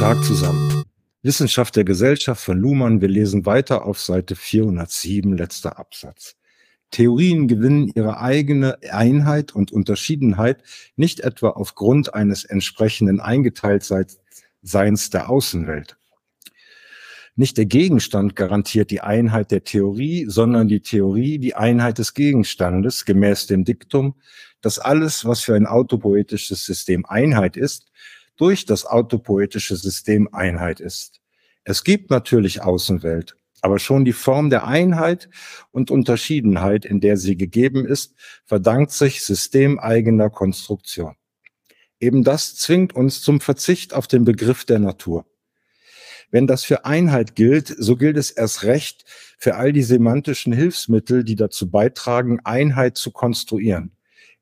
[0.00, 0.82] Tag zusammen.
[1.22, 3.02] Wissenschaft der Gesellschaft von Luhmann.
[3.02, 6.36] Wir lesen weiter auf Seite 407, letzter Absatz.
[6.90, 10.62] Theorien gewinnen ihre eigene Einheit und Unterschiedenheit
[10.96, 15.98] nicht etwa aufgrund eines entsprechenden Eingeteiltseins der Außenwelt.
[17.36, 23.04] Nicht der Gegenstand garantiert die Einheit der Theorie, sondern die Theorie die Einheit des Gegenstandes,
[23.04, 24.14] gemäß dem Diktum,
[24.62, 27.90] dass alles, was für ein autopoetisches System Einheit ist,
[28.40, 31.20] durch das autopoetische System Einheit ist.
[31.64, 35.28] Es gibt natürlich Außenwelt, aber schon die Form der Einheit
[35.70, 38.14] und Unterschiedenheit, in der sie gegeben ist,
[38.46, 41.16] verdankt sich systemeigener Konstruktion.
[42.00, 45.26] Eben das zwingt uns zum Verzicht auf den Begriff der Natur.
[46.30, 49.04] Wenn das für Einheit gilt, so gilt es erst recht
[49.36, 53.92] für all die semantischen Hilfsmittel, die dazu beitragen, Einheit zu konstruieren.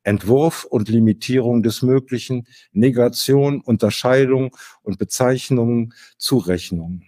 [0.08, 7.04] Entwurf und Limitierung des Möglichen, Negation, Unterscheidung und Bezeichnungen, Zurechnungen.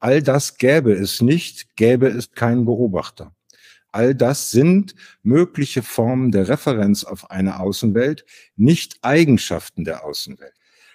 [0.00, 3.36] All das gäbe es nicht, gäbe es keinen Beobachter.
[3.92, 8.24] All das sind mögliche Formen der Referenz auf eine Außenwelt,
[8.56, 10.54] nicht Eigenschaften der Außenwelt.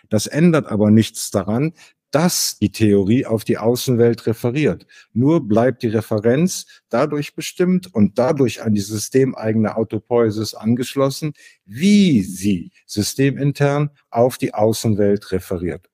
[0.10, 1.72] Das ändert aber nichts daran,
[2.12, 4.88] dass die Theorie auf die Außenwelt referiert.
[5.14, 11.34] Nur bleibt die Referenz dadurch bestimmt und dadurch an die systemeigene Autopoiesis angeschlossen,
[11.66, 15.90] wie sie systemintern auf die Außenwelt referiert.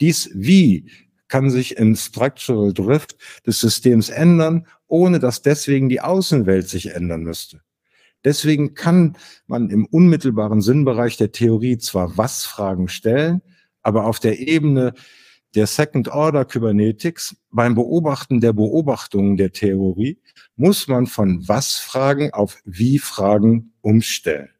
[0.00, 0.90] Dies Wie
[1.28, 7.22] kann sich im Structural Drift des Systems ändern, ohne dass deswegen die Außenwelt sich ändern
[7.22, 7.60] müsste.
[8.24, 13.42] Deswegen kann man im unmittelbaren Sinnbereich der Theorie zwar Was-Fragen stellen,
[13.82, 14.94] aber auf der Ebene
[15.54, 20.18] der Second Order Kybernetics beim Beobachten der Beobachtungen der Theorie
[20.56, 24.50] muss man von Was-Fragen auf Wie-Fragen umstellen.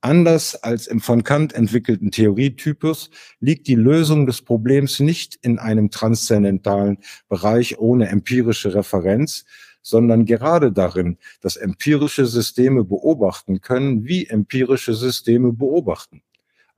[0.00, 5.90] Anders als im von Kant entwickelten Theorietypus liegt die Lösung des Problems nicht in einem
[5.90, 9.44] transzendentalen Bereich ohne empirische Referenz,
[9.82, 16.22] sondern gerade darin, dass empirische Systeme beobachten können, wie empirische Systeme beobachten.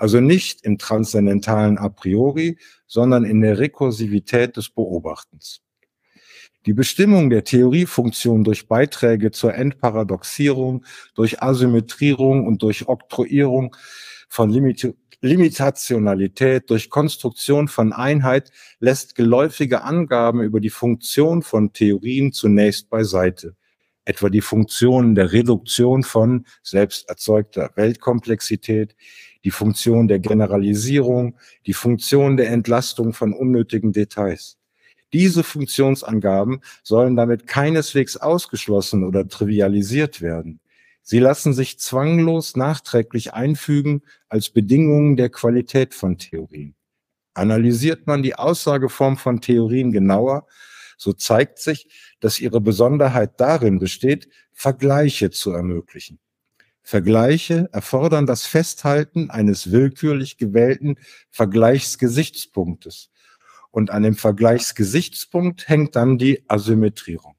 [0.00, 2.56] Also nicht im transzendentalen a priori,
[2.86, 5.60] sondern in der Rekursivität des Beobachtens.
[6.64, 13.76] Die Bestimmung der Theoriefunktion durch Beiträge zur Entparadoxierung, durch Asymmetrierung und durch Oktroyierung
[14.30, 22.32] von Limit Limitationalität, durch Konstruktion von Einheit lässt geläufige Angaben über die Funktion von Theorien
[22.32, 23.54] zunächst beiseite.
[24.10, 28.96] Etwa die Funktionen der Reduktion von selbst erzeugter Weltkomplexität,
[29.44, 34.58] die Funktion der Generalisierung, die Funktion der Entlastung von unnötigen Details.
[35.12, 40.58] Diese Funktionsangaben sollen damit keineswegs ausgeschlossen oder trivialisiert werden.
[41.02, 46.74] Sie lassen sich zwanglos nachträglich einfügen als Bedingungen der Qualität von Theorien.
[47.34, 50.48] Analysiert man die Aussageform von Theorien genauer,
[51.00, 51.88] so zeigt sich,
[52.20, 56.18] dass ihre Besonderheit darin besteht, Vergleiche zu ermöglichen.
[56.82, 60.96] Vergleiche erfordern das Festhalten eines willkürlich gewählten
[61.30, 63.08] Vergleichsgesichtspunktes.
[63.70, 67.34] Und an dem Vergleichsgesichtspunkt hängt dann die Asymmetrierung.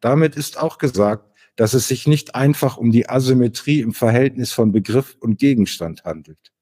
[0.00, 4.72] Damit ist auch gesagt, dass es sich nicht einfach um die Asymmetrie im Verhältnis von
[4.72, 6.52] Begriff und Gegenstand handelt.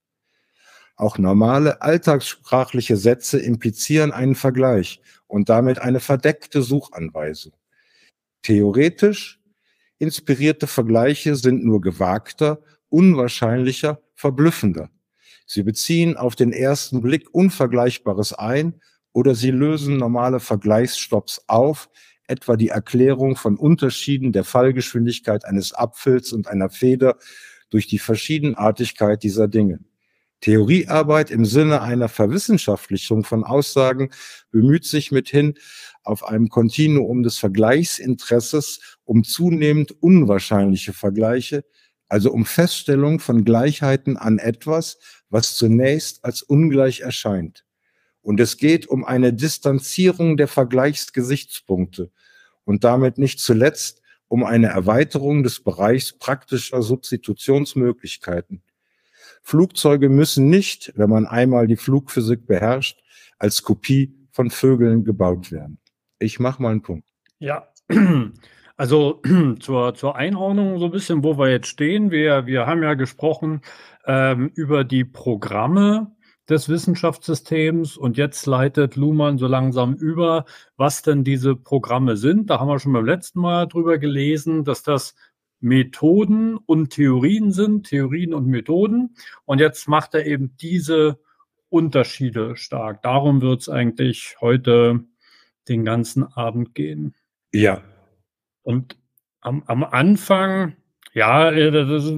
[0.97, 7.53] Auch normale alltagssprachliche Sätze implizieren einen Vergleich und damit eine verdeckte Suchanweisung.
[8.43, 9.41] Theoretisch
[9.99, 14.91] inspirierte Vergleiche sind nur gewagter, unwahrscheinlicher, verblüffender.
[15.47, 18.81] Sie beziehen auf den ersten Blick Unvergleichbares ein
[19.13, 21.89] oder sie lösen normale Vergleichsstopps auf,
[22.27, 27.17] etwa die Erklärung von Unterschieden der Fallgeschwindigkeit eines Apfels und einer Feder
[27.71, 29.81] durch die Verschiedenartigkeit dieser Dinge.
[30.45, 34.11] Theoriearbeit im Sinne einer Verwissenschaftlichung von Aussagen
[34.51, 35.55] bemüht sich mithin
[36.03, 41.65] auf einem Kontinuum des Vergleichsinteresses um zunehmend unwahrscheinliche Vergleiche,
[42.09, 44.99] also um Feststellung von Gleichheiten an etwas,
[45.31, 47.65] was zunächst als ungleich erscheint.
[48.21, 52.11] Und es geht um eine Distanzierung der Vergleichsgesichtspunkte
[52.65, 58.63] und damit nicht zuletzt um eine Erweiterung des Bereichs praktischer Substitutionsmöglichkeiten.
[59.45, 63.01] Flugzeuge müssen nicht, wenn man einmal die Flugphysik beherrscht,
[63.39, 65.79] als Kopie von Vögeln gebaut werden.
[66.19, 67.07] Ich mache mal einen Punkt.
[67.39, 67.69] Ja,
[68.77, 69.21] also
[69.61, 72.11] zur, zur Einordnung so ein bisschen, wo wir jetzt stehen.
[72.11, 73.61] Wir, wir haben ja gesprochen
[74.07, 76.15] ähm, über die Programme
[76.49, 80.47] des Wissenschaftssystems und jetzt leitet Luhmann so langsam über,
[80.77, 82.49] was denn diese Programme sind.
[82.49, 85.15] Da haben wir schon beim letzten Mal drüber gelesen, dass das
[85.65, 89.17] Methoden und Theorien sind, Theorien und Methoden.
[89.47, 91.19] Und jetzt macht er eben diese
[91.71, 93.03] Unterschiede stark.
[93.03, 95.01] Darum wird es eigentlich heute
[95.69, 97.15] den ganzen Abend gehen.
[97.53, 97.83] Ja.
[98.63, 98.99] Und
[99.41, 100.77] am, am Anfang,
[101.15, 102.13] ja, äh, das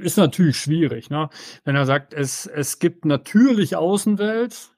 [0.00, 1.28] ist natürlich schwierig, ne?
[1.64, 4.75] Wenn er sagt, es, es gibt natürlich Außenwelt,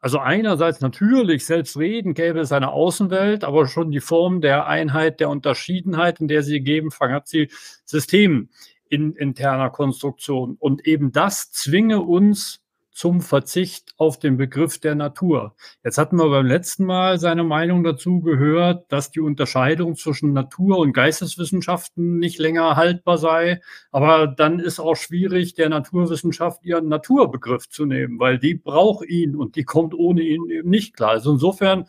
[0.00, 5.28] also einerseits natürlich, selbstredend gäbe es eine Außenwelt, aber schon die Form der Einheit, der
[5.28, 7.50] Unterschiedenheit, in der sie gegeben, hat sie
[7.84, 8.48] System
[8.88, 10.56] in interner Konstruktion.
[10.58, 12.62] Und eben das zwinge uns
[13.00, 15.54] zum Verzicht auf den Begriff der Natur.
[15.82, 20.76] Jetzt hatten wir beim letzten Mal seine Meinung dazu gehört, dass die Unterscheidung zwischen Natur
[20.76, 23.62] und Geisteswissenschaften nicht länger haltbar sei.
[23.90, 29.34] Aber dann ist auch schwierig, der Naturwissenschaft ihren Naturbegriff zu nehmen, weil die braucht ihn
[29.34, 31.12] und die kommt ohne ihn eben nicht klar.
[31.12, 31.86] Also insofern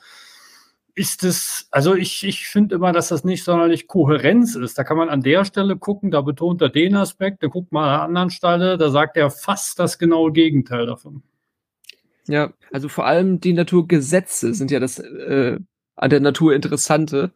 [0.95, 4.77] ist es, also ich, ich finde immer, dass das nicht sonderlich Kohärenz ist.
[4.77, 7.85] Da kann man an der Stelle gucken, da betont er den Aspekt, da guckt man
[7.85, 11.23] an der anderen Stelle, da sagt er fast das genaue Gegenteil davon.
[12.27, 15.59] Ja, also vor allem die Naturgesetze sind ja das äh,
[15.95, 17.33] an der Natur Interessante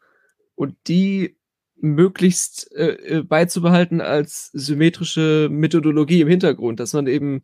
[0.56, 1.38] und die
[1.78, 7.42] möglichst äh, äh beizubehalten als symmetrische Methodologie im Hintergrund, dass man eben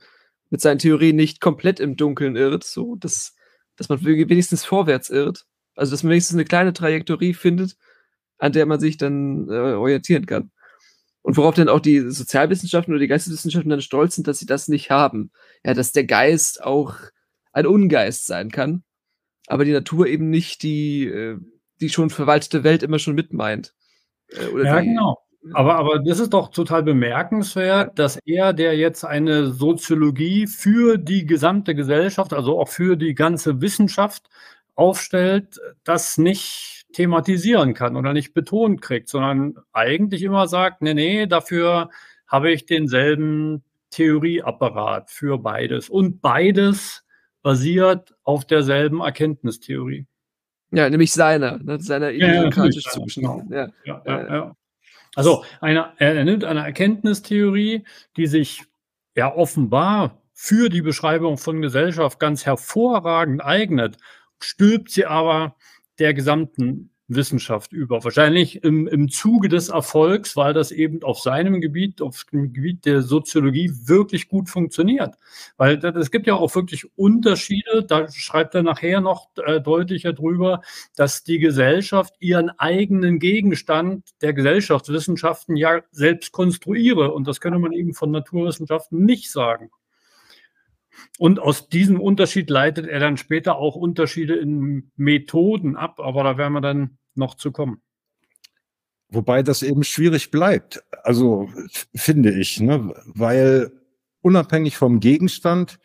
[0.49, 3.35] mit seinen Theorien nicht komplett im Dunkeln irrt, so dass,
[3.75, 5.45] dass man wenigstens vorwärts irrt
[5.81, 7.75] also, dass man wenigstens eine kleine Trajektorie findet,
[8.37, 10.51] an der man sich dann äh, orientieren kann.
[11.23, 14.67] Und worauf dann auch die Sozialwissenschaften oder die Geisteswissenschaften dann stolz sind, dass sie das
[14.67, 15.31] nicht haben.
[15.65, 16.95] Ja, dass der Geist auch
[17.51, 18.83] ein Ungeist sein kann,
[19.47, 21.39] aber die Natur eben nicht die, äh,
[21.81, 23.73] die schon verwaltete Welt immer schon mitmeint.
[24.29, 25.17] Äh, ja, die, genau.
[25.53, 31.25] Aber, aber das ist doch total bemerkenswert, dass er, der jetzt eine Soziologie für die
[31.25, 34.29] gesamte Gesellschaft, also auch für die ganze Wissenschaft
[34.75, 41.25] aufstellt, das nicht thematisieren kann oder nicht betont kriegt, sondern eigentlich immer sagt, nee, nee,
[41.25, 41.89] dafür
[42.27, 45.89] habe ich denselben Theorieapparat für beides.
[45.89, 47.05] Und beides
[47.41, 50.07] basiert auf derselben Erkenntnistheorie.
[50.71, 53.49] Ja, nämlich seiner, ne, seiner idiokratisch ja, zugeschnitten.
[53.49, 53.67] Genau.
[53.85, 54.01] Ja.
[54.05, 54.55] Ja.
[55.15, 57.83] Also eine, er nimmt eine Erkenntnistheorie,
[58.15, 58.63] die sich
[59.15, 63.97] ja offenbar für die Beschreibung von Gesellschaft ganz hervorragend eignet
[64.43, 65.55] stülpt sie aber
[65.99, 68.03] der gesamten Wissenschaft über.
[68.03, 72.85] Wahrscheinlich im, im Zuge des Erfolgs, weil das eben auf seinem Gebiet, auf dem Gebiet
[72.85, 75.15] der Soziologie wirklich gut funktioniert.
[75.57, 80.61] Weil es gibt ja auch wirklich Unterschiede, da schreibt er nachher noch äh, deutlicher drüber,
[80.95, 87.13] dass die Gesellschaft ihren eigenen Gegenstand der Gesellschaftswissenschaften ja selbst konstruiere.
[87.13, 89.69] Und das könne man eben von Naturwissenschaften nicht sagen.
[91.17, 96.37] Und aus diesem Unterschied leitet er dann später auch Unterschiede in Methoden ab, aber da
[96.37, 97.81] werden wir dann noch zu kommen.
[99.09, 101.49] Wobei das eben schwierig bleibt, also
[101.93, 102.93] finde ich, ne?
[103.05, 103.71] weil
[104.21, 105.79] unabhängig vom Gegenstand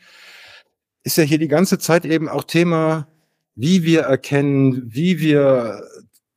[1.03, 3.09] ist ja hier die ganze Zeit eben auch Thema,
[3.57, 5.83] wie wir erkennen, wie wir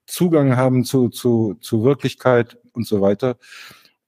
[0.08, 3.38] Zugang haben zu, zu, zu Wirklichkeit und so weiter.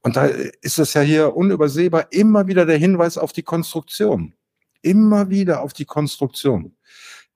[0.01, 4.33] Und da ist es ja hier unübersehbar immer wieder der Hinweis auf die Konstruktion
[4.81, 6.75] immer wieder auf die Konstruktion.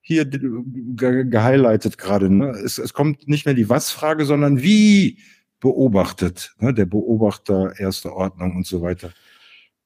[0.00, 2.30] Hier ge gehighlightet gerade.
[2.30, 2.50] Ne?
[2.50, 5.18] Es, es kommt nicht mehr die Was-Frage, sondern wie
[5.60, 6.54] beobachtet.
[6.58, 6.72] Ne?
[6.72, 9.12] Der Beobachter erster Ordnung und so weiter.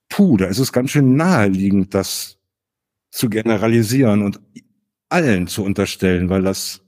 [0.09, 2.39] Puh, da ist es ganz schön naheliegend, das
[3.11, 4.41] zu generalisieren und
[5.08, 6.82] allen zu unterstellen, weil das,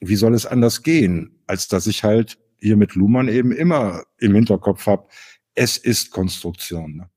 [0.00, 4.34] wie soll es anders gehen, als dass ich halt hier mit Luhmann eben immer im
[4.34, 5.08] Hinterkopf habe,
[5.54, 6.96] es ist Konstruktion.
[6.96, 7.10] Ne?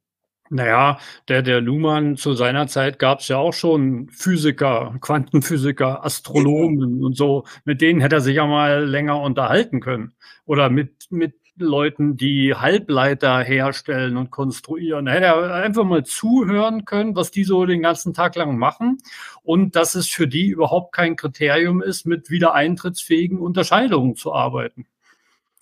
[0.52, 7.04] Naja, der, der Luhmann zu seiner Zeit gab es ja auch schon Physiker, Quantenphysiker, Astronomen
[7.04, 7.46] und so.
[7.66, 10.14] Mit denen hätte er sich ja mal länger unterhalten können.
[10.46, 15.06] Oder mit, mit Leuten, die Halbleiter herstellen und konstruieren.
[15.06, 18.98] Da hätte er einfach mal zuhören können, was die so den ganzen Tag lang machen.
[19.44, 24.88] Und dass es für die überhaupt kein Kriterium ist, mit wiedereintrittsfähigen Unterscheidungen zu arbeiten.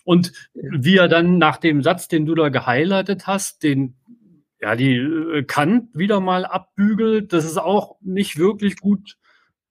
[0.06, 3.96] Und wie er dann nach dem Satz, den du da gehighlightet hast, den
[4.60, 7.34] ja, die äh, Kant wieder mal abbügelt.
[7.34, 9.18] Das ist auch nicht wirklich gut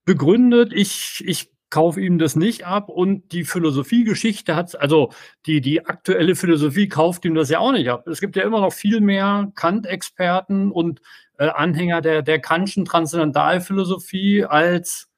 [0.05, 0.73] begründet.
[0.73, 5.11] Ich, ich kaufe ihm das nicht ab und die Philosophiegeschichte hat, also
[5.47, 8.07] die, die aktuelle Philosophie kauft ihm das ja auch nicht ab.
[8.07, 11.01] Es gibt ja immer noch viel mehr Kant-Experten und
[11.39, 15.09] äh, Anhänger der, der Kantschen Transzendentalphilosophie als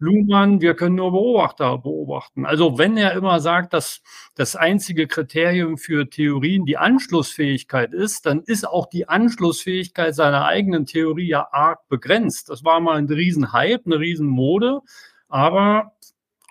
[0.00, 2.46] Luhmann, wir können nur Beobachter beobachten.
[2.46, 4.00] Also wenn er immer sagt, dass
[4.36, 10.86] das einzige Kriterium für Theorien die Anschlussfähigkeit ist, dann ist auch die Anschlussfähigkeit seiner eigenen
[10.86, 12.48] Theorie ja arg begrenzt.
[12.48, 14.80] Das war mal ein Riesenhype, eine Riesenmode,
[15.28, 15.92] aber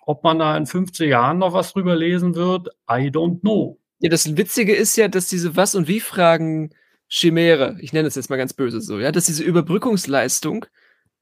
[0.06, 3.80] ob man da in 15 Jahren noch was drüber lesen wird, I don't know.
[4.00, 6.72] Ja, das Witzige ist ja, dass diese Was- und Wie-Fragen
[7.10, 10.66] Chimäre, ich nenne es jetzt mal ganz böse so, ja, dass diese Überbrückungsleistung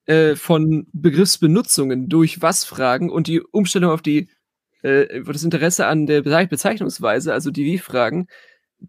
[0.05, 4.29] äh, von Begriffsbenutzungen durch Was-Fragen und die Umstellung auf die
[4.81, 8.27] äh, das Interesse an der Bezeichnungsweise, also die Wie-Fragen,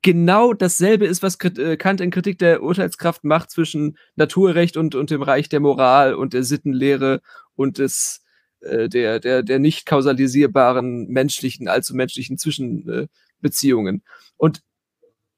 [0.02, 5.10] genau dasselbe ist, was äh, Kant in Kritik der Urteilskraft macht zwischen Naturrecht und, und
[5.10, 7.22] dem Reich der Moral und der Sittenlehre
[7.54, 8.22] und des,
[8.60, 14.02] äh, der, der, der nicht kausalisierbaren menschlichen, allzu menschlichen Zwischenbeziehungen.
[14.36, 14.62] und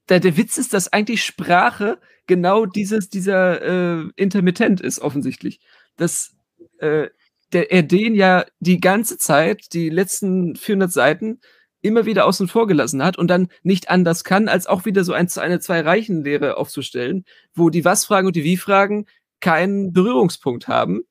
[0.09, 5.59] der, der Witz ist, dass eigentlich Sprache genau dieses, dieser äh, Intermittent ist, offensichtlich.
[5.97, 6.37] Dass
[6.79, 7.09] äh,
[7.53, 11.41] der, er den ja die ganze Zeit, die letzten 400 Seiten,
[11.81, 15.13] immer wieder außen vor gelassen hat und dann nicht anders kann, als auch wieder so
[15.13, 19.07] ein, eine Zwei-Reichen-Lehre aufzustellen, wo die Was-Fragen und die Wie-Fragen
[19.41, 21.03] keinen Berührungspunkt haben,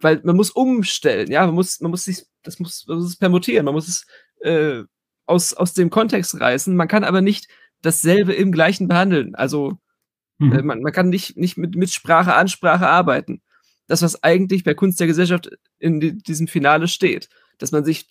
[0.00, 3.16] weil man muss umstellen, ja, man muss, man muss sich, das muss, man muss es
[3.16, 4.06] permutieren, man muss es
[4.42, 4.84] äh,
[5.26, 7.48] aus, aus dem Kontext reißen, man kann aber nicht
[7.82, 9.78] dasselbe im gleichen behandeln, also
[10.46, 10.52] mhm.
[10.52, 13.42] äh, man, man kann nicht, nicht mit, mit Sprache, Ansprache arbeiten.
[13.86, 18.08] Das, was eigentlich bei Kunst der Gesellschaft in die, diesem Finale steht, dass man sich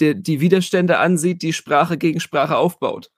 [0.00, 3.10] die, die Widerstände ansieht, die Sprache gegen Sprache aufbaut.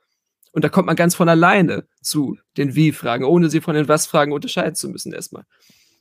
[0.52, 4.32] Und da kommt man ganz von alleine zu den Wie-Fragen, ohne sie von den Was-Fragen
[4.32, 5.44] unterscheiden zu müssen erstmal.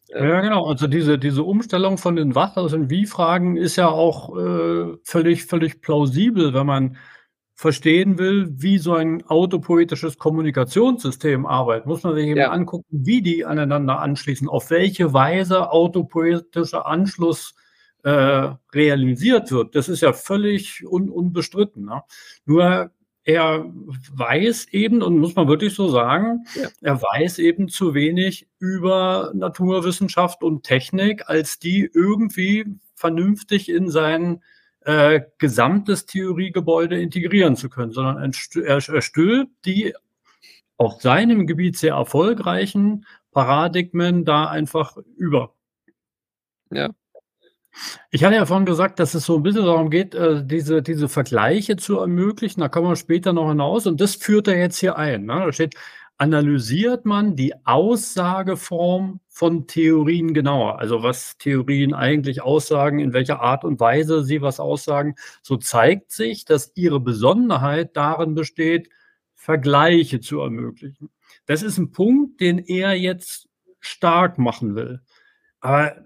[0.08, 0.66] Ja, genau.
[0.68, 5.46] Also diese, diese Umstellung von den Was- aus den Wie-Fragen ist ja auch äh, völlig,
[5.46, 6.98] völlig plausibel, wenn man
[7.56, 12.52] verstehen will, wie so ein autopoetisches Kommunikationssystem arbeitet, muss man sich eben ja.
[12.52, 17.56] angucken, wie die aneinander anschließen, auf welche Weise autopoetischer Anschluss
[18.04, 21.86] äh, realisiert wird, das ist ja völlig un unbestritten.
[21.86, 22.04] Ne?
[22.46, 22.92] Nur
[23.24, 23.66] er
[24.14, 26.68] weiß eben, und muss man wirklich so sagen, ja.
[26.82, 34.44] er weiß eben zu wenig über Naturwissenschaft und Technik, als die irgendwie vernünftig in sein
[34.86, 39.94] äh, gesamtes Theoriegebäude integrieren zu können, sondern er, er stülpt die
[40.78, 45.54] auf seinem Gebiet sehr erfolgreichen Paradigmen da einfach über.
[46.72, 46.90] Ja.
[48.12, 51.10] Ich hatte ja vorhin gesagt, dass es so ein bisschen darum geht, äh, diese diese
[51.10, 52.62] Vergleiche zu ermöglichen.
[52.62, 55.42] Da kommen wir später noch hinaus und das führt er jetzt hier ein, ne?
[55.46, 55.76] Da steht:
[56.18, 63.66] „Analysiert man die Aussageform von Theorien genauer“, also was Theorien eigentlich aussagen, in welcher Art
[63.66, 68.88] und Weise sie was aussagen, so zeigt sich, dass ihre Besonderheit darin besteht,
[69.34, 71.10] Vergleiche zu ermöglichen.
[71.48, 73.50] Das ist ein Punkt, den er jetzt
[73.82, 75.02] stark machen will.
[75.60, 75.98] Aber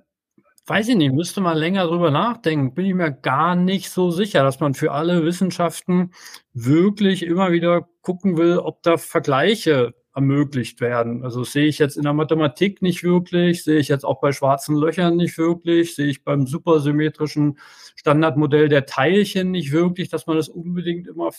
[0.69, 2.75] Weiß ich nicht, müsste man länger drüber nachdenken.
[2.75, 6.11] Bin ich mir gar nicht so sicher, dass man für alle Wissenschaften
[6.53, 11.23] wirklich immer wieder gucken will, ob da Vergleiche ermöglicht werden.
[11.23, 14.75] Also sehe ich jetzt in der Mathematik nicht wirklich, sehe ich jetzt auch bei schwarzen
[14.75, 17.57] Löchern nicht wirklich, sehe ich beim supersymmetrischen
[17.95, 21.29] Standardmodell der Teilchen nicht wirklich, dass man das unbedingt immer,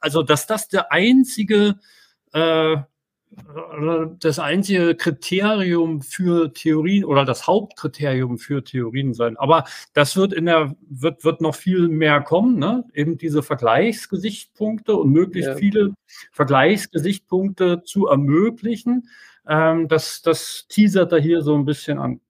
[0.00, 1.78] also dass das der einzige
[2.32, 2.78] äh,
[4.20, 9.36] das einzige Kriterium für Theorien oder das Hauptkriterium für Theorien sein.
[9.36, 12.84] Aber das wird in der, wird, wird noch viel mehr kommen, ne?
[12.94, 15.56] Eben diese Vergleichsgesichtspunkte und möglichst ja.
[15.56, 15.94] viele
[16.32, 19.08] Vergleichsgesichtspunkte zu ermöglichen.
[19.46, 22.20] Ähm, das, das teasert er hier so ein bisschen an.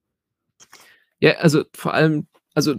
[1.21, 2.75] Ja, also vor allem, also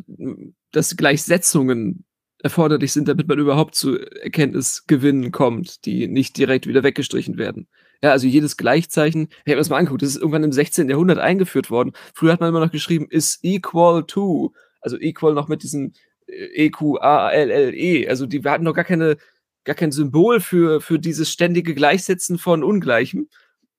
[0.71, 2.05] dass Gleichsetzungen
[2.41, 7.67] erforderlich sind, damit man überhaupt zu Erkenntnisgewinnen kommt, die nicht direkt wieder weggestrichen werden.
[8.01, 10.89] Ja, also jedes Gleichzeichen, ich habe mir das mal angeguckt, das ist irgendwann im 16.
[10.89, 11.91] Jahrhundert eingeführt worden.
[12.13, 15.91] Früher hat man immer noch geschrieben, is equal to, also equal noch mit diesem
[16.27, 18.07] E-Q-A-L-L-E.
[18.07, 19.17] Also die, wir hatten noch gar keine,
[19.65, 23.27] gar kein Symbol für, für dieses ständige Gleichsetzen von Ungleichem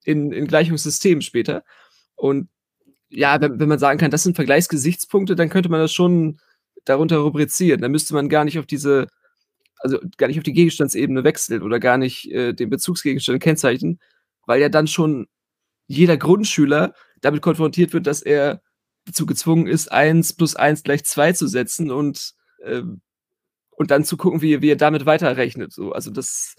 [0.04, 1.64] in, in Gleichungssystemen später.
[2.14, 2.48] Und
[3.08, 6.40] ja, wenn, wenn man sagen kann, das sind Vergleichsgesichtspunkte, dann könnte man das schon
[6.84, 7.80] darunter rubrizieren.
[7.80, 9.08] Dann müsste man gar nicht auf diese
[9.80, 13.99] also gar nicht auf die Gegenstandsebene wechselt oder gar nicht äh, den Bezugsgegenstand kennzeichnen,
[14.46, 15.26] weil ja dann schon
[15.87, 18.62] jeder Grundschüler damit konfrontiert wird, dass er
[19.06, 22.34] dazu gezwungen ist, 1 plus 1 gleich 2 zu setzen und,
[22.64, 23.00] ähm,
[23.70, 25.72] und dann zu gucken, wie, wie er damit weiterrechnet.
[25.72, 26.54] So, also das,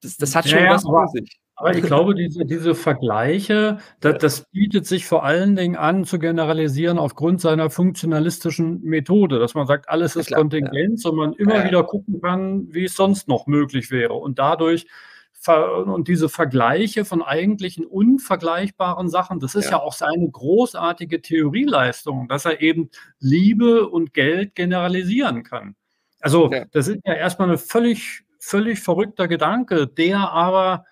[0.00, 1.38] das, das hat schon ja, was vor sich.
[1.58, 6.18] Aber ich glaube, diese, diese Vergleiche, das, das, bietet sich vor allen Dingen an, zu
[6.18, 11.10] generalisieren aufgrund seiner funktionalistischen Methode, dass man sagt, alles ist ja, Kontingenz ja.
[11.10, 11.64] und man immer ja.
[11.64, 14.12] wieder gucken kann, wie es sonst noch möglich wäre.
[14.12, 14.86] Und dadurch
[15.48, 22.26] und diese Vergleiche von eigentlichen unvergleichbaren Sachen, das ist ja, ja auch seine großartige Theorieleistung,
[22.26, 25.76] dass er eben Liebe und Geld generalisieren kann.
[26.20, 30.84] Also, das ist ja erstmal ein völlig, völlig verrückter Gedanke, der aber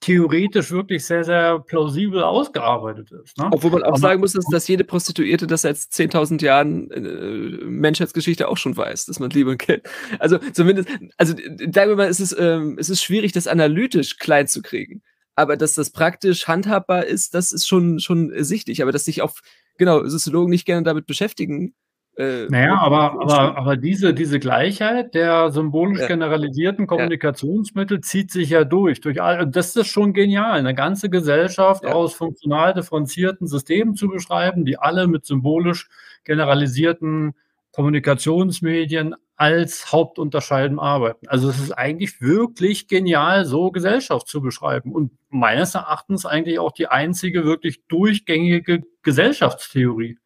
[0.00, 3.36] theoretisch wirklich sehr, sehr plausibel ausgearbeitet ist.
[3.36, 3.48] Ne?
[3.50, 7.64] Obwohl man auch Aber, sagen muss, dass, dass jede Prostituierte das seit 10.000 Jahren äh,
[7.64, 9.82] Menschheitsgeschichte auch schon weiß, dass man Liebe kennt.
[10.18, 10.88] Also zumindest,
[11.18, 15.02] also sagen wir mal, es ist, ähm, es ist schwierig, das analytisch klein zu kriegen.
[15.36, 18.82] Aber dass das praktisch handhabbar ist, das ist schon, schon sichtlich.
[18.82, 19.40] Aber dass sich auf
[19.80, 21.74] genau, Soziologen nicht gerne damit beschäftigen.
[22.20, 26.06] Äh, naja, aber, aber, aber diese, diese Gleichheit der symbolisch ja.
[26.06, 28.02] generalisierten Kommunikationsmittel ja.
[28.02, 29.00] zieht sich ja durch.
[29.00, 31.92] durch all, das ist schon genial, eine ganze Gesellschaft ja.
[31.92, 35.88] aus funktional differenzierten Systemen zu beschreiben, die alle mit symbolisch
[36.24, 37.32] generalisierten
[37.72, 41.26] Kommunikationsmedien als Hauptunterscheiden arbeiten.
[41.26, 46.72] Also es ist eigentlich wirklich genial, so Gesellschaft zu beschreiben und meines Erachtens eigentlich auch
[46.72, 50.18] die einzige wirklich durchgängige Gesellschaftstheorie.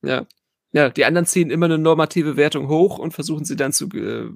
[0.00, 0.24] Ja.
[0.76, 4.28] Ja, die anderen ziehen immer eine normative Wertung hoch und versuchen sie dann zu äh,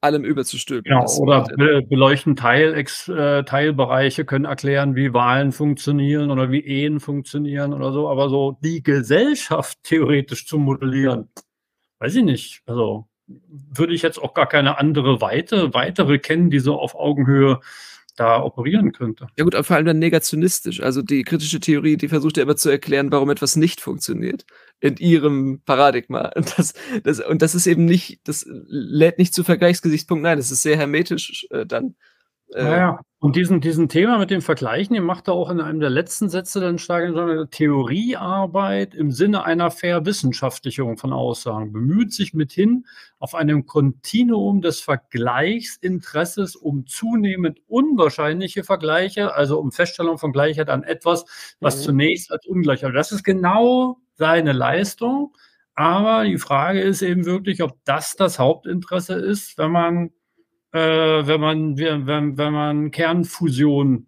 [0.00, 0.90] allem überzustülpen.
[0.90, 7.00] Genau, oder be beleuchten Teil, äh, Teilbereiche, können erklären, wie Wahlen funktionieren oder wie Ehen
[7.00, 8.08] funktionieren oder so.
[8.08, 11.28] Aber so die Gesellschaft theoretisch zu modellieren,
[11.98, 12.62] weiß ich nicht.
[12.64, 17.60] Also würde ich jetzt auch gar keine andere Weite, weitere kennen, die so auf Augenhöhe
[18.18, 19.28] da operieren könnte.
[19.36, 20.82] Ja gut, aber vor allem dann negationistisch.
[20.82, 24.44] Also die kritische Theorie, die versucht ja immer zu erklären, warum etwas nicht funktioniert
[24.80, 26.28] in ihrem Paradigma.
[26.36, 30.50] Und das, das, und das ist eben nicht, das lädt nicht zu Vergleichsgesichtspunkten ein, das
[30.50, 31.94] ist sehr hermetisch äh, dann.
[32.54, 35.80] Äh, naja, und diesen, diesen Thema mit dem Vergleichen, den macht er auch in einem
[35.80, 41.72] der letzten Sätze dann stark in so einer Theoriearbeit im Sinne einer Verwissenschaftlichung von Aussagen,
[41.72, 42.86] bemüht sich mithin
[43.18, 50.84] auf einem Kontinuum des Vergleichsinteresses um zunehmend unwahrscheinliche Vergleiche, also um Feststellung von Gleichheit an
[50.84, 51.24] etwas,
[51.58, 51.82] was mhm.
[51.82, 52.92] zunächst als ungleich war.
[52.92, 55.34] Das ist genau seine Leistung.
[55.74, 60.10] Aber die Frage ist eben wirklich, ob das das Hauptinteresse ist, wenn man
[60.72, 64.06] äh, wenn, man, wenn, wenn man Kernfusion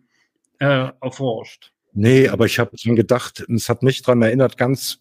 [0.58, 1.72] äh, erforscht.
[1.92, 5.00] Nee, aber ich habe schon gedacht, es hat mich daran erinnert, ganz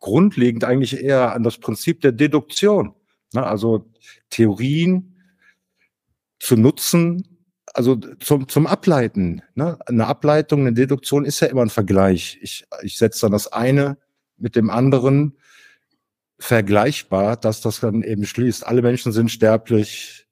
[0.00, 2.94] grundlegend eigentlich eher an das Prinzip der Deduktion.
[3.34, 3.44] Ne?
[3.44, 3.90] Also
[4.30, 5.16] Theorien
[6.38, 7.38] zu nutzen,
[7.74, 9.42] also zum, zum Ableiten.
[9.54, 9.78] Ne?
[9.86, 12.38] Eine Ableitung, eine Deduktion ist ja immer ein Vergleich.
[12.40, 13.98] Ich, ich setze dann das eine
[14.36, 15.36] mit dem anderen
[16.38, 18.66] vergleichbar, dass das dann eben schließt.
[18.66, 20.27] Alle Menschen sind sterblich,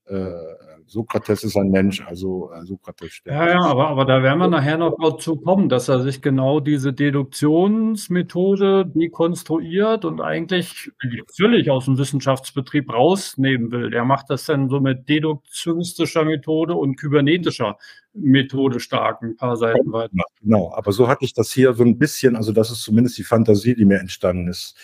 [0.89, 3.37] Sokrates ist ein Mensch, also äh, Sokrates sterbt.
[3.37, 6.61] Ja, ja, aber, aber da werden wir nachher noch dazu kommen, dass er sich genau
[6.61, 10.93] diese Deduktionsmethode dekonstruiert und eigentlich
[11.35, 13.91] völlig aus dem Wissenschaftsbetrieb rausnehmen will.
[13.91, 17.77] Der macht das dann so mit deduktionistischer Methode und kybernetischer
[18.15, 20.13] Methode stark, ein paar Seiten weiter.
[20.41, 23.25] Genau, aber so hatte ich das hier so ein bisschen, also das ist zumindest die
[23.25, 24.77] Fantasie, die mir entstanden ist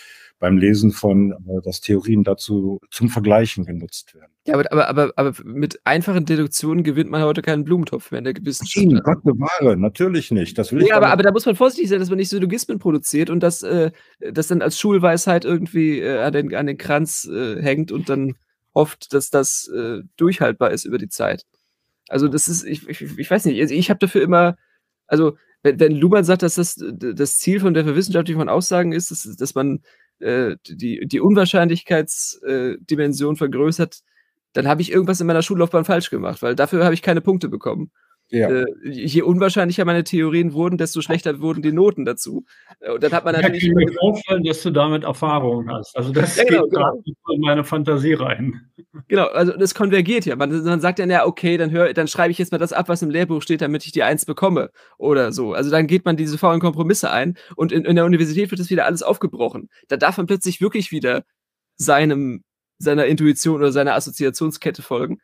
[0.42, 4.32] beim Lesen von, äh, dass Theorien dazu zum Vergleichen genutzt werden.
[4.44, 8.24] Ja, aber, aber, aber, aber mit einfachen Deduktionen gewinnt man heute keinen Blumentopf mehr in
[8.24, 8.84] der Wissenschaft.
[8.84, 10.58] Nein, Gott bewahre, natürlich nicht.
[10.58, 13.30] Das will ja, aber, aber da muss man vorsichtig sein, dass man nicht Syllogismen produziert
[13.30, 17.62] und das, äh, das dann als Schulweisheit irgendwie äh, an, den, an den Kranz äh,
[17.62, 18.34] hängt und dann
[18.74, 21.44] hofft, dass das äh, durchhaltbar ist über die Zeit.
[22.08, 24.56] Also das ist, ich, ich, ich weiß nicht, also ich habe dafür immer,
[25.06, 29.36] also wenn, wenn Luhmann sagt, dass das das Ziel von der verwissenschaftlichen Aussagen ist, dass,
[29.36, 29.82] dass man
[30.22, 34.00] äh, die, die Unwahrscheinlichkeitsdimension äh, vergrößert,
[34.52, 37.48] dann habe ich irgendwas in meiner Schullaufbahn falsch gemacht, weil dafür habe ich keine Punkte
[37.48, 37.90] bekommen.
[38.32, 38.48] Ja.
[38.48, 42.46] Äh, je unwahrscheinlicher meine Theorien wurden, desto schlechter wurden die Noten dazu.
[42.80, 43.64] Äh, und dann hat man natürlich.
[43.64, 45.94] Ich kann mir vorstellen, dass du damit Erfahrung hast.
[45.94, 47.34] Also das ja, genau, geht genau.
[47.34, 48.70] in meine Fantasie rein.
[49.08, 50.34] Genau, also das konvergiert ja.
[50.34, 52.88] Man, man sagt dann ja, okay, dann, hör, dann schreibe ich jetzt mal das ab,
[52.88, 54.70] was im Lehrbuch steht, damit ich die Eins bekomme.
[54.96, 55.52] Oder so.
[55.52, 58.70] Also dann geht man diese faulen Kompromisse ein und in, in der Universität wird das
[58.70, 59.68] wieder alles aufgebrochen.
[59.88, 61.24] Da darf man plötzlich wirklich wieder
[61.76, 62.44] seinem,
[62.78, 65.18] seiner Intuition oder seiner Assoziationskette folgen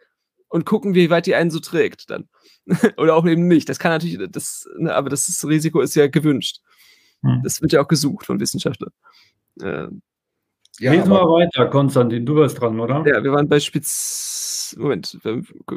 [0.48, 2.28] und gucken, wie weit die einen so trägt dann.
[2.96, 3.68] Oder auch eben nicht.
[3.68, 6.60] Das kann natürlich, das, ne, aber das, ist, das Risiko ist ja gewünscht.
[7.22, 7.40] Hm.
[7.42, 8.92] Das wird ja auch gesucht von Wissenschaftlern.
[9.60, 9.88] Äh,
[10.80, 13.04] ja, Lesen wir weiter, Konstantin, du warst dran, oder?
[13.06, 14.76] Ja, wir waren bei Spitz.
[14.78, 15.18] Moment,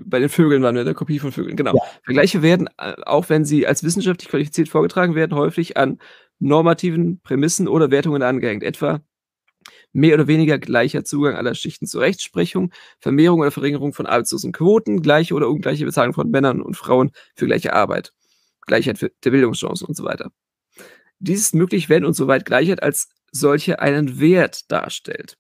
[0.05, 1.73] bei den Vögeln waren wir in der Kopie von Vögeln, genau.
[1.73, 1.81] Ja.
[2.03, 5.97] Vergleiche werden, äh, auch wenn sie als wissenschaftlich qualifiziert vorgetragen werden, häufig an
[6.39, 8.63] normativen Prämissen oder Wertungen angehängt.
[8.63, 9.01] Etwa
[9.93, 15.01] mehr oder weniger gleicher Zugang aller Schichten zur Rechtsprechung, Vermehrung oder Verringerung von arbeitslosen Quoten,
[15.01, 18.13] gleiche oder ungleiche Bezahlung von Männern und Frauen für gleiche Arbeit,
[18.67, 20.31] Gleichheit der Bildungschancen und so weiter.
[21.19, 25.37] Dies ist möglich, wenn und soweit Gleichheit als solche einen Wert darstellt.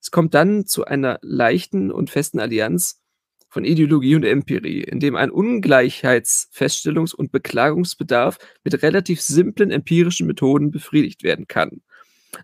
[0.00, 3.00] Es kommt dann zu einer leichten und festen Allianz
[3.48, 10.70] von Ideologie und Empirie, in dem ein Ungleichheitsfeststellungs- und Beklagungsbedarf mit relativ simplen empirischen Methoden
[10.70, 11.82] befriedigt werden kann.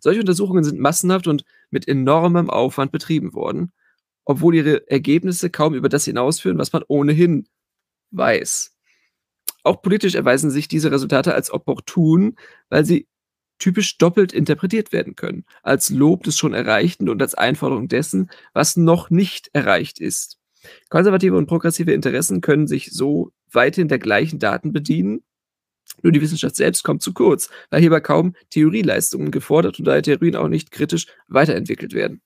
[0.01, 3.72] Solche Untersuchungen sind massenhaft und mit enormem Aufwand betrieben worden,
[4.25, 7.49] obwohl ihre Ergebnisse kaum über das hinausführen, was man ohnehin
[8.11, 8.75] weiß.
[9.62, 12.37] Auch politisch erweisen sich diese Resultate als opportun,
[12.68, 13.09] weil sie
[13.59, 18.77] typisch doppelt interpretiert werden können, als Lob des schon Erreichten und als Einforderung dessen, was
[18.77, 20.38] noch nicht erreicht ist.
[20.88, 25.22] Konservative und progressive Interessen können sich so weiterhin der gleichen Daten bedienen
[26.03, 30.37] Nur die Wissenschaft selbst kommt zu kurz, weil hierbei kaum Theorieleistungen gefordert und daher Theorien
[30.37, 32.20] auch nicht kritisch weiterentwickelt werden.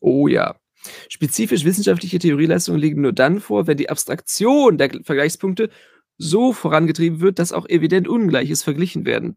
[0.00, 0.56] Oh ja.
[1.08, 5.70] Spezifisch wissenschaftliche Theorieleistungen liegen nur dann vor, wenn die Abstraktion der Vergleichspunkte
[6.18, 9.36] so vorangetrieben wird, dass auch evident Ungleiches verglichen werden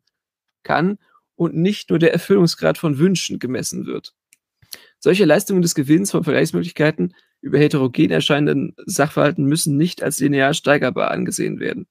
[0.64, 0.98] kann
[1.36, 4.14] und nicht nur der Erfüllungsgrad von Wünschen gemessen wird.
[5.00, 11.12] Solche Leistungen des Gewinns von Vergleichsmöglichkeiten über heterogen erscheinenden Sachverhalten müssen nicht als linear steigerbar
[11.12, 11.88] angesehen werden.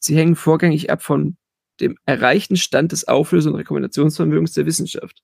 [0.00, 1.36] Sie hängen vorgängig ab von
[1.80, 5.22] dem erreichten Stand des Auflösungs- und Rekombinationsvermögens der Wissenschaft.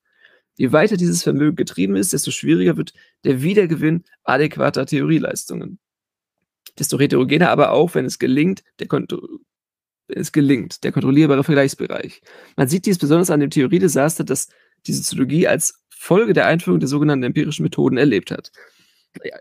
[0.56, 5.78] Je weiter dieses Vermögen getrieben ist, desto schwieriger wird der Wiedergewinn adäquater Theorieleistungen.
[6.78, 9.18] Desto heterogener aber auch, wenn es gelingt, der Kontro
[10.08, 12.22] es gelingt, der kontrollierbare Vergleichsbereich.
[12.56, 14.48] Man sieht dies besonders an dem Theoriedesaster, das
[14.86, 18.52] die Soziologie als Folge der Einführung der sogenannten empirischen Methoden erlebt hat.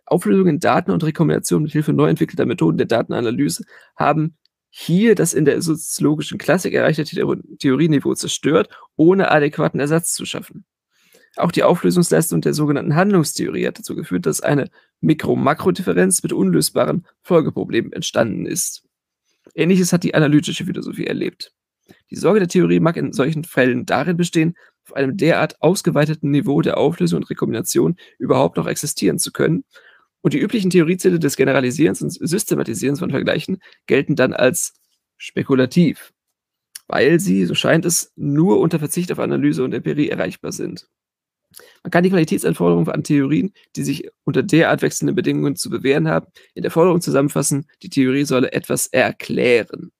[0.08, 3.63] Auflösung in Daten und Rekombination mit Hilfe neu entwickelter Methoden der Datenanalyse
[3.95, 4.38] haben
[4.78, 10.66] hier das in der soziologischen Klassik erreichte Theorieniveau zerstört, ohne adäquaten Ersatz zu schaffen.
[11.38, 17.94] Auch die Auflösungsleistung der sogenannten Handlungstheorie hat dazu geführt, dass eine Mikro-Makro-Differenz mit unlösbaren Folgeproblemen
[17.94, 18.84] entstanden ist.
[19.54, 21.54] Ähnliches hat die analytische Philosophie erlebt.
[22.10, 26.62] Die Sorge der Theorie mag in solchen Fällen darin bestehen, auf einem derart ausgeweiteten Niveau
[26.62, 29.64] der Auflösung und Rekombination überhaupt noch existieren zu können.
[30.26, 34.74] Und die üblichen Theorieziele des Generalisierens und Systematisierens von Vergleichen gelten dann als
[35.18, 36.14] spekulativ,
[36.88, 40.88] weil sie, so scheint es, nur unter Verzicht auf Analyse und Empirie erreichbar sind.
[41.84, 46.26] Man kann die Qualitätsanforderungen an Theorien, die sich unter derart wechselnden Bedingungen zu bewähren haben,
[46.56, 49.92] in der Forderung zusammenfassen, die Theorie solle etwas erklären.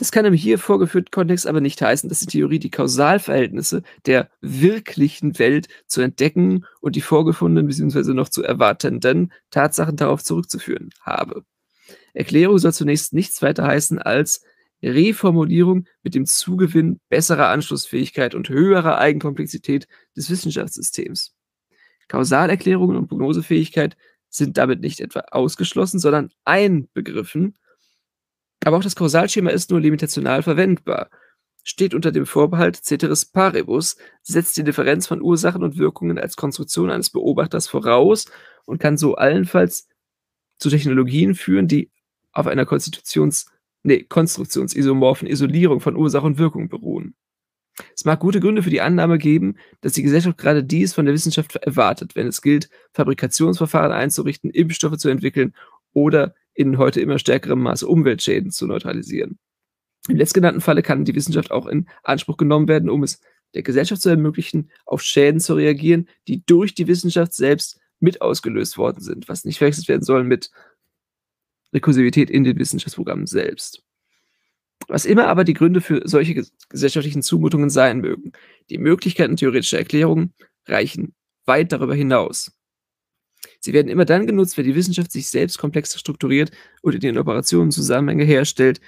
[0.00, 4.30] Das kann im hier vorgeführten Kontext aber nicht heißen, dass die Theorie die Kausalverhältnisse der
[4.40, 8.14] wirklichen Welt zu entdecken und die vorgefundenen bzw.
[8.14, 11.44] noch zu erwartenden Tatsachen darauf zurückzuführen habe.
[12.14, 14.42] Erklärung soll zunächst nichts weiter heißen als
[14.82, 19.86] Reformulierung mit dem Zugewinn besserer Anschlussfähigkeit und höherer Eigenkomplexität
[20.16, 21.34] des Wissenschaftssystems.
[22.08, 23.98] Kausalerklärungen und Prognosefähigkeit
[24.30, 27.58] sind damit nicht etwa ausgeschlossen, sondern einbegriffen
[28.64, 31.10] aber auch das Kausalschema ist nur limitational verwendbar.
[31.62, 36.90] Steht unter dem Vorbehalt Ceteris Paribus, setzt die Differenz von Ursachen und Wirkungen als Konstruktion
[36.90, 38.26] eines Beobachters voraus
[38.64, 39.88] und kann so allenfalls
[40.58, 41.90] zu Technologien führen, die
[42.32, 43.46] auf einer Konstitutions
[43.82, 47.14] nee, konstruktionsisomorphen Isolierung von Ursache und Wirkung beruhen.
[47.94, 51.14] Es mag gute Gründe für die Annahme geben, dass die Gesellschaft gerade dies von der
[51.14, 55.54] Wissenschaft erwartet, wenn es gilt, Fabrikationsverfahren einzurichten, Impfstoffe zu entwickeln
[55.92, 59.38] oder in heute immer stärkerem Maße Umweltschäden zu neutralisieren.
[60.08, 63.20] Im letztgenannten Falle kann die Wissenschaft auch in Anspruch genommen werden, um es
[63.54, 68.78] der Gesellschaft zu ermöglichen, auf Schäden zu reagieren, die durch die Wissenschaft selbst mit ausgelöst
[68.78, 70.50] worden sind, was nicht verwechselt werden soll mit
[71.72, 73.82] Rekursivität in den Wissenschaftsprogrammen selbst.
[74.88, 78.32] Was immer aber die Gründe für solche gesellschaftlichen Zumutungen sein mögen,
[78.70, 80.34] die Möglichkeiten theoretischer Erklärungen
[80.66, 81.14] reichen
[81.46, 82.52] weit darüber hinaus.
[83.60, 86.50] Sie werden immer dann genutzt, wenn die Wissenschaft sich selbst komplexer strukturiert
[86.82, 88.80] und in ihren Operationen Zusammenhänge herstellt,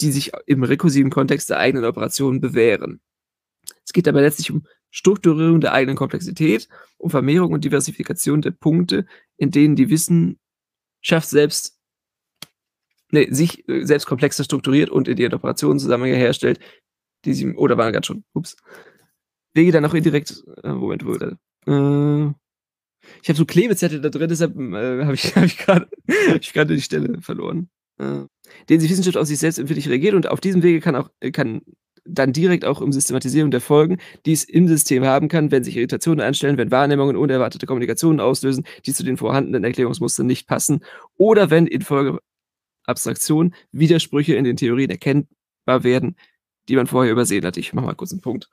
[0.00, 3.00] die sich im rekursiven Kontext der eigenen Operationen bewähren.
[3.84, 9.06] Es geht dabei letztlich um Strukturierung der eigenen Komplexität, um Vermehrung und Diversifikation der Punkte,
[9.36, 11.78] in denen die Wissenschaft selbst
[13.10, 16.60] nee, sich äh, selbst komplexer strukturiert und in ihren Operationen Zusammenhänge herstellt,
[17.24, 18.56] die sie, oder waren gerade schon, ups,
[19.54, 22.34] Wege dann auch indirekt, äh, Moment, wo, äh,
[23.22, 25.88] ich habe so Klebezettel da drin, deshalb äh, habe ich, hab ich gerade
[26.56, 27.68] hab die Stelle verloren.
[27.98, 28.24] Äh,
[28.68, 31.62] den sich Wissenschaft aus sich selbst empfindlich reagiert und auf diesem Wege kann auch kann
[32.04, 35.76] dann direkt auch um Systematisierung der Folgen, die es im System haben kann, wenn sich
[35.76, 40.84] Irritationen einstellen, wenn Wahrnehmungen unerwartete Kommunikationen auslösen, die zu den vorhandenen Erklärungsmustern nicht passen,
[41.16, 42.18] oder wenn infolge
[42.84, 46.16] Abstraktion Widersprüche in den Theorien erkennbar werden,
[46.68, 47.56] die man vorher übersehen hat.
[47.56, 48.50] Ich mache mal kurz einen Punkt.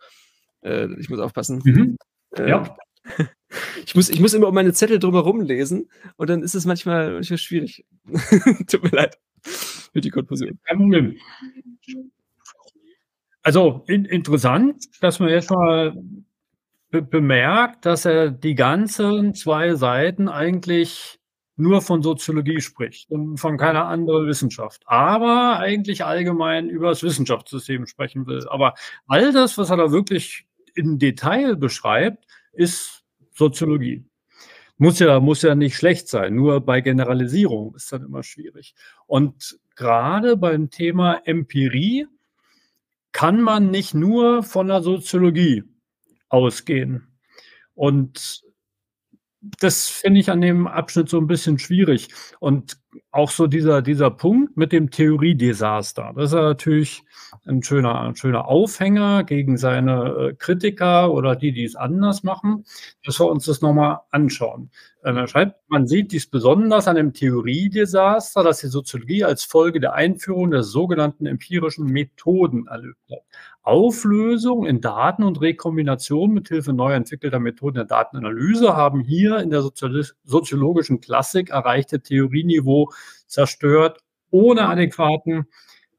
[0.61, 1.61] Äh, ich muss aufpassen.
[1.63, 1.97] Mhm.
[2.35, 2.75] Äh, ja.
[3.85, 7.13] Ich muss, ich muss immer um meine Zettel drumherum lesen und dann ist es manchmal,
[7.13, 7.85] manchmal schwierig.
[8.67, 10.59] Tut mir leid für die Konfusion.
[13.43, 15.95] Also in, interessant, dass man jetzt mal
[16.91, 21.19] be bemerkt, dass er die ganzen zwei Seiten eigentlich
[21.55, 27.85] nur von Soziologie spricht und von keiner anderen Wissenschaft, aber eigentlich allgemein über das Wissenschaftssystem
[27.85, 28.45] sprechen will.
[28.49, 28.73] Aber
[29.07, 33.00] all das, was er da wirklich im Detail beschreibt, ist
[33.41, 34.05] Soziologie.
[34.77, 38.75] Muss ja, muss ja nicht schlecht sein, nur bei Generalisierung ist dann immer schwierig.
[39.07, 42.07] Und gerade beim Thema Empirie
[43.11, 45.63] kann man nicht nur von der Soziologie
[46.29, 47.07] ausgehen.
[47.73, 48.43] Und
[49.41, 52.09] das finde ich an dem Abschnitt so ein bisschen schwierig.
[52.39, 52.77] Und
[53.11, 56.13] auch so dieser, dieser Punkt mit dem Theoriedesaster.
[56.15, 57.03] Das ist natürlich
[57.45, 62.65] ein schöner, ein schöner Aufhänger gegen seine äh, Kritiker oder die, die es anders machen,
[63.03, 64.69] dass wir uns das nochmal anschauen.
[65.03, 69.79] Ähm, er schreibt, man sieht dies besonders an dem Theoriedesaster, dass die Soziologie als Folge
[69.79, 73.23] der Einführung der sogenannten empirischen Methoden erlebt hat.
[73.63, 79.61] Auflösung in Daten und Rekombination mithilfe neu entwickelter Methoden der Datenanalyse haben hier in der
[79.61, 82.91] soziologischen Klassik erreichte Theorieniveau
[83.27, 83.99] zerstört,
[84.31, 85.45] ohne adäquaten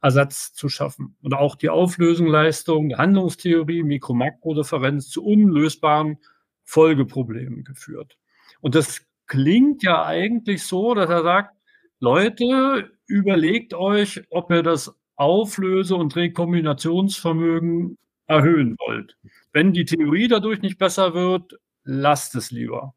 [0.01, 1.17] Ersatz zu schaffen.
[1.23, 6.19] Und auch die Auflösungsleistung der Handlungstheorie, Mikro-Makro-Differenz zu unlösbaren
[6.65, 8.19] Folgeproblemen geführt.
[8.61, 11.57] Und das klingt ja eigentlich so, dass er sagt,
[12.01, 19.17] Leute, überlegt euch, ob ihr das Auflöse- und Rekombinationsvermögen erhöhen wollt.
[19.53, 22.95] Wenn die Theorie dadurch nicht besser wird, lasst es lieber.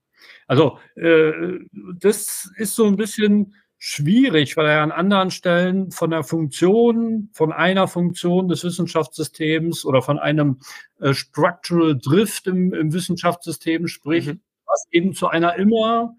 [0.48, 1.32] Also äh,
[2.00, 7.52] das ist so ein bisschen schwierig, weil er an anderen Stellen von der Funktion, von
[7.52, 10.60] einer Funktion des Wissenschaftssystems oder von einem
[11.00, 14.42] äh, Structural Drift im, im Wissenschaftssystem spricht, mhm.
[14.66, 16.16] was eben zu einer immer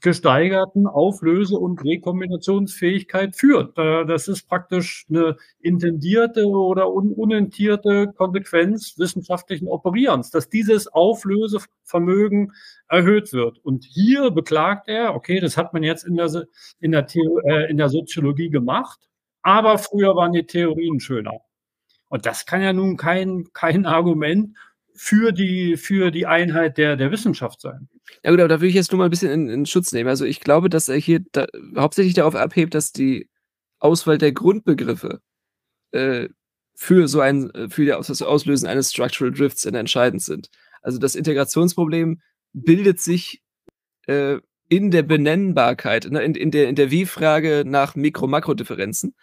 [0.00, 3.76] gesteigerten Auflöse- und Rekombinationsfähigkeit führt.
[3.78, 12.52] Das ist praktisch eine intendierte oder unentierte Konsequenz wissenschaftlichen Operierens, dass dieses Auflösevermögen
[12.88, 13.58] erhöht wird.
[13.64, 16.46] Und hier beklagt er, okay, das hat man jetzt in der,
[16.80, 19.00] in der, Theo, äh, in der Soziologie gemacht,
[19.42, 21.40] aber früher waren die Theorien schöner.
[22.08, 24.56] Und das kann ja nun kein, kein Argument
[24.94, 27.88] für die, für die Einheit der, der Wissenschaft sein.
[28.22, 30.08] Ja gut, aber da würde ich jetzt nur mal ein bisschen in, in Schutz nehmen.
[30.08, 33.28] Also ich glaube, dass er hier da, hauptsächlich darauf abhebt, dass die
[33.78, 35.20] Auswahl der Grundbegriffe
[35.90, 36.28] äh,
[36.74, 40.48] für so ein, für das Auslösen eines Structural Drifts entscheidend sind.
[40.82, 42.20] Also das Integrationsproblem
[42.52, 43.42] bildet sich
[44.06, 49.14] äh, in der Benennbarkeit, in, in, der, in der Wie-Frage nach Mikro-Makro-Differenzen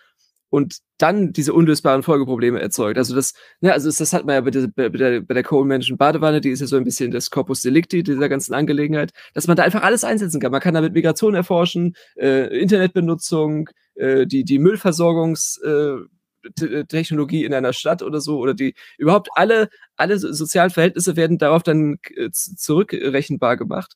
[0.52, 2.98] und dann diese unlösbaren Folgeprobleme erzeugt.
[2.98, 5.44] Also das, ne, also das, das hat man ja bei der, bei der, bei der
[5.44, 9.48] Colemanschen Badewanne, die ist ja so ein bisschen das Corpus Delicti dieser ganzen Angelegenheit, dass
[9.48, 10.52] man da einfach alles einsetzen kann.
[10.52, 18.04] Man kann damit Migration erforschen, äh, Internetbenutzung, äh, die, die Müllversorgungstechnologie äh, in einer Stadt
[18.04, 23.94] oder so, oder die überhaupt alle, alle sozialen Verhältnisse werden darauf dann äh, zurückrechenbar gemacht.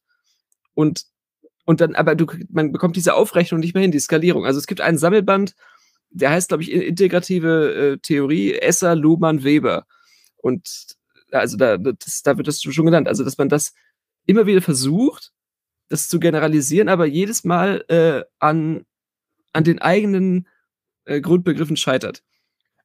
[0.73, 1.03] Und,
[1.65, 4.45] und dann, aber du, man bekommt diese Aufrechnung nicht mehr hin, die Skalierung.
[4.45, 5.53] Also es gibt einen Sammelband,
[6.15, 9.86] der heißt, glaube ich, integrative äh, Theorie, Esser, Luhmann, Weber.
[10.38, 10.95] Und
[11.32, 13.08] also da, das, da wird das schon genannt.
[13.08, 13.73] Also, dass man das
[14.25, 15.34] immer wieder versucht,
[15.89, 18.86] das zu generalisieren, aber jedes Mal äh, an,
[19.51, 20.47] an den eigenen
[21.04, 22.23] äh, Grundbegriffen scheitert.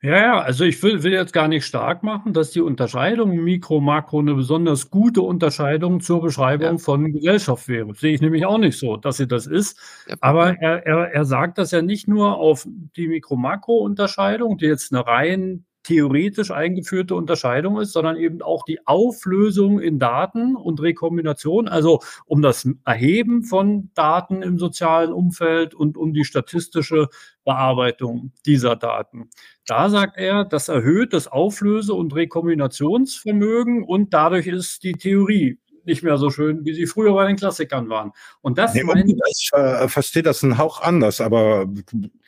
[0.03, 3.81] Ja, ja, also ich will, will jetzt gar nicht stark machen, dass die Unterscheidung Mikro,
[3.81, 6.79] Makro eine besonders gute Unterscheidung zur Beschreibung ja.
[6.79, 7.95] von Gesellschaft wäre.
[7.95, 9.79] Sehe ich nämlich auch nicht so, dass sie das ist.
[10.09, 10.17] Ja.
[10.23, 15.07] Aber er, er, er sagt das ja nicht nur auf die Mikro-Makro-Unterscheidung, die jetzt eine
[15.07, 22.01] rein theoretisch eingeführte Unterscheidung ist, sondern eben auch die Auflösung in Daten und Rekombination, also
[22.27, 27.09] um das Erheben von Daten im sozialen Umfeld und um die statistische
[27.45, 29.31] Bearbeitung dieser Daten.
[29.67, 36.03] Da sagt er, das erhöht das Auflöse- und Rekombinationsvermögen und dadurch ist die Theorie nicht
[36.03, 38.13] mehr so schön, wie sie früher bei den Klassikern waren.
[38.43, 41.67] Und das nee, meine ich äh, verstehe das einen Hauch anders, aber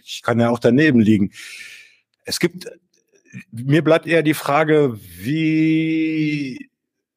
[0.03, 1.33] ich kann ja auch daneben liegen.
[2.25, 2.67] Es gibt
[3.51, 6.71] mir bleibt eher die Frage, wie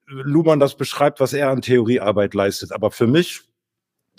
[0.08, 2.71] Luhmann das beschreibt, was er an Theoriearbeit leistet.
[2.71, 3.41] Aber für mich,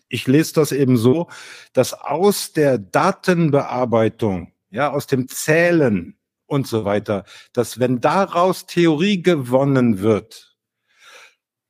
[0.09, 1.29] ich lese das eben so,
[1.73, 9.23] dass aus der Datenbearbeitung, ja, aus dem Zählen und so weiter, dass wenn daraus Theorie
[9.23, 10.56] gewonnen wird,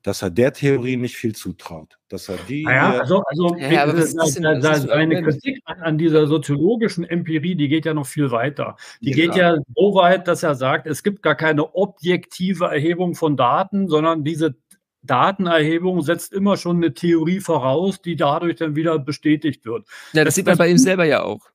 [0.06, 1.98] dass er der Theorie nicht viel zutraut.
[2.08, 2.62] Dass er die.
[2.62, 7.66] Ja, also, also ja, aber das, das, das, seine Kritik an dieser soziologischen Empirie, die
[7.66, 8.76] geht ja noch viel weiter.
[9.00, 9.16] Die ja.
[9.16, 13.88] geht ja so weit, dass er sagt, es gibt gar keine objektive Erhebung von Daten,
[13.88, 14.54] sondern diese
[15.02, 19.88] Datenerhebung setzt immer schon eine Theorie voraus, die dadurch dann wieder bestätigt wird.
[20.12, 21.48] Ja, das, das sieht man bei ihm selber ja auch.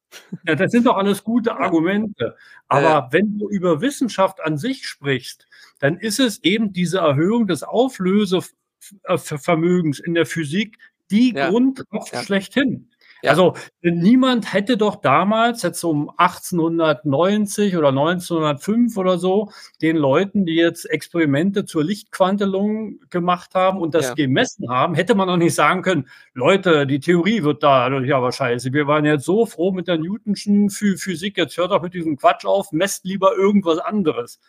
[0.46, 2.36] Ja, das sind doch alles gute Argumente.
[2.68, 3.08] Aber ja.
[3.12, 5.48] wenn du über Wissenschaft an sich sprichst,
[5.82, 10.78] dann ist es eben diese Erhöhung des Auflösevermögens in der Physik
[11.12, 11.50] die ja.
[11.50, 12.24] Grundkraft ja.
[12.24, 12.88] schlechthin.
[13.24, 13.32] Ja.
[13.32, 20.56] Also niemand hätte doch damals, jetzt um 1890 oder 1905 oder so, den Leuten, die
[20.56, 24.14] jetzt Experimente zur Lichtquantelung gemacht haben und das ja.
[24.16, 28.32] gemessen haben, hätte man noch nicht sagen können, Leute, die Theorie wird da ja aber
[28.32, 28.74] scheiße.
[28.74, 32.46] Wir waren jetzt so froh mit der Newtonschen Physik, jetzt hört doch mit diesem Quatsch
[32.46, 34.40] auf, messt lieber irgendwas anderes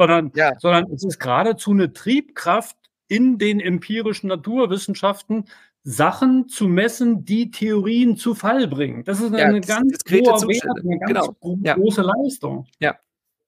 [0.00, 0.52] sondern, ja.
[0.58, 2.76] sondern es ist geradezu eine Triebkraft
[3.08, 5.44] in den empirischen Naturwissenschaften,
[5.82, 9.04] Sachen zu messen, die Theorien zu Fall bringen.
[9.04, 11.58] Das ist eine, ja, eine ganz, hohe Wert, eine ganz genau.
[11.62, 11.74] ja.
[11.74, 12.66] große Leistung.
[12.80, 12.96] Ja.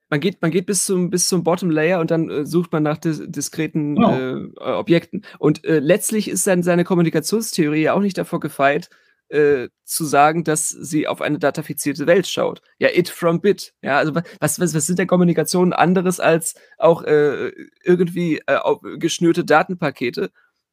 [0.09, 2.83] Man geht, man geht bis zum, bis zum Bottom Layer und dann äh, sucht man
[2.83, 4.15] nach dis diskreten genau.
[4.15, 5.25] äh, Objekten.
[5.39, 8.91] Und äh, letztlich ist dann seine Kommunikationstheorie ja auch nicht davor gefeit,
[9.33, 12.61] äh, zu sagen, dass sie auf eine datafizierte Welt schaut.
[12.79, 13.73] Ja, it from bit.
[13.83, 17.51] Ja, also was, was, was sind denn Kommunikationen anderes als auch äh,
[17.83, 18.59] irgendwie äh,
[18.99, 20.31] geschnürte Datenpakete,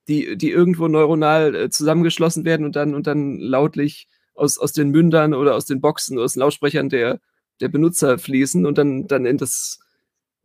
[0.10, 4.90] die, die irgendwo neuronal äh, zusammengeschlossen werden und dann, und dann lautlich aus, aus den
[4.90, 7.20] Mündern oder aus den Boxen, aus den Lautsprechern der,
[7.62, 9.80] der Benutzer fließen und dann, dann in das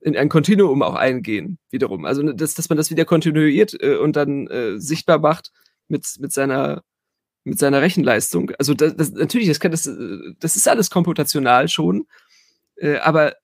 [0.00, 2.04] in ein Kontinuum auch eingehen, wiederum.
[2.04, 5.50] Also, dass, dass man das wieder kontinuiert äh, und dann sichtbar macht
[5.88, 6.82] mit, mit seiner
[7.44, 8.52] mit seiner Rechenleistung.
[8.58, 9.90] Also das, das, natürlich, das kann das,
[10.40, 12.06] das ist alles komputational schon,
[12.76, 13.34] äh, aber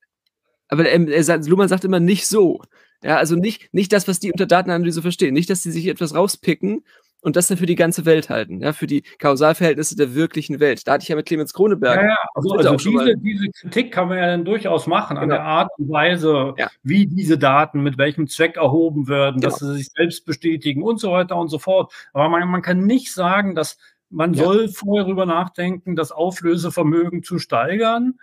[0.67, 2.61] aber er, er Luhmann sagt immer nicht so.
[3.03, 5.33] Ja, also nicht, nicht das, was die unter Datenanalyse verstehen.
[5.33, 6.83] Nicht, dass sie sich etwas rauspicken
[7.21, 10.87] und das dann für die ganze Welt halten, ja, für die Kausalverhältnisse der wirklichen Welt.
[10.87, 11.97] Da hatte ich ja mit Clemens Kroneberg.
[11.97, 15.23] Ja, ja also, also diese, diese, Kritik kann man ja dann durchaus machen genau.
[15.23, 16.69] an der Art und Weise, ja.
[16.83, 19.49] wie diese Daten mit welchem Zweck erhoben werden, genau.
[19.49, 21.93] dass sie sich selbst bestätigen und so weiter und so fort.
[22.13, 23.77] Aber man, man kann nicht sagen, dass
[24.11, 24.43] man ja.
[24.43, 28.19] soll vorher darüber nachdenken, das Auflösevermögen zu steigern,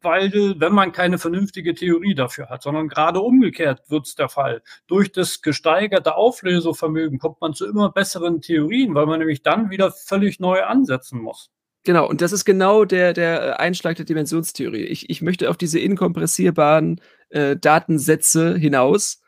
[0.00, 4.62] weil wenn man keine vernünftige Theorie dafür hat, sondern gerade umgekehrt wird es der Fall.
[4.86, 9.90] Durch das gesteigerte Auflösevermögen kommt man zu immer besseren Theorien, weil man nämlich dann wieder
[9.90, 11.50] völlig neu ansetzen muss.
[11.82, 14.84] Genau, und das ist genau der, der Einschlag der Dimensionstheorie.
[14.84, 19.22] Ich, ich möchte auf diese inkompressierbaren äh, Datensätze hinaus,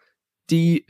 [0.51, 0.87] die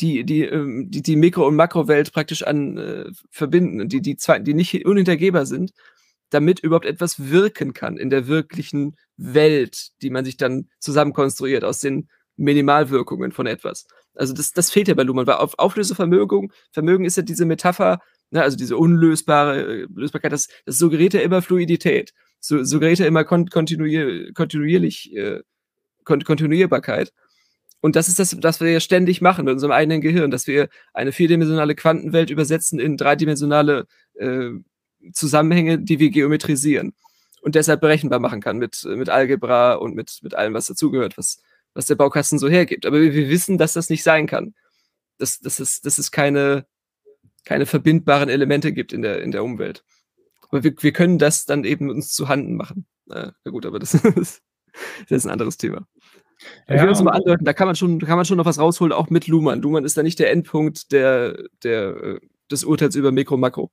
[0.00, 4.38] die, die, ähm, die, die Mikro- und Makrowelt praktisch an äh, verbinden, die, die, zwei,
[4.38, 5.72] die nicht unhintergehbar sind,
[6.30, 11.80] damit überhaupt etwas wirken kann in der wirklichen Welt, die man sich dann zusammenkonstruiert aus
[11.80, 13.86] den Minimalwirkungen von etwas.
[14.14, 18.00] Also das, das fehlt ja bei Luhmann, weil auf Auflösevermögen, Vermögen ist ja diese Metapher,
[18.30, 23.24] ne, also diese unlösbare äh, Lösbarkeit, das, das suggeriert ja immer Fluidität, suggeriert ja immer
[23.24, 25.40] kontinuier, kontinuierlich, äh,
[26.04, 27.12] Kontinuierbarkeit.
[27.80, 31.12] Und das ist das, was wir ständig machen mit unserem eigenen Gehirn, dass wir eine
[31.12, 34.50] vierdimensionale Quantenwelt übersetzen in dreidimensionale äh,
[35.12, 36.92] Zusammenhänge, die wir geometrisieren
[37.40, 41.40] und deshalb berechenbar machen kann mit, mit Algebra und mit, mit allem, was dazugehört, was,
[41.74, 42.86] was der Baukasten so hergibt.
[42.86, 44.54] Aber wir, wir wissen, dass das nicht sein kann.
[45.18, 46.66] Dass, dass, es, dass es keine,
[47.44, 49.84] keine verbindbaren Elemente gibt in der, in der Umwelt.
[50.48, 52.86] Aber wir, wir können das dann eben uns zu Handen machen.
[53.06, 54.42] Na gut, aber das, das
[55.08, 55.86] ist ein anderes Thema.
[56.68, 58.58] Ja, ich will uns mal andeuten, da kann man schon, kann man schon noch was
[58.58, 59.60] rausholen, auch mit Luhmann.
[59.60, 63.70] Luhmann ist da nicht der Endpunkt der, der, äh, des Urteils über Mikro Makro.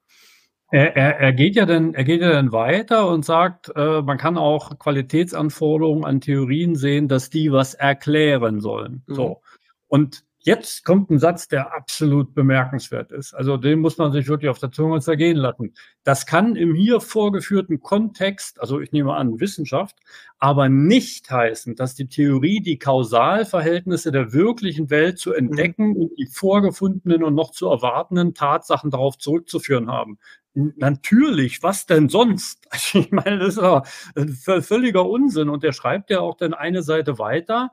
[0.70, 4.18] Er, er, er, geht ja dann, er geht ja dann weiter und sagt, äh, man
[4.18, 9.04] kann auch Qualitätsanforderungen an Theorien sehen, dass die was erklären sollen.
[9.08, 9.16] Mhm.
[9.16, 9.42] So.
[9.88, 13.34] Und Jetzt kommt ein Satz, der absolut bemerkenswert ist.
[13.34, 15.74] Also den muss man sich wirklich auf der Zunge zergehen lassen.
[16.04, 19.98] Das kann im hier vorgeführten Kontext, also ich nehme an Wissenschaft,
[20.38, 25.96] aber nicht heißen, dass die Theorie die Kausalverhältnisse der wirklichen Welt zu entdecken mhm.
[25.96, 30.20] und die vorgefundenen und noch zu erwartenden Tatsachen darauf zurückzuführen haben.
[30.54, 32.68] Natürlich, was denn sonst?
[32.94, 35.50] Ich meine, das ist ja völliger Unsinn.
[35.50, 37.72] Und der schreibt ja auch dann eine Seite weiter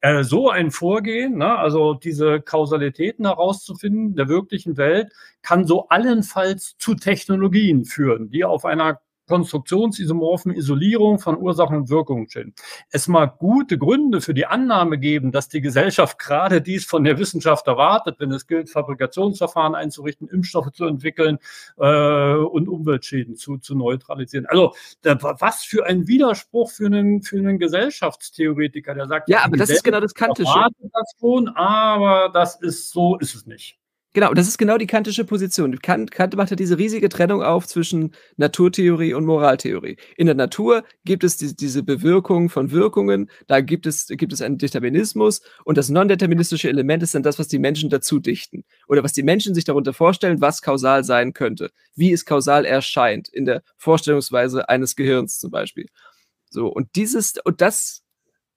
[0.00, 6.76] äh, so ein Vorgehen, ne, also diese Kausalitäten herauszufinden der wirklichen Welt, kann so allenfalls
[6.78, 12.52] zu Technologien führen, die auf einer konstruktionsisomorphen Isolierung von Ursachen und Wirkungen stehen.
[12.90, 17.16] Es mag gute Gründe für die Annahme geben, dass die Gesellschaft gerade dies von der
[17.16, 21.38] Wissenschaft erwartet, wenn es gilt, Fabrikationsverfahren einzurichten, Impfstoffe zu entwickeln
[21.78, 24.46] äh, und Umweltschäden zu, zu neutralisieren.
[24.46, 29.56] Also da, was für ein Widerspruch für einen, für einen Gesellschaftstheoretiker, der sagt, ja, aber
[29.56, 30.52] das ist genau das Kantische.
[30.92, 33.79] Das schon, aber das ist so, ist es nicht.
[34.12, 35.78] Genau, das ist genau die kantische Position.
[35.78, 39.98] Kant, Kant macht ja diese riesige Trennung auf zwischen Naturtheorie und Moraltheorie.
[40.16, 44.42] In der Natur gibt es die, diese Bewirkung von Wirkungen, da gibt es, gibt es
[44.42, 48.64] einen Determinismus und das non-deterministische Element ist dann das, was die Menschen dazu dichten.
[48.88, 51.70] Oder was die Menschen sich darunter vorstellen, was kausal sein könnte.
[51.94, 55.86] Wie es kausal erscheint in der Vorstellungsweise eines Gehirns zum Beispiel.
[56.48, 58.02] So, und dieses, und das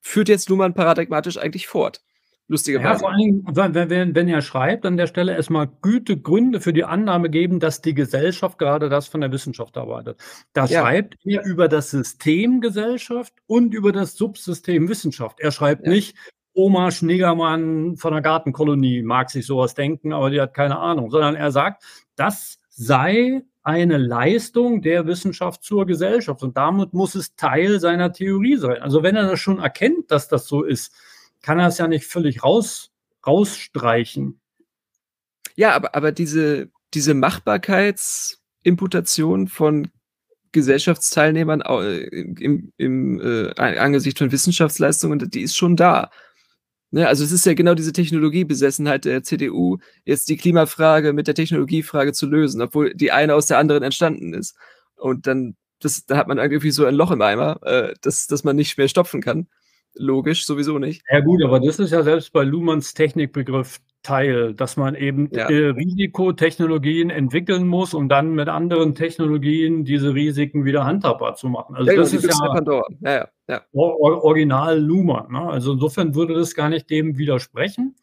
[0.01, 2.01] führt jetzt Luhmann paradigmatisch eigentlich fort.
[2.49, 2.89] Lustigerweise.
[2.89, 6.73] Ja, vor allem, wenn, wenn, wenn er schreibt, an der Stelle erstmal gute Gründe für
[6.73, 10.19] die Annahme geben, dass die Gesellschaft gerade das von der Wissenschaft erwartet.
[10.51, 10.81] Da ja.
[10.81, 15.39] schreibt er über das System Gesellschaft und über das Subsystem Wissenschaft.
[15.39, 15.93] Er schreibt ja.
[15.93, 16.17] nicht,
[16.53, 21.35] Oma Schneegermann von der Gartenkolonie mag sich sowas denken, aber die hat keine Ahnung, sondern
[21.35, 21.83] er sagt,
[22.15, 28.57] das sei eine Leistung der Wissenschaft zur Gesellschaft und damit muss es Teil seiner Theorie
[28.57, 28.81] sein.
[28.81, 30.93] Also wenn er das schon erkennt, dass das so ist,
[31.43, 32.89] kann er es ja nicht völlig raus,
[33.27, 34.41] rausstreichen.
[35.55, 39.91] Ja, aber, aber diese, diese Machbarkeitsimputation von
[40.51, 46.09] Gesellschaftsteilnehmern äh, im, im äh, Angesicht von Wissenschaftsleistungen, die ist schon da.
[46.91, 51.35] Ne, also es ist ja genau diese Technologiebesessenheit der CDU, jetzt die Klimafrage mit der
[51.35, 54.55] Technologiefrage zu lösen, obwohl die eine aus der anderen entstanden ist.
[54.95, 58.43] Und dann, das, da hat man irgendwie so ein Loch im Eimer, äh, das, das
[58.43, 59.47] man nicht mehr stopfen kann.
[59.95, 61.03] Logisch, sowieso nicht.
[61.11, 65.49] Ja gut, aber das ist ja selbst bei Luhmanns Technikbegriff Teil, dass man eben ja.
[65.49, 71.75] äh, Risikotechnologien entwickeln muss, um dann mit anderen Technologien diese Risiken wieder handhabbar zu machen.
[71.75, 75.27] Also ja, das ist ja, ja, ja, Original Luma.
[75.31, 75.39] Ne?
[75.39, 77.95] Also insofern würde das gar nicht dem widersprechen.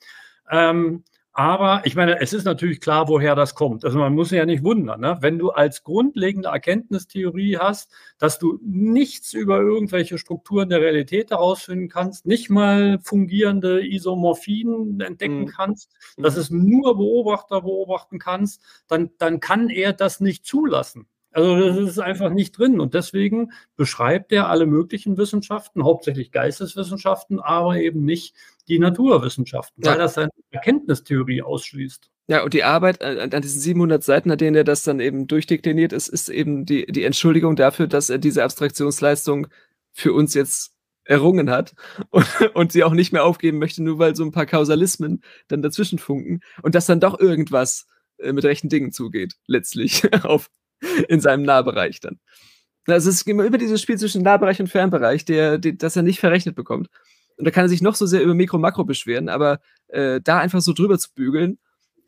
[0.51, 3.85] Ähm, aber ich meine, es ist natürlich klar, woher das kommt.
[3.85, 5.19] Also man muss sich ja nicht wundern, ne?
[5.21, 11.89] wenn du als grundlegende Erkenntnistheorie hast, dass du nichts über irgendwelche Strukturen der Realität herausfinden
[11.89, 15.47] kannst, nicht mal fungierende Isomorphien entdecken mhm.
[15.47, 16.41] kannst, dass mhm.
[16.41, 21.07] es nur Beobachter beobachten kannst, dann, dann kann er das nicht zulassen.
[21.33, 22.81] Also das ist einfach nicht drin.
[22.81, 28.35] Und deswegen beschreibt er alle möglichen Wissenschaften, hauptsächlich Geisteswissenschaften, aber eben nicht
[28.69, 29.93] die Naturwissenschaften, ja.
[29.93, 32.11] weil das seine Erkenntnistheorie ausschließt.
[32.29, 35.93] Ja, und die Arbeit an diesen 700 Seiten, an denen er das dann eben durchdekliniert
[35.93, 39.49] ist, ist eben die, die Entschuldigung dafür, dass er diese Abstraktionsleistung
[39.93, 40.73] für uns jetzt
[41.05, 41.75] errungen hat
[42.11, 45.63] und, und sie auch nicht mehr aufgeben möchte, nur weil so ein paar Kausalismen dann
[45.63, 47.87] dazwischen funken und dass dann doch irgendwas
[48.19, 50.51] äh, mit rechten Dingen zugeht, letztlich auf
[51.09, 52.19] in seinem Nahbereich dann.
[52.87, 56.03] Also es geht immer über dieses Spiel zwischen Nahbereich und Fernbereich, der, der, das er
[56.03, 56.89] nicht verrechnet bekommt.
[57.37, 60.61] Und da kann er sich noch so sehr über Mikro-Makro beschweren, aber äh, da einfach
[60.61, 61.59] so drüber zu bügeln,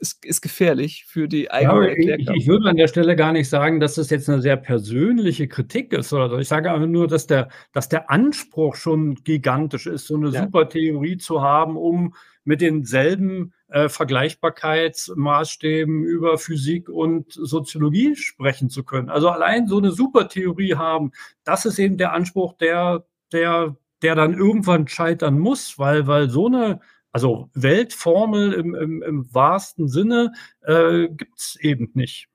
[0.02, 2.34] ist, ist gefährlich für die eigene ja, Erklärung.
[2.34, 5.46] Ich, ich, würde an der Stelle gar nicht sagen, dass das jetzt eine sehr persönliche
[5.46, 6.38] Kritik ist oder so.
[6.38, 10.42] Ich sage einfach nur, dass der, dass der Anspruch schon gigantisch ist, so eine ja.
[10.42, 12.14] super Theorie zu haben, um
[12.44, 19.08] mit denselben äh, Vergleichbarkeitsmaßstäben über Physik und Soziologie sprechen zu können.
[19.08, 21.12] Also allein so eine super Theorie haben,
[21.44, 26.46] das ist eben der Anspruch, der, der, der dann irgendwann scheitern muss, weil, weil so
[26.46, 26.80] eine
[27.12, 32.28] also Weltformel im, im, im wahrsten Sinne äh, gibt es eben nicht.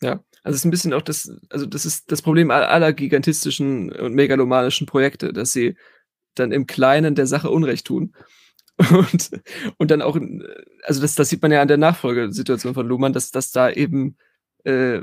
[0.00, 3.92] Ja, also es ist ein bisschen auch das, also das ist das Problem aller gigantistischen
[3.92, 5.76] und megalomanischen Projekte, dass sie
[6.34, 8.14] dann im Kleinen der Sache Unrecht tun.
[8.78, 9.30] Und,
[9.78, 10.18] und dann auch,
[10.84, 14.16] also das, das sieht man ja an der Nachfolgesituation von Luhmann, dass, dass da eben
[14.64, 15.02] äh,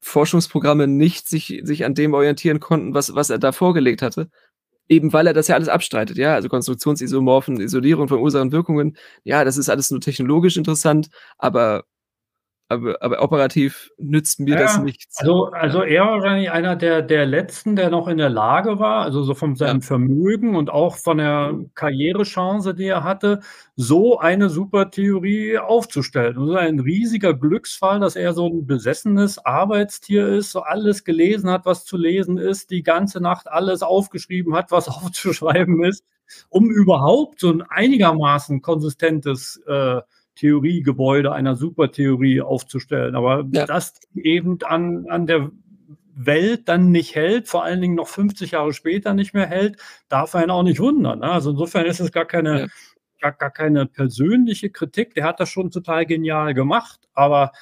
[0.00, 4.28] Forschungsprogramme nicht sich, sich an dem orientieren konnten, was, was er da vorgelegt hatte,
[4.88, 9.44] eben weil er das ja alles abstreitet, ja, also Konstruktionsisomorphen, Isolierung von Ursachen Wirkungen, ja,
[9.44, 11.84] das ist alles nur technologisch interessant, aber
[12.72, 15.18] aber, aber operativ nützt mir ja, das nichts.
[15.18, 19.02] Also, also er war wahrscheinlich einer der, der letzten, der noch in der Lage war,
[19.02, 19.86] also so von seinem ja.
[19.86, 23.40] Vermögen und auch von der Karrierechance, die er hatte,
[23.76, 26.38] so eine Supertheorie aufzustellen.
[26.38, 31.50] Und so ein riesiger Glücksfall, dass er so ein besessenes Arbeitstier ist, so alles gelesen
[31.50, 36.04] hat, was zu lesen ist, die ganze Nacht alles aufgeschrieben hat, was aufzuschreiben ist,
[36.48, 40.00] um überhaupt so ein einigermaßen konsistentes äh,
[40.36, 43.14] Theoriegebäude einer Supertheorie aufzustellen.
[43.14, 43.66] Aber ja.
[43.66, 45.50] das eben an, an der
[46.14, 49.76] Welt dann nicht hält, vor allen Dingen noch 50 Jahre später nicht mehr hält,
[50.08, 51.20] darf einen auch nicht wundern.
[51.20, 51.30] Ne?
[51.30, 52.66] Also insofern ist es gar keine, ja.
[53.20, 55.14] gar, gar keine persönliche Kritik.
[55.14, 57.52] Der hat das schon total genial gemacht, aber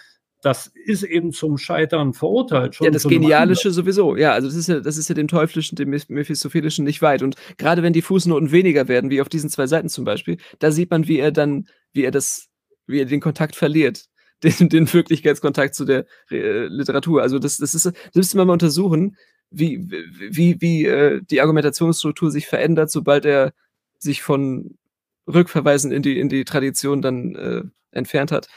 [0.43, 2.75] das ist eben zum Scheitern verurteilt.
[2.75, 4.17] Schon ja, das Genialische sowieso.
[4.17, 7.23] Ja, also das ist ja, das ist ja dem Teuflischen, dem Mephistophelischen nicht weit.
[7.23, 10.71] Und gerade wenn die Fußnoten weniger werden, wie auf diesen zwei Seiten zum Beispiel, da
[10.71, 12.50] sieht man, wie er dann, wie er das
[12.91, 14.07] wie er den Kontakt verliert.
[14.43, 17.21] Den, den Wirklichkeitskontakt zu der äh, Literatur.
[17.21, 19.19] Also das, das ist, das müsste man mal untersuchen,
[19.51, 19.87] wie,
[20.31, 23.53] wie, wie äh, die Argumentationsstruktur sich verändert, sobald er
[23.99, 24.79] sich von
[25.27, 28.49] Rückverweisen in die, in die Tradition dann äh, entfernt hat.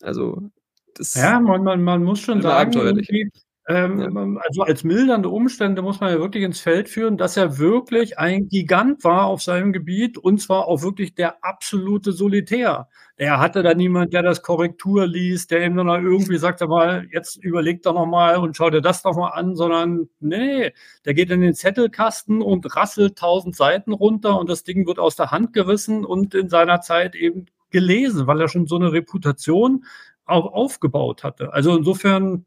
[0.00, 0.50] Also
[0.94, 2.72] das ja, man, man, man muss schon sagen,
[3.68, 4.40] ähm, ja.
[4.44, 8.48] Also als mildernde Umstände muss man ja wirklich ins Feld führen, dass er wirklich ein
[8.48, 12.88] Gigant war auf seinem Gebiet und zwar auch wirklich der absolute Solitär.
[13.16, 17.36] Er hatte da niemand, der das Korrektur liest, der ihm dann irgendwie sagt, mal, jetzt
[17.36, 20.72] überleg doch nochmal und schau dir das doch mal an, sondern nee,
[21.04, 25.14] der geht in den Zettelkasten und rasselt tausend Seiten runter und das Ding wird aus
[25.14, 29.84] der Hand gerissen und in seiner Zeit eben gelesen, weil er schon so eine Reputation
[30.24, 31.52] auch aufgebaut hatte.
[31.52, 32.46] Also insofern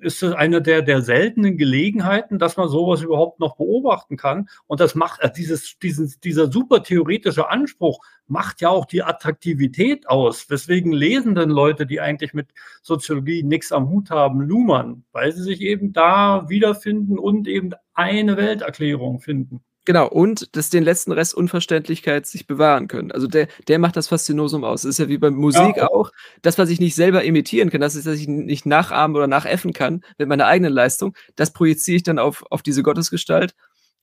[0.00, 4.48] ist es eine der, der seltenen Gelegenheiten, dass man sowas überhaupt noch beobachten kann.
[4.66, 10.08] Und das macht, also dieses, dieses, dieser super theoretische Anspruch macht ja auch die Attraktivität
[10.08, 10.46] aus.
[10.46, 12.48] Deswegen lesen denn Leute, die eigentlich mit
[12.82, 18.36] Soziologie nichts am Hut haben, Luhmann, weil sie sich eben da wiederfinden und eben eine
[18.36, 19.62] Welterklärung finden.
[19.86, 23.12] Genau, und dass den letzten Rest Unverständlichkeit sich bewahren können.
[23.12, 24.82] Also der, der macht das Faszinosum aus.
[24.82, 25.88] Das ist ja wie bei Musik ja.
[25.88, 26.10] auch.
[26.40, 29.74] Das, was ich nicht selber imitieren kann, das ist, dass ich nicht nachahmen oder nachäffen
[29.74, 33.54] kann mit meiner eigenen Leistung, das projiziere ich dann auf, auf diese Gottesgestalt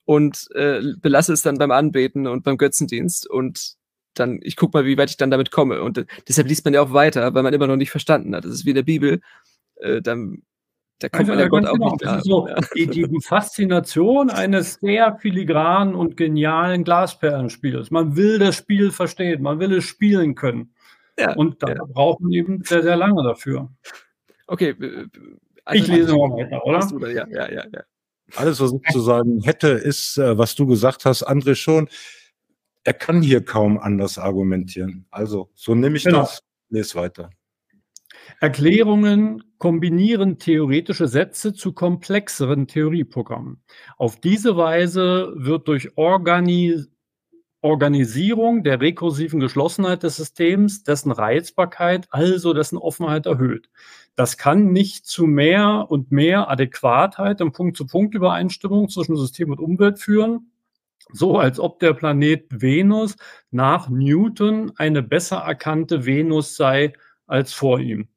[0.05, 3.73] und äh, belasse es dann beim Anbeten und beim Götzendienst und
[4.13, 5.81] dann, ich guck mal, wie weit ich dann damit komme.
[5.81, 8.45] Und äh, deshalb liest man ja auch weiter, weil man immer noch nicht verstanden hat.
[8.45, 9.21] Das ist wie in der Bibel.
[9.77, 10.43] Äh, dann
[11.01, 11.91] da kommt also, man ja Gott auch genau.
[11.91, 17.89] nicht das so die, die, Faszination eines sehr filigranen und genialen Glasperlenspiels.
[17.89, 20.75] Man will das Spiel verstehen, man will es spielen können.
[21.17, 21.83] Ja, und da ja.
[21.87, 23.69] braucht man eben sehr, sehr lange dafür.
[24.45, 24.75] Okay.
[25.65, 27.09] Also ich lese mal weiter, oder?
[27.09, 27.81] Ja, ja, ja, ja.
[28.35, 31.89] Alles, was ich zu sagen hätte, ist, äh, was du gesagt hast, André schon.
[32.83, 35.05] Er kann hier kaum anders argumentieren.
[35.11, 36.21] Also, so nehme ich genau.
[36.21, 36.43] das.
[36.69, 37.29] Lese weiter.
[38.39, 43.61] Erklärungen kombinieren theoretische Sätze zu komplexeren Theorieprogrammen.
[43.97, 46.85] Auf diese Weise wird durch Organi
[47.63, 53.69] Organisierung der rekursiven Geschlossenheit des Systems dessen Reizbarkeit, also dessen Offenheit erhöht.
[54.15, 60.51] Das kann nicht zu mehr und mehr Adäquatheit im Punkt-zu-Punkt-Übereinstimmung zwischen System und Umwelt führen,
[61.11, 63.15] so als ob der Planet Venus
[63.51, 66.93] nach Newton eine besser erkannte Venus sei
[67.31, 68.09] als vor ihm.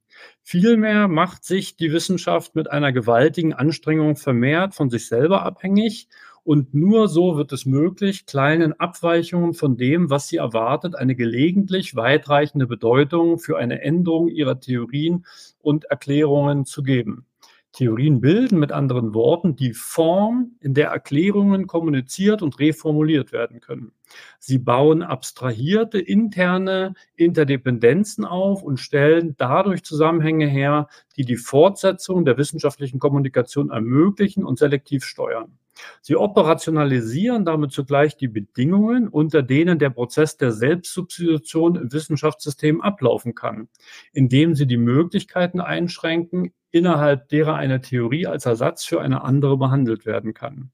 [0.42, 6.08] Vielmehr macht sich die Wissenschaft mit einer gewaltigen Anstrengung vermehrt von sich selber abhängig
[6.44, 11.96] und nur so wird es möglich, kleinen Abweichungen von dem, was sie erwartet, eine gelegentlich
[11.96, 15.24] weitreichende Bedeutung für eine Änderung ihrer Theorien
[15.62, 17.24] und Erklärungen zu geben.
[17.72, 23.92] Theorien bilden mit anderen Worten die Form, in der Erklärungen kommuniziert und reformuliert werden können.
[24.38, 32.36] Sie bauen abstrahierte interne Interdependenzen auf und stellen dadurch Zusammenhänge her, die die Fortsetzung der
[32.36, 35.58] wissenschaftlichen Kommunikation ermöglichen und selektiv steuern.
[36.00, 43.34] Sie operationalisieren damit zugleich die Bedingungen, unter denen der Prozess der Selbstsubstitution im Wissenschaftssystem ablaufen
[43.34, 43.68] kann,
[44.12, 50.06] indem sie die Möglichkeiten einschränken, innerhalb derer eine Theorie als Ersatz für eine andere behandelt
[50.06, 50.70] werden kann.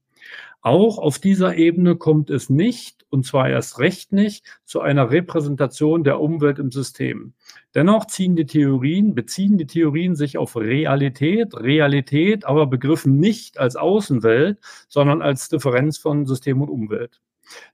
[0.61, 6.03] Auch auf dieser Ebene kommt es nicht, und zwar erst recht nicht, zu einer Repräsentation
[6.03, 7.33] der Umwelt im System.
[7.73, 13.75] Dennoch ziehen die Theorien, beziehen die Theorien sich auf Realität, Realität aber begriffen nicht als
[13.75, 17.21] Außenwelt, sondern als Differenz von System und Umwelt.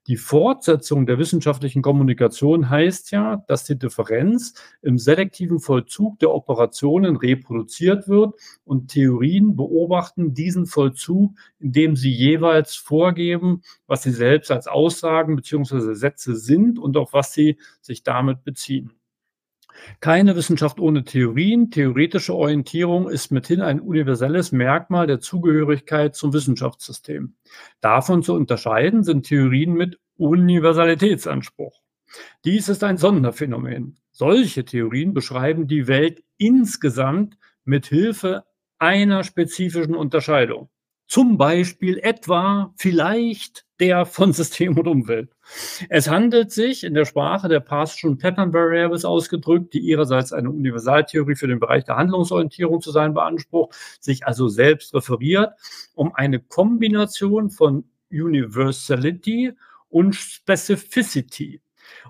[0.07, 7.15] Die Fortsetzung der wissenschaftlichen Kommunikation heißt ja, dass die Differenz im selektiven Vollzug der Operationen
[7.17, 14.67] reproduziert wird und Theorien beobachten diesen Vollzug, indem sie jeweils vorgeben, was sie selbst als
[14.67, 15.93] Aussagen bzw.
[15.93, 18.96] Sätze sind und auf was sie sich damit beziehen.
[19.99, 21.71] Keine Wissenschaft ohne Theorien.
[21.71, 27.35] Theoretische Orientierung ist mithin ein universelles Merkmal der Zugehörigkeit zum Wissenschaftssystem.
[27.81, 31.81] Davon zu unterscheiden sind Theorien mit Universalitätsanspruch.
[32.45, 33.97] Dies ist ein Sonderphänomen.
[34.11, 38.45] Solche Theorien beschreiben die Welt insgesamt mit Hilfe
[38.79, 40.69] einer spezifischen Unterscheidung.
[41.07, 45.29] Zum Beispiel etwa vielleicht der von System und Umwelt.
[45.89, 51.35] Es handelt sich in der Sprache der Partial Pattern Variables ausgedrückt, die ihrerseits eine Universaltheorie
[51.35, 55.53] für den Bereich der Handlungsorientierung zu sein beansprucht, sich also selbst referiert,
[55.93, 59.53] um eine Kombination von Universality
[59.89, 61.61] und Specificity.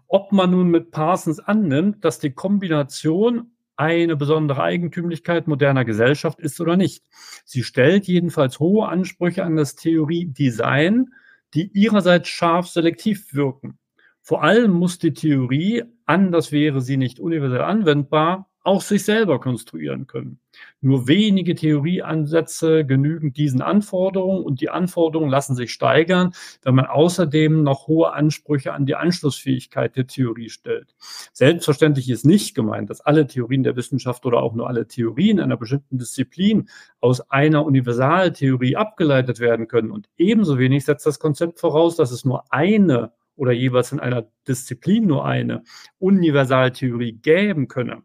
[0.07, 6.59] Ob man nun mit Parsons annimmt, dass die Kombination eine besondere Eigentümlichkeit moderner Gesellschaft ist
[6.59, 7.05] oder nicht.
[7.45, 11.13] Sie stellt jedenfalls hohe Ansprüche an das Theorie-Design,
[11.53, 13.79] die ihrerseits scharf selektiv wirken.
[14.21, 20.07] Vor allem muss die Theorie, anders wäre sie nicht universell anwendbar, auch sich selber konstruieren
[20.07, 20.39] können.
[20.81, 27.63] Nur wenige Theorieansätze genügen diesen Anforderungen und die Anforderungen lassen sich steigern, wenn man außerdem
[27.63, 30.95] noch hohe Ansprüche an die Anschlussfähigkeit der Theorie stellt.
[31.31, 35.55] Selbstverständlich ist nicht gemeint, dass alle Theorien der Wissenschaft oder auch nur alle Theorien einer
[35.55, 36.67] bestimmten Disziplin
[36.99, 39.91] aus einer Universaltheorie abgeleitet werden können.
[39.91, 44.27] Und ebenso wenig setzt das Konzept voraus, dass es nur eine oder jeweils in einer
[44.45, 45.63] Disziplin nur eine
[45.99, 48.03] Universaltheorie geben könne.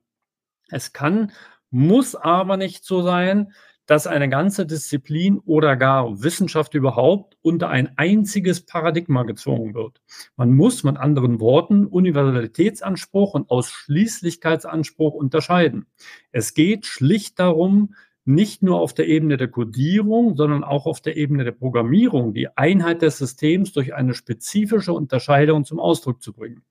[0.73, 1.33] Es kann,
[1.71, 3.53] muss aber nicht so sein,
[3.87, 10.01] dass eine ganze Disziplin oder gar Wissenschaft überhaupt unter ein einziges Paradigma gezwungen wird.
[10.37, 15.87] Man muss mit anderen Worten Universalitätsanspruch und Ausschließlichkeitsanspruch unterscheiden.
[16.31, 17.95] Es geht schlicht darum,
[18.25, 22.57] nicht nur auf der Ebene der Codierung, sondern auch auf der Ebene der Programmierung die
[22.57, 26.63] Einheit des Systems durch eine spezifische Unterscheidung zum Ausdruck zu bringen.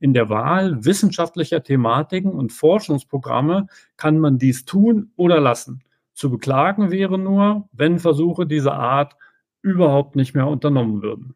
[0.00, 5.82] In der Wahl wissenschaftlicher Thematiken und Forschungsprogramme kann man dies tun oder lassen.
[6.12, 9.16] Zu beklagen wäre nur, wenn Versuche dieser Art
[9.62, 11.34] überhaupt nicht mehr unternommen würden.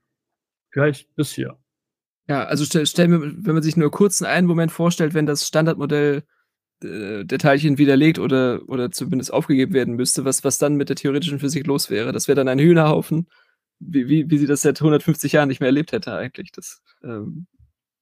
[0.71, 1.59] vielleicht bis hier.
[2.29, 5.49] Ja, also stell, stell mir, wenn man sich nur kurz einen Moment vorstellt, wenn das
[5.49, 6.23] Standardmodell
[6.85, 10.97] äh, der Teilchen widerlegt oder, oder zumindest aufgegeben werden müsste, was, was dann mit der
[10.97, 12.13] theoretischen Physik los wäre.
[12.13, 13.29] Das wäre dann ein Hühnerhaufen,
[13.79, 16.53] wie, wie, wie sie das seit 150 Jahren nicht mehr erlebt hätte eigentlich.
[16.53, 17.47] Das, ähm,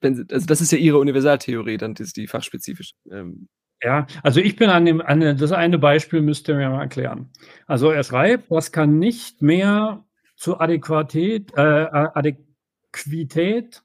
[0.02, 2.92] sie, also das ist ja ihre Universaltheorie, dann die, die fachspezifisch.
[3.10, 3.48] Ähm,
[3.82, 7.30] ja, also ich bin an dem, an das eine Beispiel müsst ihr mir mal erklären.
[7.66, 10.04] Also er schreibt, was kann nicht mehr
[10.36, 13.82] zur Adäquatät, äh, Adäquität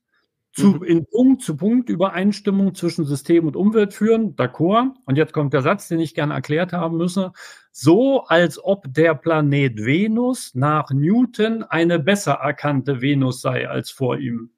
[0.53, 0.83] zu, mhm.
[0.83, 4.35] in Punkt zu Punkt Übereinstimmung zwischen System und Umwelt führen.
[4.35, 4.91] D'accord.
[5.05, 7.33] Und jetzt kommt der Satz, den ich gerne erklärt haben müsse.
[7.71, 14.17] So, als ob der Planet Venus nach Newton eine besser erkannte Venus sei als vor
[14.17, 14.51] ihm.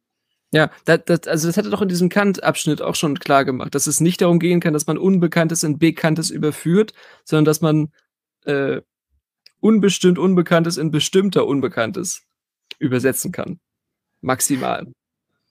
[0.51, 3.73] Ja, das, das, also das hat er doch in diesem Kant-Abschnitt auch schon klar gemacht,
[3.73, 6.93] dass es nicht darum gehen kann, dass man Unbekanntes in Bekanntes überführt,
[7.23, 7.91] sondern dass man
[8.45, 8.81] äh,
[9.61, 12.23] unbestimmt Unbekanntes in bestimmter Unbekanntes
[12.79, 13.59] übersetzen kann.
[14.21, 14.87] Maximal.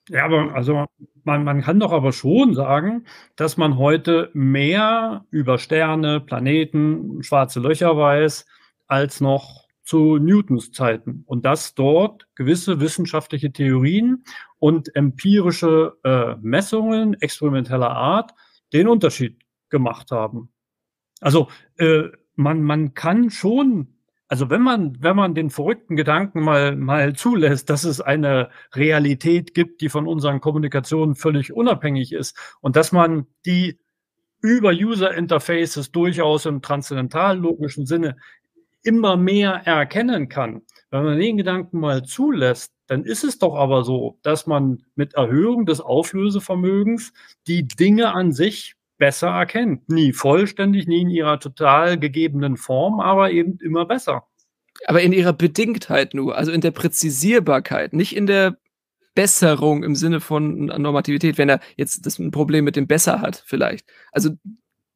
[0.09, 0.85] Ja, aber also
[1.23, 7.59] man, man kann doch aber schon sagen, dass man heute mehr über Sterne, Planeten, schwarze
[7.59, 8.45] Löcher weiß,
[8.87, 14.23] als noch zu Newtons Zeiten und dass dort gewisse wissenschaftliche Theorien
[14.59, 18.31] und empirische äh, Messungen experimenteller Art
[18.73, 20.49] den Unterschied gemacht haben.
[21.21, 21.47] Also
[21.77, 22.03] äh,
[22.35, 23.94] man, man kann schon,
[24.35, 29.53] also wenn man, wenn man den verrückten Gedanken mal, mal zulässt, dass es eine Realität
[29.53, 33.79] gibt, die von unseren Kommunikationen völlig unabhängig ist und dass man die
[34.41, 38.17] über User Interfaces durchaus im transzendental logischen Sinne
[38.83, 40.63] immer mehr erkennen kann.
[40.89, 45.13] Wenn man den Gedanken mal zulässt, dann ist es doch aber so, dass man mit
[45.13, 47.13] Erhöhung des Auflösevermögens
[47.47, 49.89] die Dinge an sich besser erkennt.
[49.89, 54.27] Nie vollständig, nie in ihrer total gegebenen Form, aber eben immer besser.
[54.87, 58.57] Aber in ihrer Bedingtheit nur, also in der Präzisierbarkeit, nicht in der
[59.13, 63.43] Besserung im Sinne von Normativität, wenn er jetzt das ein Problem mit dem Besser hat,
[63.45, 63.87] vielleicht.
[64.11, 64.31] Also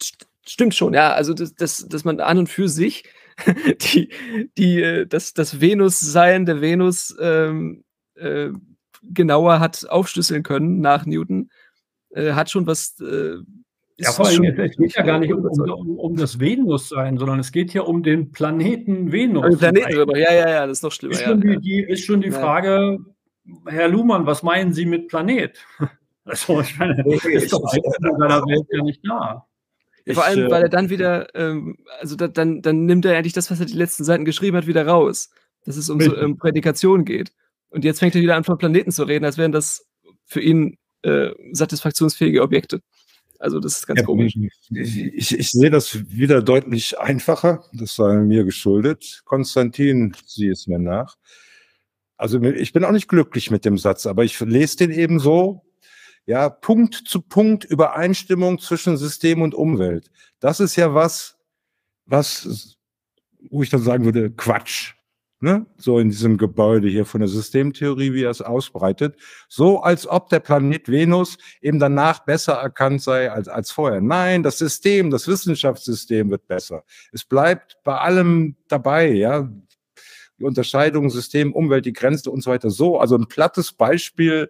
[0.01, 3.03] st stimmt schon, ja, also das, das, dass man an und für sich
[3.93, 4.09] die,
[4.57, 7.83] die, äh, das, das Venus-Sein der Venus ähm,
[8.15, 8.49] äh,
[9.03, 11.51] genauer hat aufschlüsseln können nach Newton,
[12.09, 12.99] äh, hat schon was.
[12.99, 13.37] Äh,
[13.99, 17.51] ja, vor allem, es geht ja gar nicht um, um, um das Venus-Sein, sondern es
[17.51, 19.43] geht ja um den Planeten Venus.
[19.43, 21.13] Also Planeten, ja, ja, ja, das ist noch schlimmer.
[21.13, 22.99] Ist schon, ja, die, ist schon die Frage,
[23.65, 25.57] Herr Luhmann, was meinen Sie mit Planet?
[26.25, 27.81] Also, ich meine, ist doch in
[28.19, 29.47] seiner Welt ja nicht da.
[30.05, 33.33] Ja, vor allem, weil er dann wieder, ähm, also da, dann, dann nimmt er eigentlich
[33.33, 35.31] das, was er die letzten Seiten geschrieben hat, wieder raus.
[35.65, 37.31] Dass es um, so, um Prädikation geht.
[37.69, 39.87] Und jetzt fängt er wieder an, von Planeten zu reden, als wären das
[40.25, 42.81] für ihn äh, satisfaktionsfähige Objekte.
[43.39, 44.35] Also das ist ganz ja, komisch.
[44.69, 47.63] Ich, ich, ich, sehe das wieder deutlich einfacher.
[47.73, 49.21] Das sei mir geschuldet.
[49.23, 51.15] Konstantin, sieh es mir nach.
[52.17, 55.63] Also ich bin auch nicht glücklich mit dem Satz, aber ich lese den eben so,
[56.25, 60.11] ja, Punkt zu Punkt Übereinstimmung zwischen System und Umwelt.
[60.41, 61.37] Das ist ja was,
[62.05, 62.77] was,
[63.49, 64.95] wo ich dann sagen würde, Quatsch.
[65.41, 65.65] Ne?
[65.77, 69.15] So in diesem Gebäude hier von der Systemtheorie, wie er es ausbreitet.
[69.47, 74.01] So als ob der Planet Venus eben danach besser erkannt sei als, als vorher.
[74.01, 76.83] Nein, das System, das Wissenschaftssystem wird besser.
[77.13, 79.49] Es bleibt bei allem dabei, ja.
[80.37, 82.69] Die Unterscheidung System, Umwelt, die Grenze und so weiter.
[82.69, 84.49] So, also ein plattes Beispiel,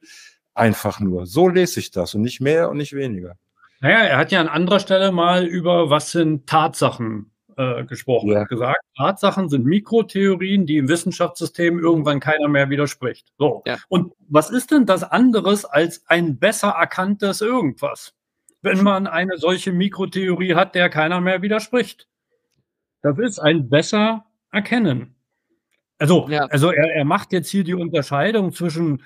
[0.60, 1.26] Einfach nur.
[1.26, 3.38] So lese ich das und nicht mehr und nicht weniger.
[3.80, 8.30] Naja, er hat ja an anderer Stelle mal über was sind Tatsachen äh, gesprochen.
[8.30, 8.36] Ja.
[8.36, 13.34] Er hat gesagt, Tatsachen sind Mikrotheorien, die im Wissenschaftssystem irgendwann keiner mehr widerspricht.
[13.38, 13.64] So.
[13.66, 13.78] Ja.
[13.90, 18.14] Und was ist denn das anderes als ein besser erkanntes irgendwas?
[18.62, 22.08] Wenn man eine solche Mikrotheorie hat, der keiner mehr widerspricht.
[23.02, 25.16] Das ist ein besser erkennen.
[25.98, 26.46] Also, ja.
[26.46, 29.04] also er, er macht jetzt hier die Unterscheidung zwischen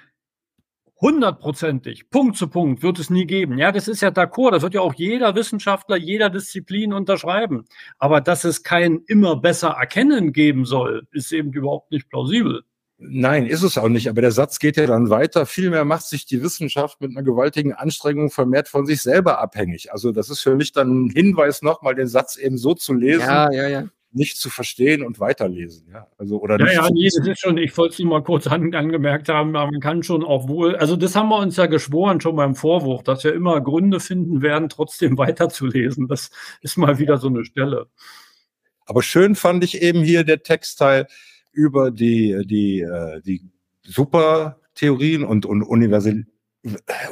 [1.04, 3.58] hundertprozentig, Punkt zu Punkt, wird es nie geben.
[3.58, 7.66] Ja, das ist ja d'accord, das wird ja auch jeder Wissenschaftler jeder Disziplin unterschreiben.
[8.00, 12.64] Aber dass es kein immer besser erkennen geben soll, ist eben überhaupt nicht plausibel.
[12.98, 14.08] Nein, ist es auch nicht.
[14.08, 15.46] Aber der Satz geht ja dann weiter.
[15.46, 19.92] Vielmehr macht sich die Wissenschaft mit einer gewaltigen Anstrengung vermehrt von sich selber abhängig.
[19.92, 23.28] Also das ist für mich dann ein Hinweis, nochmal den Satz eben so zu lesen.
[23.28, 25.88] Ja, ja, ja nicht zu verstehen und weiterlesen.
[25.92, 28.48] Ja, also, oder ja, ja, nee, das ist schon, ich wollte es nur mal kurz
[28.48, 32.22] an, angemerkt haben, man kann schon auch wohl, also das haben wir uns ja geschworen
[32.22, 36.08] schon beim Vorwurf, dass wir immer Gründe finden werden, trotzdem weiterzulesen.
[36.08, 37.88] Das ist mal wieder so eine Stelle.
[38.86, 41.08] Aber schön fand ich eben hier der Textteil
[41.52, 43.44] über die, die, äh, die
[43.84, 46.26] Supertheorien und, und Universal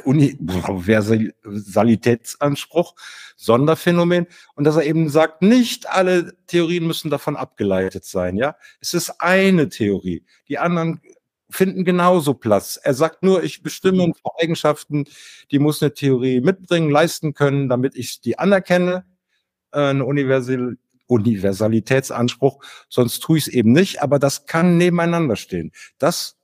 [0.04, 2.94] Universalitätsanspruch,
[3.42, 8.56] Sonderphänomen und dass er eben sagt, nicht alle Theorien müssen davon abgeleitet sein, ja.
[8.80, 10.24] Es ist eine Theorie.
[10.48, 11.00] Die anderen
[11.50, 12.78] finden genauso Platz.
[12.82, 15.04] Er sagt nur, ich bestimme ein paar Eigenschaften,
[15.50, 19.04] die muss eine Theorie mitbringen, leisten können, damit ich die anerkenne,
[19.72, 20.76] äh, eine Universal
[21.08, 25.72] Universalitätsanspruch, sonst tue ich es eben nicht, aber das kann nebeneinander stehen.
[25.98, 26.38] Das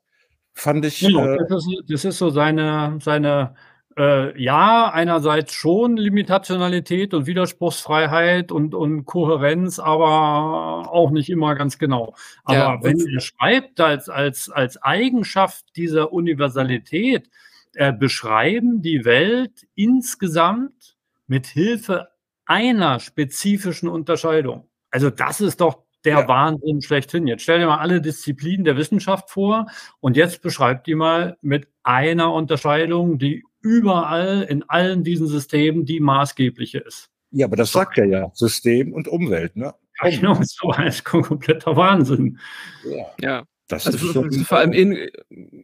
[0.53, 1.01] fand ich.
[1.01, 3.55] Ja, äh, das, ist, das, ist, so seine, seine
[3.99, 11.79] äh, ja, einerseits schon Limitationalität und Widerspruchsfreiheit und, und Kohärenz, aber auch nicht immer ganz
[11.79, 12.15] genau.
[12.45, 17.29] Aber ja, wenn er schreibt als, als, als Eigenschaft dieser Universalität,
[17.75, 20.97] äh, beschreiben die Welt insgesamt
[21.27, 22.09] mit Hilfe
[22.47, 24.69] einer spezifischen Unterscheidung.
[24.91, 26.29] Also das ist doch der ja.
[26.29, 27.27] Wahnsinn schlechthin.
[27.27, 29.67] Jetzt stell dir mal alle Disziplinen der Wissenschaft vor
[30.01, 36.01] und jetzt beschreibt die mal mit einer Unterscheidung, die überall in allen diesen Systemen die
[36.01, 37.11] maßgebliche ist.
[37.31, 39.75] Ja, aber das sagt er ja, System und Umwelt, ne?
[40.03, 42.39] Ja, genau, so ein kompletter Wahnsinn.
[42.85, 43.07] Ja.
[43.21, 43.45] ja.
[43.69, 44.97] Das also ist vor, vor allem in,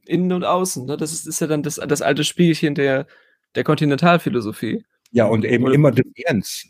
[0.05, 0.85] innen und außen.
[0.85, 0.97] Ne?
[0.97, 3.07] Das ist, ist ja dann das, das alte Spielchen der,
[3.55, 4.85] der Kontinentalphilosophie.
[5.11, 6.67] Ja, und eben immer Differenz.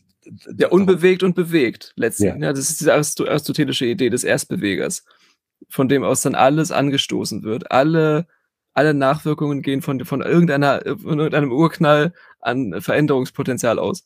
[0.56, 2.28] Ja, unbewegt und bewegt, letztlich.
[2.28, 2.36] Ja.
[2.36, 2.52] ja.
[2.52, 5.04] das ist diese aristotelische Idee des Erstbewegers,
[5.68, 7.72] von dem aus dann alles angestoßen wird.
[7.72, 8.28] Alle
[8.74, 14.04] alle Nachwirkungen gehen von, von, irgendeiner, von irgendeinem Urknall an Veränderungspotenzial aus.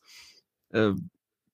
[0.73, 1.09] Ähm,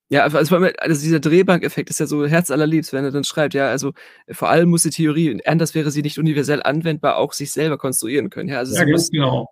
[0.10, 3.94] ja, also, also dieser Drehbankeffekt ist ja so herzallerliebst, wenn er dann schreibt, ja, also
[4.30, 8.30] vor allem muss die Theorie, anders wäre sie nicht universell anwendbar, auch sich selber konstruieren
[8.30, 8.50] können.
[8.50, 9.50] Ja, also ja ganz genau.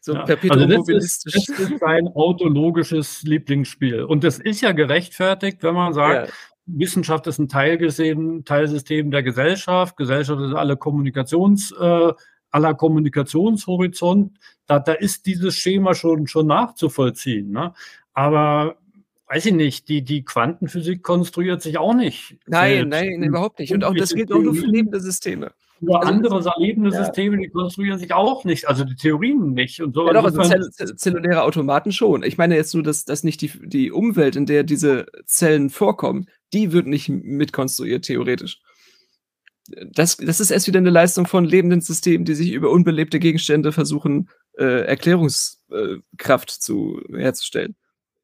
[0.00, 0.24] So ja.
[0.24, 4.02] also das, ist, das ist sein autologisches Lieblingsspiel.
[4.02, 6.34] Und das ist ja gerechtfertigt, wenn man sagt, ja.
[6.66, 9.96] Wissenschaft ist ein Teilsystem, Teilsystem der Gesellschaft.
[9.96, 12.12] Gesellschaft ist alle Kommunikations- äh,
[12.52, 17.50] aller Kommunikationshorizont, da, da ist dieses Schema schon, schon nachzuvollziehen.
[17.50, 17.74] Ne?
[18.14, 18.76] Aber
[19.26, 22.36] weiß ich nicht, die, die Quantenphysik konstruiert sich auch nicht.
[22.46, 23.72] Nein, nein, nein, überhaupt nicht.
[23.72, 25.52] Und auch das gilt auch nur für lebende Systeme.
[25.80, 27.04] Oder also, andere lebende ja.
[27.04, 29.82] Systeme, die konstruieren sich auch nicht, also die Theorien nicht.
[29.82, 30.06] Und so.
[30.06, 32.22] Ja, doch, also zell zelluläre Automaten schon.
[32.22, 36.26] Ich meine jetzt nur, dass, dass nicht die, die Umwelt, in der diese Zellen vorkommen,
[36.52, 38.60] die wird nicht mitkonstruiert, theoretisch
[39.92, 43.72] das, das ist erst wieder eine Leistung von lebenden Systemen, die sich über unbelebte Gegenstände
[43.72, 47.76] versuchen, äh, Erklärungskraft äh, zu herzustellen.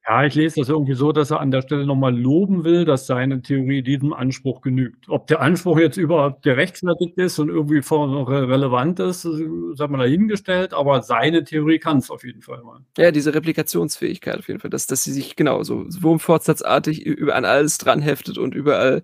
[0.09, 3.07] Ja, ich lese das irgendwie so, dass er an der Stelle nochmal loben will, dass
[3.07, 5.07] seine Theorie diesem Anspruch genügt.
[5.11, 11.03] Ob der Anspruch jetzt überhaupt gerechtfertigt ist und irgendwie relevant ist, sagen wir dahingestellt, aber
[11.03, 12.81] seine Theorie kann es auf jeden Fall mal.
[12.97, 17.77] Ja, diese Replikationsfähigkeit auf jeden Fall, dass, dass sie sich genau so wurmfortsatzartig an alles
[17.77, 19.03] dranheftet und überall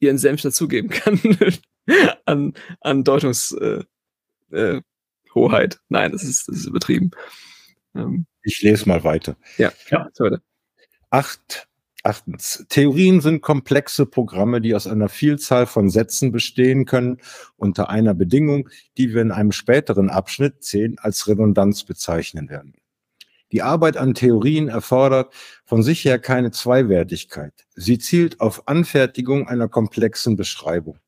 [0.00, 1.20] ihren Senf dazugeben kann.
[2.24, 3.86] an, an Deutungshoheit.
[4.52, 7.10] Äh, äh, Nein, das ist, das ist übertrieben.
[7.94, 9.36] Ähm, ich lese mal weiter.
[9.58, 10.08] Ja, ja.
[10.18, 10.40] Weiter.
[11.10, 11.68] Acht,
[12.02, 12.64] achtens.
[12.68, 17.18] Theorien sind komplexe Programme, die aus einer Vielzahl von Sätzen bestehen können,
[17.56, 22.74] unter einer Bedingung, die wir in einem späteren Abschnitt 10 als Redundanz bezeichnen werden.
[23.52, 25.32] Die Arbeit an Theorien erfordert
[25.64, 27.52] von sich her keine Zweiwertigkeit.
[27.74, 30.98] Sie zielt auf Anfertigung einer komplexen Beschreibung.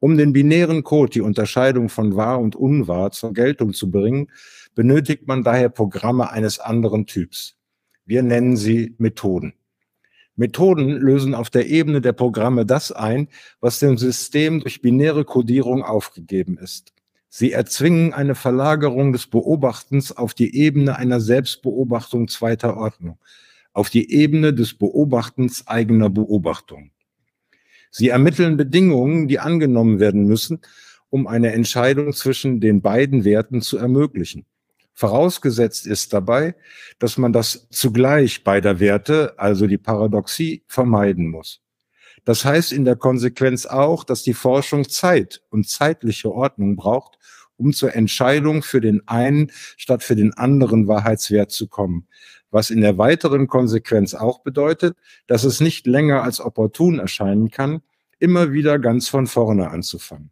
[0.00, 4.28] Um den binären Code, die Unterscheidung von wahr und unwahr zur Geltung zu bringen,
[4.74, 7.56] benötigt man daher Programme eines anderen Typs.
[8.06, 9.54] Wir nennen sie Methoden.
[10.36, 13.26] Methoden lösen auf der Ebene der Programme das ein,
[13.60, 16.92] was dem System durch binäre Codierung aufgegeben ist.
[17.28, 23.18] Sie erzwingen eine Verlagerung des Beobachtens auf die Ebene einer Selbstbeobachtung zweiter Ordnung,
[23.72, 26.92] auf die Ebene des Beobachtens eigener Beobachtung.
[27.90, 30.60] Sie ermitteln Bedingungen, die angenommen werden müssen,
[31.10, 34.44] um eine Entscheidung zwischen den beiden Werten zu ermöglichen.
[34.94, 36.54] Vorausgesetzt ist dabei,
[36.98, 41.60] dass man das zugleich beider Werte, also die Paradoxie, vermeiden muss.
[42.24, 47.16] Das heißt in der Konsequenz auch, dass die Forschung Zeit und zeitliche Ordnung braucht,
[47.56, 52.08] um zur Entscheidung für den einen statt für den anderen Wahrheitswert zu kommen
[52.50, 54.96] was in der weiteren Konsequenz auch bedeutet,
[55.26, 57.82] dass es nicht länger als opportun erscheinen kann,
[58.18, 60.30] immer wieder ganz von vorne anzufangen.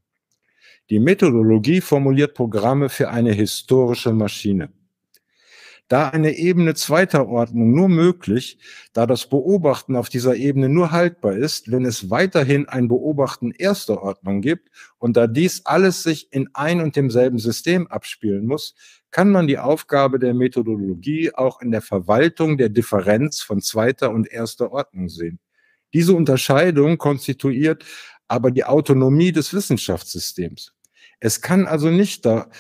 [0.91, 4.71] Die Methodologie formuliert Programme für eine historische Maschine.
[5.89, 8.59] Da eine Ebene zweiter Ordnung nur möglich,
[8.93, 14.03] da das Beobachten auf dieser Ebene nur haltbar ist, wenn es weiterhin ein Beobachten erster
[14.03, 18.75] Ordnung gibt und da dies alles sich in ein und demselben System abspielen muss,
[19.17, 24.31] kann man die Aufgabe der Methodologie auch in der Verwaltung der Differenz von zweiter und
[24.31, 25.39] erster Ordnung sehen.
[25.95, 27.87] Diese Unterscheidung konstituiert
[28.29, 30.75] aber die Autonomie des Wissenschaftssystems.
[31.19, 32.51] Es kann also nicht da,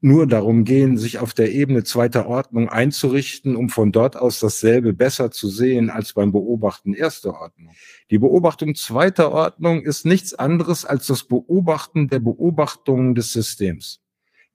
[0.00, 4.94] nur darum gehen, sich auf der Ebene zweiter Ordnung einzurichten, um von dort aus dasselbe
[4.94, 7.74] besser zu sehen als beim Beobachten erster Ordnung.
[8.10, 14.00] Die Beobachtung zweiter Ordnung ist nichts anderes als das Beobachten der Beobachtungen des Systems.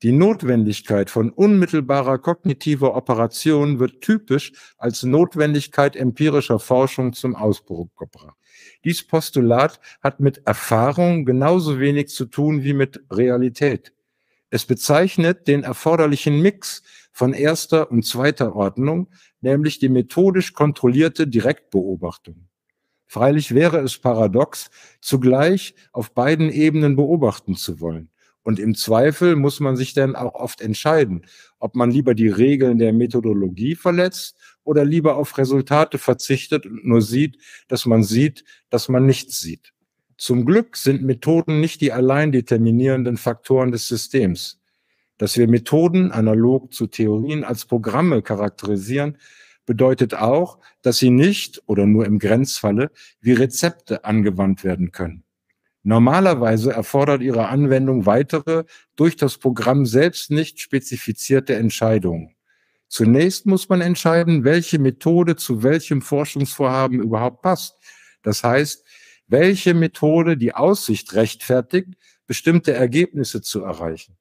[0.01, 8.37] Die Notwendigkeit von unmittelbarer kognitiver Operation wird typisch als Notwendigkeit empirischer Forschung zum Ausbruch gebracht.
[8.85, 13.93] Dies Postulat hat mit Erfahrung genauso wenig zu tun wie mit Realität.
[14.49, 16.81] Es bezeichnet den erforderlichen Mix
[17.11, 19.09] von erster und zweiter Ordnung,
[19.41, 22.47] nämlich die methodisch kontrollierte Direktbeobachtung.
[23.05, 24.69] Freilich wäre es paradox,
[25.01, 28.11] zugleich auf beiden Ebenen beobachten zu wollen.
[28.43, 31.25] Und im Zweifel muss man sich dann auch oft entscheiden,
[31.59, 37.01] ob man lieber die Regeln der Methodologie verletzt oder lieber auf Resultate verzichtet und nur
[37.01, 37.37] sieht,
[37.67, 39.73] dass man sieht, dass man nichts sieht.
[40.17, 44.59] Zum Glück sind Methoden nicht die allein determinierenden Faktoren des Systems.
[45.17, 49.17] Dass wir Methoden analog zu Theorien als Programme charakterisieren,
[49.65, 55.23] bedeutet auch, dass sie nicht oder nur im Grenzfalle wie Rezepte angewandt werden können.
[55.83, 58.65] Normalerweise erfordert ihre Anwendung weitere,
[58.95, 62.35] durch das Programm selbst nicht spezifizierte Entscheidungen.
[62.89, 67.77] Zunächst muss man entscheiden, welche Methode zu welchem Forschungsvorhaben überhaupt passt.
[68.23, 68.83] Das heißt,
[69.27, 71.93] welche Methode die Aussicht rechtfertigt,
[72.27, 74.17] bestimmte Ergebnisse zu erreichen.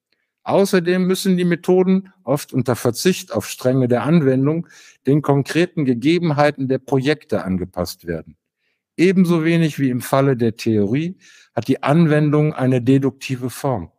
[0.48, 4.66] Außerdem müssen die Methoden, oft unter Verzicht auf Strenge der Anwendung,
[5.06, 8.38] den konkreten Gegebenheiten der Projekte angepasst werden.
[8.99, 11.16] Ebenso wenig wie im Falle der Theorie
[11.55, 13.90] hat die Anwendung eine deduktive Form.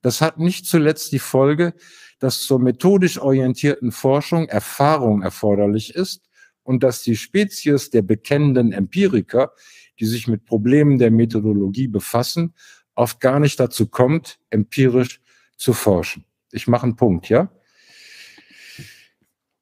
[0.00, 1.74] Das hat nicht zuletzt die Folge,
[2.18, 6.28] dass zur methodisch orientierten Forschung Erfahrung erforderlich ist
[6.62, 9.52] und dass die Spezies der bekennenden Empiriker
[9.98, 12.54] die sich mit Problemen der Methodologie befassen,
[12.94, 15.20] oft gar nicht dazu kommt, empirisch
[15.56, 16.24] zu forschen.
[16.52, 17.50] Ich mache einen Punkt, ja?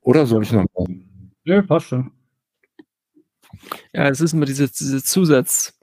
[0.01, 0.67] Oder soll ich noch?
[1.45, 2.13] Ja, passt schon.
[3.93, 5.75] Ja, es ist immer diese, diese Zusatzzutat,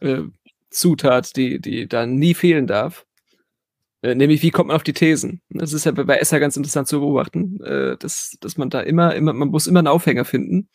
[0.00, 3.06] äh, die, die da nie fehlen darf.
[4.02, 5.42] Äh, nämlich, wie kommt man auf die Thesen?
[5.50, 8.80] Das ist ja bei, bei ESSA ganz interessant zu beobachten, äh, dass, dass man da
[8.80, 10.68] immer, immer, man muss immer einen Aufhänger finden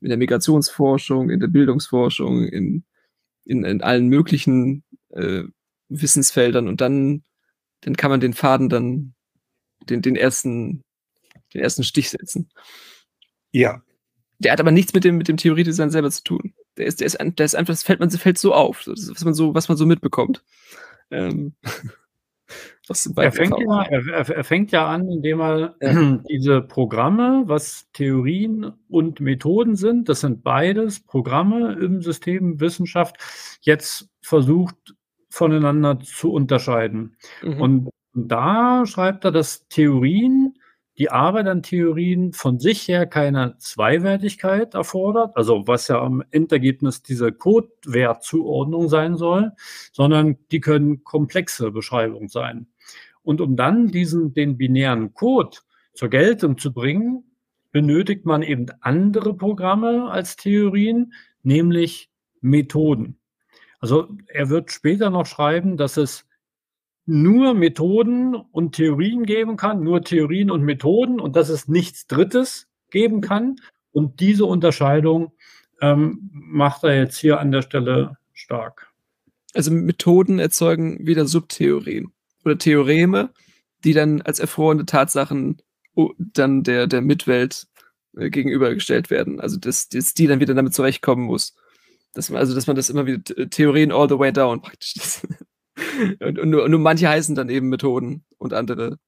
[0.00, 2.84] in der Migrationsforschung, in der Bildungsforschung, in,
[3.44, 5.42] in, in allen möglichen äh,
[5.88, 7.24] Wissensfeldern und dann,
[7.80, 9.14] dann kann man den Faden dann
[9.88, 10.82] den, den ersten,
[11.54, 12.48] den ersten Stich setzen.
[13.50, 13.82] Ja.
[14.38, 16.54] Der hat aber nichts mit dem, mit dem Theoriedesign selber zu tun.
[16.76, 19.34] Der ist, der ist, der ist einfach, das fällt man, fällt so auf, was man
[19.34, 20.44] so, was man so mitbekommt.
[21.10, 21.54] Ähm,
[23.16, 26.18] er, fängt ja, er, er, fängt ja an, indem er ja.
[26.30, 33.16] diese Programme, was Theorien und Methoden sind, das sind beides Programme im System Wissenschaft,
[33.60, 34.76] jetzt versucht
[35.30, 37.16] voneinander zu unterscheiden.
[37.42, 37.60] Mhm.
[37.60, 40.57] Und da schreibt er, dass Theorien
[40.98, 47.02] die Arbeit an Theorien von sich her keine Zweiwertigkeit erfordert, also was ja am Endergebnis
[47.02, 49.52] diese Codewertzuordnung sein soll,
[49.92, 52.66] sondern die können komplexe Beschreibungen sein.
[53.22, 55.58] Und um dann diesen, den binären Code
[55.94, 57.24] zur Geltung zu bringen,
[57.70, 63.18] benötigt man eben andere Programme als Theorien, nämlich Methoden.
[63.78, 66.27] Also er wird später noch schreiben, dass es
[67.08, 72.68] nur Methoden und Theorien geben kann, nur Theorien und Methoden und dass es nichts Drittes
[72.90, 73.56] geben kann.
[73.92, 75.32] Und diese Unterscheidung
[75.80, 78.92] ähm, macht er jetzt hier an der Stelle stark.
[79.54, 82.12] Also Methoden erzeugen wieder Subtheorien
[82.44, 83.30] oder Theoreme,
[83.84, 85.62] die dann als erfrorene Tatsachen
[86.18, 87.68] dann der, der Mitwelt
[88.18, 89.40] äh, gegenübergestellt werden.
[89.40, 91.56] Also dass, dass die dann wieder damit zurechtkommen muss.
[92.12, 94.94] Dass man, also dass man das immer wieder Theorien all the way down praktisch.
[96.20, 98.98] und, und, nur, nur, manche heißen dann eben Methoden und andere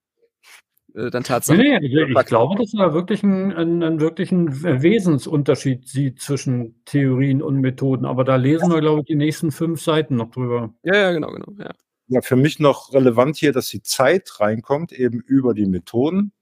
[0.95, 1.59] äh, dann Tatsachen.
[1.59, 7.41] Nee, ich, ich glaube, dass er wirklich einen, einen, einen wirklichen Wesensunterschied sieht zwischen Theorien
[7.41, 8.05] und Methoden.
[8.05, 10.73] Aber da lesen wir, glaube ich, die nächsten fünf Seiten noch drüber.
[10.83, 11.53] Ja, ja, genau, genau.
[11.57, 11.71] Ja.
[12.07, 16.33] ja, für mich noch relevant hier, dass die Zeit reinkommt, eben über die Methoden.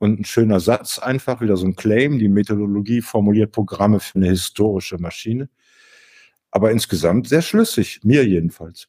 [0.00, 2.20] Und ein schöner Satz, einfach wieder so ein Claim.
[2.20, 5.48] Die Methodologie formuliert Programme für eine historische Maschine.
[6.52, 8.88] Aber insgesamt sehr schlüssig, mir jedenfalls.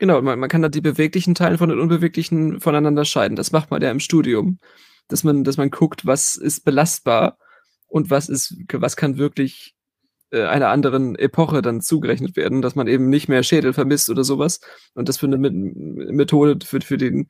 [0.00, 3.36] Genau, man, man kann da die beweglichen Teile von den unbeweglichen voneinander scheiden.
[3.36, 4.58] Das macht man ja im Studium.
[5.08, 7.36] Dass man, dass man guckt, was ist belastbar
[7.86, 9.74] und was ist, was kann wirklich
[10.30, 14.24] äh, einer anderen Epoche dann zugerechnet werden, dass man eben nicht mehr Schädel vermisst oder
[14.24, 14.60] sowas
[14.94, 17.28] und das für eine Methode für, für den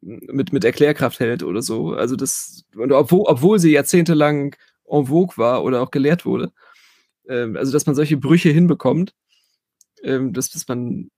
[0.00, 1.94] mit, mit Erklärkraft hält oder so.
[1.94, 4.54] Also das, obwohl, obwohl sie jahrzehntelang
[4.86, 6.52] en vogue war oder auch gelehrt wurde.
[7.28, 9.14] Ähm, also dass man solche Brüche hinbekommt,
[10.04, 11.10] ähm, dass, dass man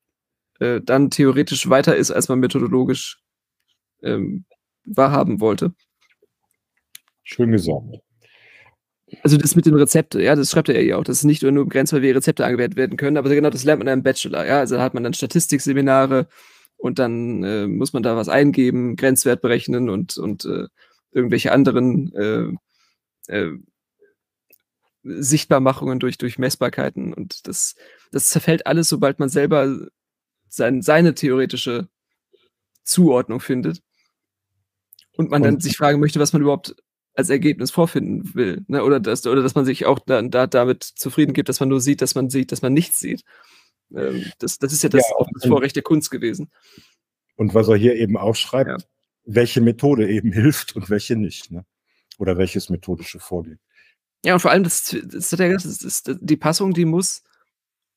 [0.61, 3.21] äh, dann theoretisch weiter ist, als man methodologisch
[4.03, 4.45] ähm,
[4.85, 5.75] wahrhaben wollte.
[7.23, 7.85] Schön gesagt.
[9.23, 11.65] Also das mit den Rezepten, ja, das schreibt er ja auch, dass es nicht nur
[11.65, 14.45] begrenzt, weil wir Rezepte angewendet werden können, aber genau das lernt man in einem Bachelor,
[14.45, 16.27] ja, also da hat man dann Statistikseminare
[16.77, 20.67] und dann äh, muss man da was eingeben, Grenzwert berechnen und, und äh,
[21.13, 23.53] irgendwelche anderen äh, äh,
[25.05, 27.77] Sichtbarmachungen durch, durch Messbarkeiten und das,
[28.11, 29.87] das zerfällt alles, sobald man selber
[30.57, 31.89] sein, seine theoretische
[32.83, 33.83] Zuordnung findet
[35.13, 36.77] und man und, dann sich fragen möchte, was man überhaupt
[37.15, 38.65] als Ergebnis vorfinden will.
[38.69, 38.83] Ne?
[38.83, 41.81] Oder, dass, oder dass man sich auch da, da, damit zufrieden gibt, dass man nur
[41.81, 43.25] sieht, dass man sieht, dass man nichts sieht.
[43.95, 46.51] Ähm, das, das ist ja das, ja, auch das Vorrecht der Kunst gewesen.
[47.37, 48.77] Und was er hier eben auch schreibt, ja.
[49.25, 51.51] welche Methode eben hilft und welche nicht.
[51.51, 51.65] Ne?
[52.19, 53.61] Oder welches methodische Vorgehen.
[54.25, 57.23] Ja, und vor allem, das, das, das, die Passung, die muss,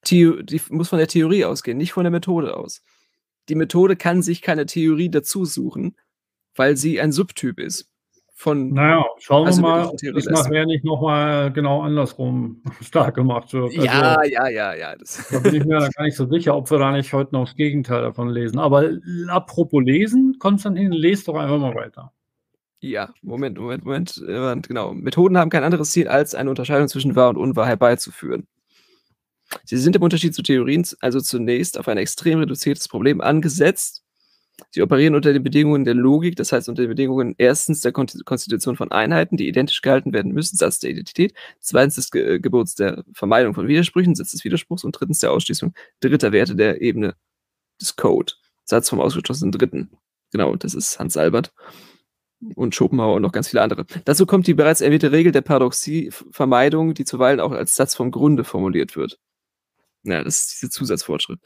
[0.06, 2.82] die, die muss von der Theorie ausgehen, nicht von der Methode aus.
[3.50, 5.96] Die Methode kann sich keine Theorie dazu suchen,
[6.56, 7.90] weil sie ein Subtyp ist
[8.40, 8.74] von.
[8.74, 13.78] Naja, schauen wir mal, ob das nachher nicht nochmal genau andersrum stark gemacht wird.
[13.78, 14.96] Also, ja, ja, ja, ja.
[15.32, 17.56] da bin ich mir gar nicht so sicher, ob wir da nicht heute noch das
[17.56, 18.58] Gegenteil davon lesen.
[18.58, 18.90] Aber
[19.28, 22.14] apropos lesen, Konstantin, lest doch einfach mal weiter.
[22.80, 24.16] Ja, Moment, Moment, Moment.
[24.68, 24.94] Genau.
[24.94, 28.48] Methoden haben kein anderes Ziel, als eine Unterscheidung zwischen wahr und unwahr herbeizuführen.
[29.66, 34.04] Sie sind im Unterschied zu Theorien also zunächst auf ein extrem reduziertes Problem angesetzt
[34.72, 38.76] Sie operieren unter den Bedingungen der Logik, das heißt unter den Bedingungen erstens der Konstitution
[38.76, 42.76] von Einheiten, die identisch gehalten werden müssen, Satz der Identität, zweitens des Ge äh, Gebots
[42.76, 47.16] der Vermeidung von Widersprüchen, Satz des Widerspruchs und drittens der Ausschließung dritter Werte der Ebene
[47.82, 48.34] des Code,
[48.66, 49.92] Satz vom ausgeschlossenen Dritten.
[50.32, 51.52] Genau, das ist Hans Albert
[52.56, 53.86] und Schopenhauer und noch ganz viele andere.
[54.06, 58.44] Dazu kommt die bereits erwähnte Regel der Paradoxie-Vermeidung, die zuweilen auch als Satz vom Grunde
[58.44, 59.20] formuliert wird.
[60.04, 61.40] Ja, das ist diese Zusatzfortschritt.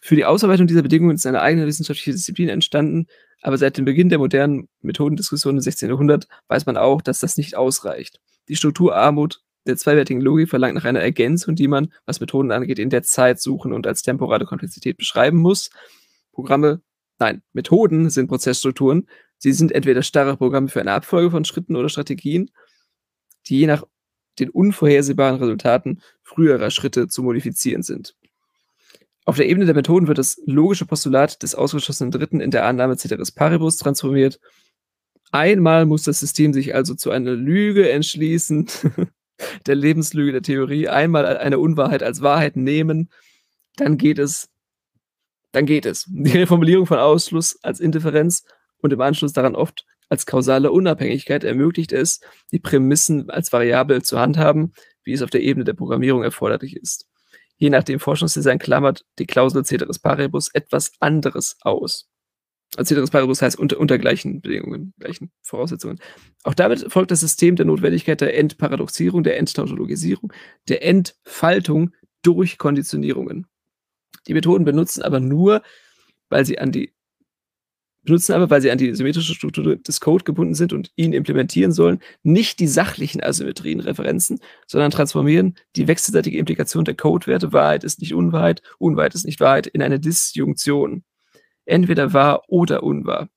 [0.00, 3.06] Für die Ausarbeitung dieser Bedingungen ist eine eigene wissenschaftliche Disziplin entstanden,
[3.40, 5.88] aber seit dem Beginn der modernen Methodendiskussion im 16.
[5.88, 8.20] Jahrhundert weiß man auch, dass das nicht ausreicht.
[8.48, 12.90] Die Strukturarmut der zweiwertigen Logik verlangt nach einer Ergänzung, die man, was Methoden angeht, in
[12.90, 15.70] der Zeit suchen und als temporale Komplexität beschreiben muss.
[16.32, 16.82] Programme,
[17.18, 19.08] nein, Methoden sind Prozessstrukturen.
[19.38, 22.50] Sie sind entweder starre Programme für eine Abfolge von Schritten oder Strategien,
[23.46, 23.84] die je nach
[24.38, 28.14] den unvorhersehbaren Resultaten früherer Schritte zu modifizieren sind.
[29.26, 32.96] Auf der Ebene der Methoden wird das logische Postulat des ausgeschlossenen Dritten in der Annahme
[32.96, 34.38] Ceteris Paribus transformiert.
[35.32, 38.68] Einmal muss das System sich also zu einer Lüge entschließen,
[39.66, 43.10] der Lebenslüge der Theorie, einmal eine Unwahrheit als Wahrheit nehmen,
[43.76, 44.48] dann geht es,
[45.52, 46.04] dann geht es.
[46.08, 48.44] Die Reformulierung von Ausschluss als Indifferenz
[48.78, 52.20] und im Anschluss daran oft als kausale Unabhängigkeit ermöglicht es,
[52.52, 57.08] die Prämissen als Variable zu handhaben, wie es auf der Ebene der Programmierung erforderlich ist
[57.56, 62.08] je nach dem Forschungsdesign klammert die Klausel Ceteris Paribus etwas anderes aus.
[62.76, 65.98] Also Ceteris Paribus heißt unter, unter gleichen Bedingungen, gleichen Voraussetzungen.
[66.42, 70.32] Auch damit folgt das System der Notwendigkeit der Entparadoxierung, der Enttautologisierung,
[70.68, 71.92] der Entfaltung
[72.22, 73.46] durch Konditionierungen.
[74.26, 75.62] Die Methoden benutzen aber nur,
[76.30, 76.92] weil sie an die
[78.04, 81.72] benutzen aber, weil sie an die symmetrische Struktur des Code gebunden sind und ihn implementieren
[81.72, 88.00] sollen, nicht die sachlichen Asymmetrien Referenzen, sondern transformieren die wechselseitige Implikation der Codewerte Wahrheit ist
[88.00, 91.04] nicht Unwahrheit, Unwahrheit ist nicht Wahrheit in eine Disjunktion.
[91.64, 93.28] Entweder wahr oder unwahr.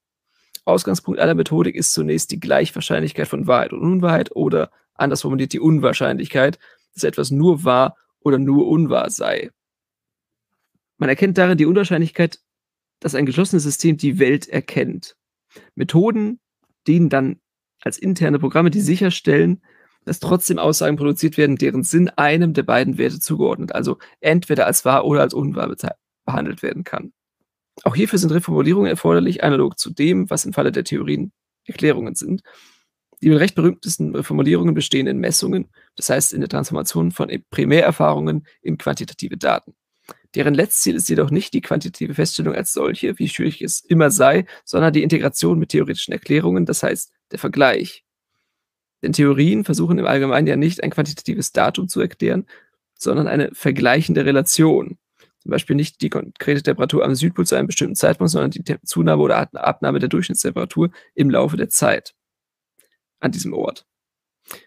[0.64, 5.60] Ausgangspunkt aller Methodik ist zunächst die Gleichwahrscheinlichkeit von Wahrheit und Unwahrheit oder anders formuliert die
[5.60, 6.58] Unwahrscheinlichkeit,
[6.92, 9.50] dass etwas nur wahr oder nur unwahr sei.
[10.98, 12.40] Man erkennt darin die Unwahrscheinlichkeit
[13.00, 15.16] dass ein geschlossenes System die Welt erkennt.
[15.74, 16.40] Methoden
[16.86, 17.40] dienen dann
[17.80, 19.62] als interne Programme, die sicherstellen,
[20.04, 24.84] dass trotzdem Aussagen produziert werden, deren Sinn einem der beiden Werte zugeordnet, also entweder als
[24.84, 25.74] wahr oder als unwahr
[26.24, 27.12] behandelt werden kann.
[27.84, 31.32] Auch hierfür sind Reformulierungen erforderlich, analog zu dem, was im Falle der Theorien
[31.64, 32.42] Erklärungen sind.
[33.20, 38.78] Die recht berühmtesten Reformulierungen bestehen in Messungen, das heißt in der Transformation von Primärerfahrungen in
[38.78, 39.74] quantitative Daten.
[40.34, 44.44] Deren Letztziel ist jedoch nicht die quantitative Feststellung als solche, wie schwierig es immer sei,
[44.64, 48.04] sondern die Integration mit theoretischen Erklärungen, das heißt der Vergleich.
[49.02, 52.46] Denn Theorien versuchen im Allgemeinen ja nicht ein quantitatives Datum zu erklären,
[52.94, 54.98] sondern eine vergleichende Relation.
[55.38, 59.22] Zum Beispiel nicht die konkrete Temperatur am Südpol zu einem bestimmten Zeitpunkt, sondern die Zunahme
[59.22, 62.14] oder Abnahme der Durchschnittstemperatur im Laufe der Zeit
[63.20, 63.86] an diesem Ort.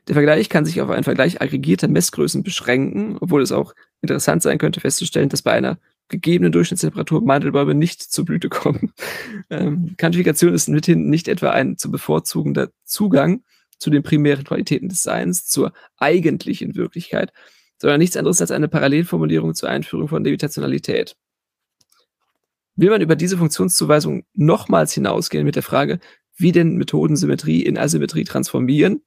[0.08, 4.58] Der Vergleich kann sich auf einen Vergleich aggregierter Messgrößen beschränken, obwohl es auch interessant sein
[4.58, 5.78] könnte festzustellen, dass bei einer
[6.10, 8.94] gegebenen Durchschnittstemperatur Mandelbäume nicht zur Blüte kommen.
[9.50, 13.44] Ähm, Quantifikation ist mithin nicht etwa ein zu bevorzugender Zugang
[13.80, 17.34] zu den primären Qualitäten des Seins, zur eigentlichen Wirklichkeit,
[17.78, 21.18] sondern nichts anderes als eine Parallelformulierung zur Einführung von Levitationalität.
[22.78, 26.00] Will man über diese Funktionszuweisung nochmals hinausgehen mit der Frage,
[26.38, 29.02] wie denn Methoden Symmetrie in Asymmetrie transformieren,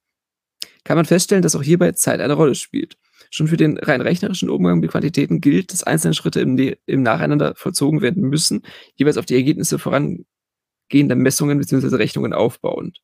[0.84, 2.98] kann man feststellen, dass auch hierbei Zeit eine Rolle spielt.
[3.34, 6.56] Schon für den rein rechnerischen Umgang mit Quantitäten gilt, dass einzelne Schritte im,
[6.86, 8.62] im Nacheinander vollzogen werden müssen,
[8.94, 11.96] jeweils auf die Ergebnisse vorangehender Messungen bzw.
[11.96, 13.02] Rechnungen aufbauend.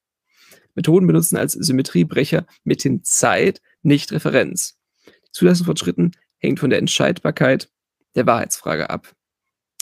[0.76, 4.78] Methoden benutzen als Symmetriebrecher mithin Zeit, nicht Referenz.
[5.04, 7.68] Die Zulassung von Schritten hängt von der Entscheidbarkeit
[8.14, 9.12] der Wahrheitsfrage ab.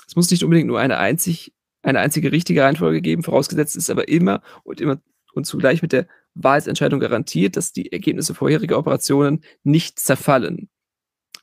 [0.07, 4.09] Es muss nicht unbedingt nur eine, einzig, eine einzige richtige Reihenfolge geben, vorausgesetzt ist aber
[4.09, 4.99] immer und immer
[5.35, 6.09] und zugleich mit der
[6.43, 10.69] Wahrheitsentscheidung garantiert, dass die Ergebnisse vorheriger Operationen nicht zerfallen,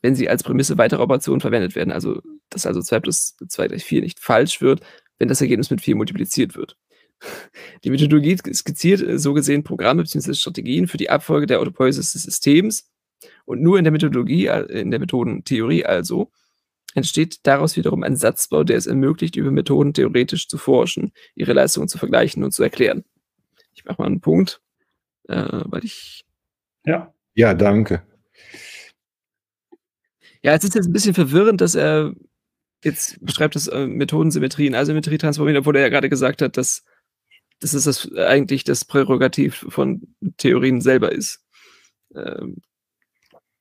[0.01, 1.91] wenn sie als Prämisse weiterer Operationen verwendet werden.
[1.91, 4.81] Also, dass also 2 plus 2 gleich 4 nicht falsch wird,
[5.19, 6.77] wenn das Ergebnis mit 4 multipliziert wird.
[7.83, 10.33] Die Methodologie skizziert äh, so gesehen Programme bzw.
[10.33, 12.89] Strategien für die Abfolge der Autopoiesis des Systems
[13.45, 16.31] und nur in der Methodologie, äh, in der Methodentheorie also,
[16.93, 21.89] entsteht daraus wiederum ein Satzbau, der es ermöglicht, über Methoden theoretisch zu forschen, ihre Leistungen
[21.89, 23.03] zu vergleichen und zu erklären.
[23.73, 24.61] Ich mache mal einen Punkt
[25.27, 26.25] äh, weil ich.
[26.85, 27.13] Ja.
[27.33, 28.05] Ja, danke.
[30.41, 32.13] Ja, es ist jetzt ein bisschen verwirrend, dass er
[32.83, 36.83] jetzt beschreibt, dass äh, Methodensymmetrie in Asymmetrie transformieren, obwohl er ja gerade gesagt hat, dass,
[37.59, 41.43] dass es das eigentlich das Prärogativ von Theorien selber ist.
[42.15, 42.61] Ähm,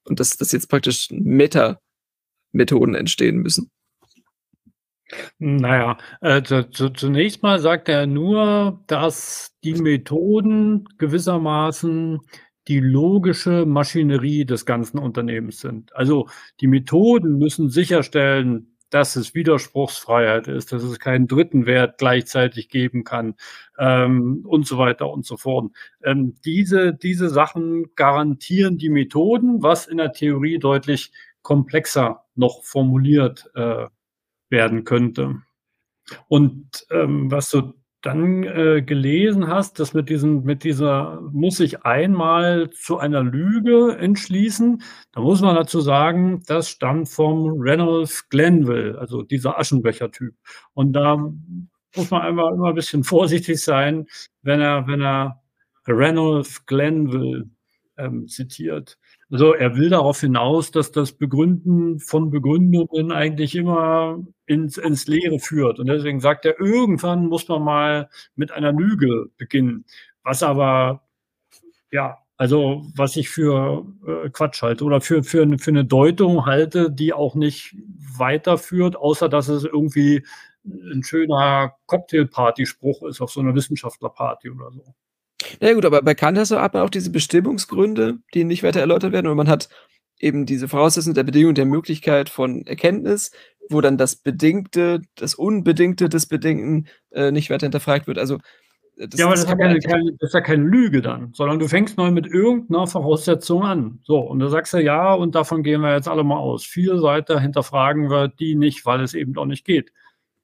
[0.05, 3.71] und dass, dass jetzt praktisch Meta-Methoden entstehen müssen.
[5.39, 12.21] Naja, äh, zu, zu, zunächst mal sagt er nur, dass die Methoden gewissermaßen
[12.69, 15.95] die logische Maschinerie des ganzen Unternehmens sind.
[15.95, 16.29] Also
[16.61, 23.03] die Methoden müssen sicherstellen, dass es Widerspruchsfreiheit ist, dass es keinen dritten Wert gleichzeitig geben
[23.03, 23.35] kann
[23.77, 25.73] ähm, und so weiter und so fort.
[26.05, 31.13] Ähm, diese, diese Sachen garantieren die Methoden, was in der Theorie deutlich
[31.43, 33.87] komplexer noch formuliert äh,
[34.55, 35.43] werden könnte.
[36.29, 37.75] Und ähm, was du
[38.05, 43.97] dann äh, gelesen hast, dass mit diesem, mit dieser muss ich einmal zu einer Lüge
[43.99, 44.83] entschließen.
[45.13, 50.35] Da muss man dazu sagen, das stammt vom Reynolds Glenville, also dieser Aschenbecher-Typ.
[50.75, 51.17] Und da
[51.97, 54.07] muss man einfach immer ein bisschen vorsichtig sein,
[54.43, 55.41] wenn er, wenn er
[55.87, 57.49] Reynolds Glenville
[57.97, 58.99] ähm, zitiert.
[59.31, 65.39] Also er will darauf hinaus, dass das Begründen von Begründungen eigentlich immer ins, ins Leere
[65.39, 65.79] führt.
[65.79, 69.85] Und deswegen sagt er, irgendwann muss man mal mit einer Lüge beginnen.
[70.23, 71.03] Was aber,
[71.91, 76.91] ja, also was ich für äh, Quatsch halte oder für, für, für eine Deutung halte,
[76.91, 77.77] die auch nicht
[78.19, 80.25] weiterführt, außer dass es irgendwie
[80.65, 84.95] ein schöner Cocktailparty-Spruch ist auf so einer Wissenschaftlerparty oder so.
[85.61, 89.27] Ja gut, aber bei Kant hast du auch diese Bestimmungsgründe, die nicht weiter erläutert werden
[89.27, 89.69] und man hat
[90.19, 93.31] eben diese Voraussetzung der Bedingung der Möglichkeit von Erkenntnis,
[93.69, 98.19] wo dann das Bedingte, das Unbedingte des Bedingten äh, nicht weiter hinterfragt wird.
[98.19, 98.37] Also
[98.97, 101.33] äh, das, ja, aber das, das, ist keine, keine, das, ist ja keine, Lüge dann,
[101.33, 104.01] sondern du fängst neu mit irgendeiner Voraussetzung an.
[104.05, 106.65] So, und da sagst du ja, und davon gehen wir jetzt alle mal aus.
[106.65, 109.93] Viel weiter hinterfragen wir die nicht, weil es eben auch nicht geht.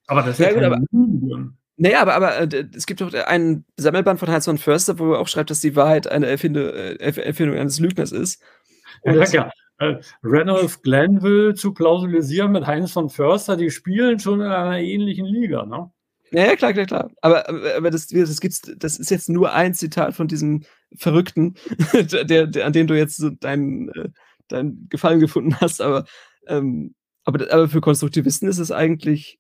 [0.07, 1.53] Aber das ist ja, ja keine gut, Lüge.
[1.83, 5.18] Naja, aber, aber äh, es gibt doch einen Sammelband von Heinz von Förster, wo er
[5.18, 8.43] auch schreibt, dass die Wahrheit eine Erfinde, äh, Erfindung eines Lügners ist.
[9.01, 9.51] Und ja, ja.
[9.78, 15.24] Äh, Randolph Glenville zu plausibilisieren mit Heinz von Förster, die spielen schon in einer ähnlichen
[15.24, 15.91] Liga, ne?
[16.33, 17.11] Ja, ja, klar, klar, klar.
[17.22, 20.64] Aber, aber das, das, gibt's, das ist jetzt nur ein Zitat von diesem
[20.95, 21.55] Verrückten,
[21.95, 24.11] der, der, an dem du jetzt so deinen, äh,
[24.49, 25.81] deinen Gefallen gefunden hast.
[25.81, 26.05] Aber,
[26.47, 29.39] ähm, aber, aber für Konstruktivisten ist es eigentlich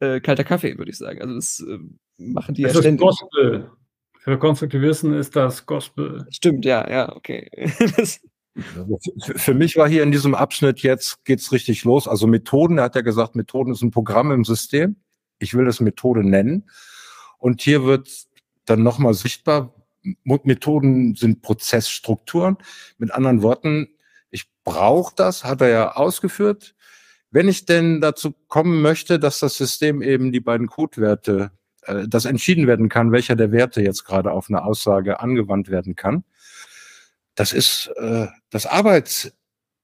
[0.00, 1.20] äh, kalter Kaffee, würde ich sagen.
[1.20, 1.78] Also das äh,
[2.18, 3.06] machen die das ja ständig.
[3.06, 3.70] Gospel.
[4.18, 6.26] Für Konstruktivisten ist das Gospel.
[6.30, 7.48] Stimmt, ja, ja, okay.
[9.36, 12.08] Für mich war hier in diesem Abschnitt jetzt geht's richtig los.
[12.08, 14.96] Also Methoden, er hat ja gesagt, Methoden ist ein Programm im System.
[15.38, 16.68] Ich will das Methode nennen.
[17.38, 18.26] Und hier wird
[18.64, 19.74] dann nochmal sichtbar,
[20.24, 22.56] Methoden sind Prozessstrukturen.
[22.98, 23.88] Mit anderen Worten,
[24.30, 26.74] ich brauche das, hat er ja ausgeführt.
[27.36, 31.50] Wenn ich denn dazu kommen möchte, dass das System eben die beiden Codewerte,
[31.82, 35.96] äh, dass entschieden werden kann, welcher der Werte jetzt gerade auf eine Aussage angewandt werden
[35.96, 36.24] kann,
[37.34, 39.36] das ist äh, das Arbeits,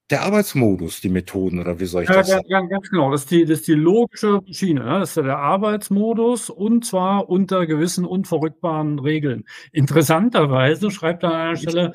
[0.08, 2.46] der Arbeitsmodus, die Methoden, oder wie soll ich ja, das sagen?
[2.46, 3.10] Ja, ganz genau.
[3.10, 4.84] Das ist die, das ist die logische Schiene.
[4.84, 5.00] Ne?
[5.00, 9.44] Das ist der Arbeitsmodus und zwar unter gewissen unverrückbaren Regeln.
[9.72, 11.92] Interessanterweise schreibt er an einer Stelle,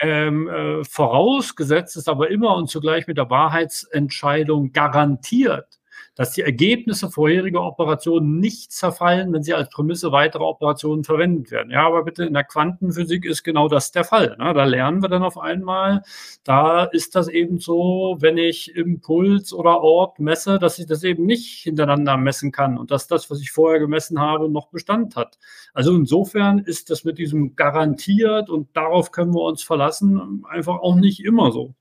[0.00, 5.78] ähm, äh, vorausgesetzt ist aber immer und zugleich mit der Wahrheitsentscheidung garantiert,
[6.16, 11.70] dass die Ergebnisse vorheriger Operationen nicht zerfallen, wenn sie als Prämisse weiterer Operationen verwendet werden.
[11.70, 14.34] Ja, aber bitte in der Quantenphysik ist genau das der Fall.
[14.38, 14.54] Ne?
[14.54, 16.02] Da lernen wir dann auf einmal,
[16.42, 21.26] da ist das eben so, wenn ich Impuls oder Ort messe, dass ich das eben
[21.26, 25.38] nicht hintereinander messen kann und dass das, was ich vorher gemessen habe, noch Bestand hat.
[25.74, 30.96] Also insofern ist das mit diesem garantiert und darauf können wir uns verlassen einfach auch
[30.96, 31.74] nicht immer so.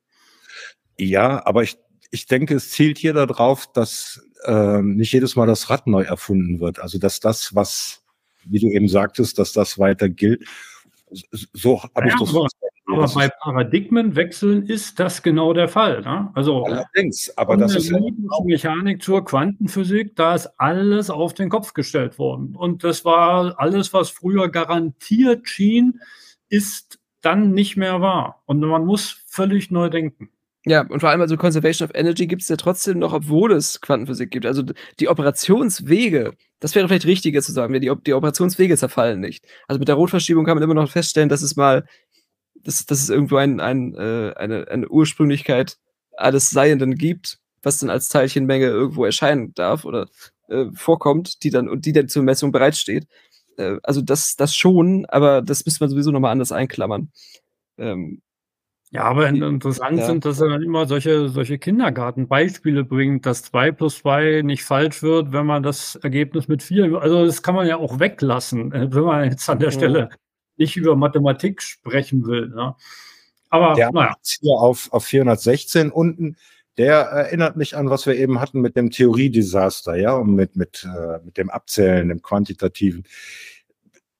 [0.97, 1.77] Ja, aber ich,
[2.15, 6.59] ich denke, es zielt hier darauf, dass äh, nicht jedes Mal das Rad neu erfunden
[6.59, 6.79] wird.
[6.79, 8.03] Also dass das, was,
[8.45, 10.47] wie du eben sagtest, dass das weiter gilt.
[11.53, 12.29] So habe ja, ich das.
[12.29, 12.47] Aber,
[12.87, 16.01] aber bei Paradigmenwechseln ist das genau der Fall.
[16.01, 16.31] Ne?
[16.35, 17.99] Also allerdings, aber das ist ja
[18.45, 22.55] Mechanik zur Quantenphysik, da ist alles auf den Kopf gestellt worden.
[22.55, 25.99] Und das war alles, was früher garantiert schien,
[26.47, 28.43] ist dann nicht mehr wahr.
[28.45, 30.29] Und man muss völlig neu denken.
[30.67, 33.81] Ja, und vor allem also Conservation of Energy gibt es ja trotzdem noch, obwohl es
[33.81, 34.47] Quantenphysik gibt.
[34.47, 34.63] Also
[34.99, 39.45] die Operationswege, das wäre vielleicht richtiger zu sagen, die, die Operationswege zerfallen nicht.
[39.67, 41.85] Also mit der Rotverschiebung kann man immer noch feststellen, dass es mal,
[42.55, 45.77] dass, dass es irgendwo ein, ein, äh, eine, eine Ursprünglichkeit
[46.17, 50.07] alles Seienden gibt, was dann als Teilchenmenge irgendwo erscheinen darf oder
[50.49, 53.07] äh, vorkommt, die dann und die dann zur Messung bereitsteht.
[53.57, 57.11] Äh, also das, das schon, aber das müsste man sowieso nochmal anders einklammern.
[57.77, 58.21] Ähm,
[58.95, 60.05] ja, aber interessant ja.
[60.05, 65.03] sind, dass er dann immer solche, solche Kindergartenbeispiele bringt, dass 2 plus 2 nicht falsch
[65.03, 68.87] wird, wenn man das Ergebnis mit 4, also das kann man ja auch weglassen, äh,
[68.93, 69.71] wenn man jetzt an der ja.
[69.73, 70.09] Stelle
[70.55, 72.47] nicht über Mathematik sprechen will.
[72.47, 72.73] Ne?
[73.49, 74.15] Aber der naja.
[74.23, 76.37] hier auf, auf 416 unten,
[76.77, 80.85] der erinnert mich an, was wir eben hatten mit dem Theoriedesaster, ja, und mit, mit,
[80.85, 83.03] äh, mit dem Abzählen, dem Quantitativen.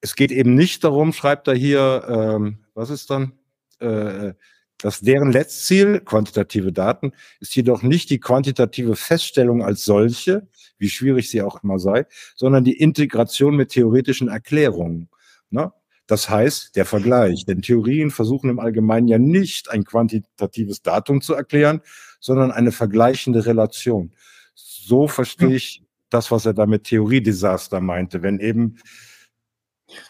[0.02, 3.32] Es geht eben nicht darum, schreibt er hier, ähm, was ist dann?
[3.80, 4.34] Äh,
[4.80, 10.48] dass deren Letztziel, quantitative Daten, ist jedoch nicht die quantitative Feststellung als solche,
[10.78, 15.10] wie schwierig sie auch immer sei, sondern die Integration mit theoretischen Erklärungen.
[15.50, 15.72] Ne?
[16.08, 17.46] Das heißt, der Vergleich.
[17.46, 21.82] Denn Theorien versuchen im Allgemeinen ja nicht ein quantitatives Datum zu erklären,
[22.20, 24.12] sondern eine vergleichende Relation.
[24.54, 28.22] So verstehe ich das, was er da mit Theoriedesaster meinte.
[28.22, 28.78] Wenn eben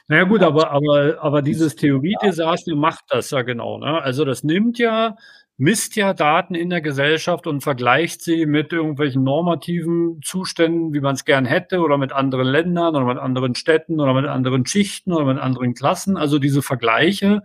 [0.07, 3.77] naja gut, aber, aber, aber dieses Theoriedesaster macht das ja genau.
[3.77, 4.01] Ne?
[4.01, 5.17] Also das nimmt ja,
[5.57, 11.15] misst ja Daten in der Gesellschaft und vergleicht sie mit irgendwelchen normativen Zuständen, wie man
[11.15, 15.11] es gern hätte, oder mit anderen Ländern oder mit anderen Städten oder mit anderen Schichten
[15.11, 16.17] oder mit anderen Klassen.
[16.17, 17.41] Also diese Vergleiche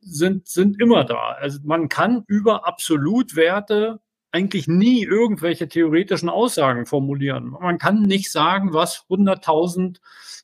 [0.00, 1.36] sind, sind immer da.
[1.38, 4.00] Also man kann über Absolutwerte
[4.32, 7.50] eigentlich nie irgendwelche theoretischen Aussagen formulieren.
[7.60, 9.98] Man kann nicht sagen, was 100.000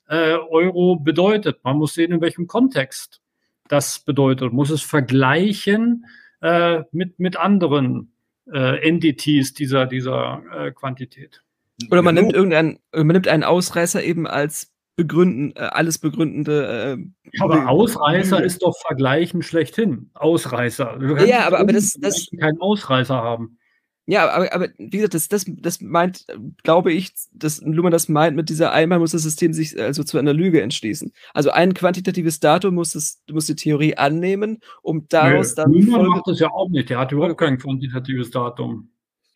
[0.07, 1.63] äh, Euro bedeutet.
[1.63, 3.21] Man muss sehen, in welchem Kontext
[3.67, 4.47] das bedeutet.
[4.47, 6.05] Man muss es vergleichen
[6.41, 8.13] äh, mit, mit anderen
[8.51, 11.43] äh, Entities dieser, dieser äh, Quantität.
[11.91, 16.97] Oder man nimmt irgendeinen, man nimmt einen Ausreißer eben als begründen, äh, alles begründende.
[17.33, 20.09] Äh, aber Ausreißer ist doch Vergleichen schlechthin.
[20.15, 21.25] Ausreißer.
[21.25, 23.56] ja, aber, aber das, das keinen Ausreißer haben.
[24.09, 26.25] Ja, aber, aber wie gesagt, das, das, das meint,
[26.63, 30.17] glaube ich, dass Luhmann das meint mit dieser einmal muss das System sich also zu
[30.17, 31.11] einer Lüge entschließen.
[31.33, 35.73] Also ein quantitatives Datum muss es, muss die Theorie annehmen, um daraus nee, dann.
[35.73, 38.89] Luhmann macht das ja auch nicht, der hat überhaupt kein quantitatives Datum.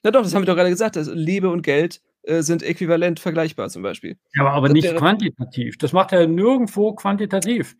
[0.03, 0.95] Na doch, das haben wir doch gerade gesagt.
[0.95, 4.17] Also Liebe und Geld äh, sind äquivalent vergleichbar zum Beispiel.
[4.35, 5.77] Ja, aber, aber nicht quantitativ.
[5.79, 7.75] Das macht er nirgendwo quantitativ.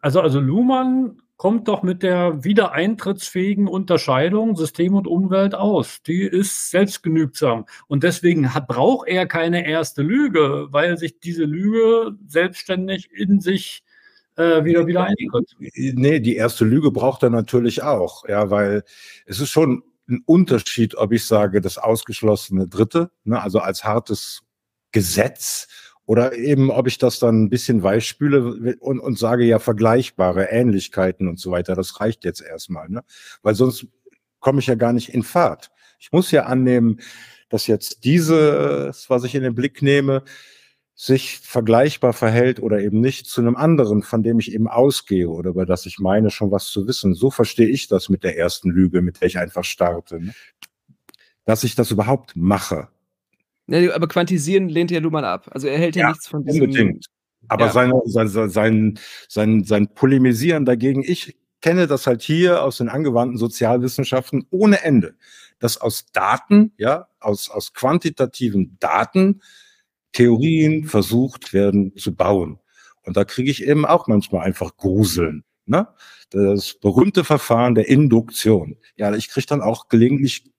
[0.00, 6.02] Also, also Luhmann kommt doch mit der wiedereintrittsfähigen Unterscheidung System und Umwelt aus.
[6.02, 7.64] Die ist selbstgenügsam.
[7.86, 13.82] Und deswegen hat, braucht er keine erste Lüge, weil sich diese Lüge selbstständig in sich
[14.36, 15.56] äh, wieder, wieder eintritt.
[15.58, 18.28] Nee, die erste Lüge braucht er natürlich auch.
[18.28, 18.84] Ja, weil
[19.24, 24.42] es ist schon ein Unterschied, ob ich sage, das ausgeschlossene Dritte, ne, also als hartes
[24.92, 25.68] Gesetz
[26.10, 30.46] oder eben, ob ich das dann ein bisschen weiß spüle und, und sage ja vergleichbare
[30.50, 31.76] Ähnlichkeiten und so weiter.
[31.76, 33.04] Das reicht jetzt erstmal, ne?
[33.42, 33.86] Weil sonst
[34.40, 35.70] komme ich ja gar nicht in Fahrt.
[36.00, 36.98] Ich muss ja annehmen,
[37.48, 40.24] dass jetzt dieses, was ich in den Blick nehme,
[40.96, 45.50] sich vergleichbar verhält oder eben nicht zu einem anderen, von dem ich eben ausgehe oder
[45.50, 47.14] über das ich meine, schon was zu wissen.
[47.14, 50.20] So verstehe ich das mit der ersten Lüge, mit der ich einfach starte.
[50.20, 50.34] Ne?
[51.44, 52.88] Dass ich das überhaupt mache.
[53.70, 55.48] Ja, aber quantisieren lehnt ja Luhmann ab.
[55.52, 56.62] Also er hält ja, ja nichts von diesem.
[56.62, 57.06] Unbedingt.
[57.48, 57.72] Aber ja.
[57.72, 58.98] seine, sein, sein,
[59.28, 65.14] sein, sein Polemisieren dagegen, ich kenne das halt hier aus den angewandten Sozialwissenschaften ohne Ende,
[65.58, 69.42] dass aus Daten, ja, aus, aus quantitativen Daten
[70.12, 72.58] Theorien versucht werden zu bauen.
[73.02, 75.44] Und da kriege ich eben auch manchmal einfach Gruseln.
[75.66, 75.88] Ne?
[76.30, 78.76] Das berühmte Verfahren der Induktion.
[78.96, 80.50] Ja, ich kriege dann auch gelegentlich,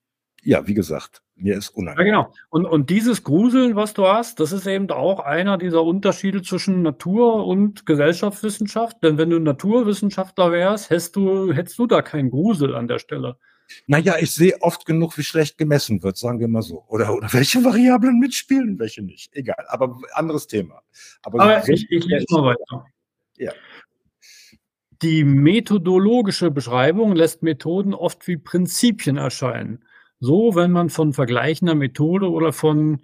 [0.42, 2.14] ja, wie gesagt, Mir ist unangenehm.
[2.14, 2.34] Ja, genau.
[2.50, 6.84] Und, und dieses Gruseln, was du hast, das ist eben auch einer dieser Unterschiede zwischen
[6.84, 9.04] Natur- und Gesellschaftswissenschaft.
[9.04, 13.38] Denn wenn du Naturwissenschaftler wärst, hättest du, hättest du da keinen Grusel an der Stelle.
[13.88, 16.84] Naja, ich sehe oft genug, wie schlecht gemessen wird, sagen wir mal so.
[16.88, 19.34] Oder, oder welche Variablen mitspielen, welche nicht.
[19.36, 20.82] Egal, aber anderes Thema.
[21.24, 22.86] Aber, aber ich, ich lese mal weiter.
[23.38, 23.52] Ja.
[25.02, 29.84] Die methodologische Beschreibung lässt Methoden oft wie Prinzipien erscheinen.
[30.22, 33.02] So, wenn man von vergleichender Methode oder von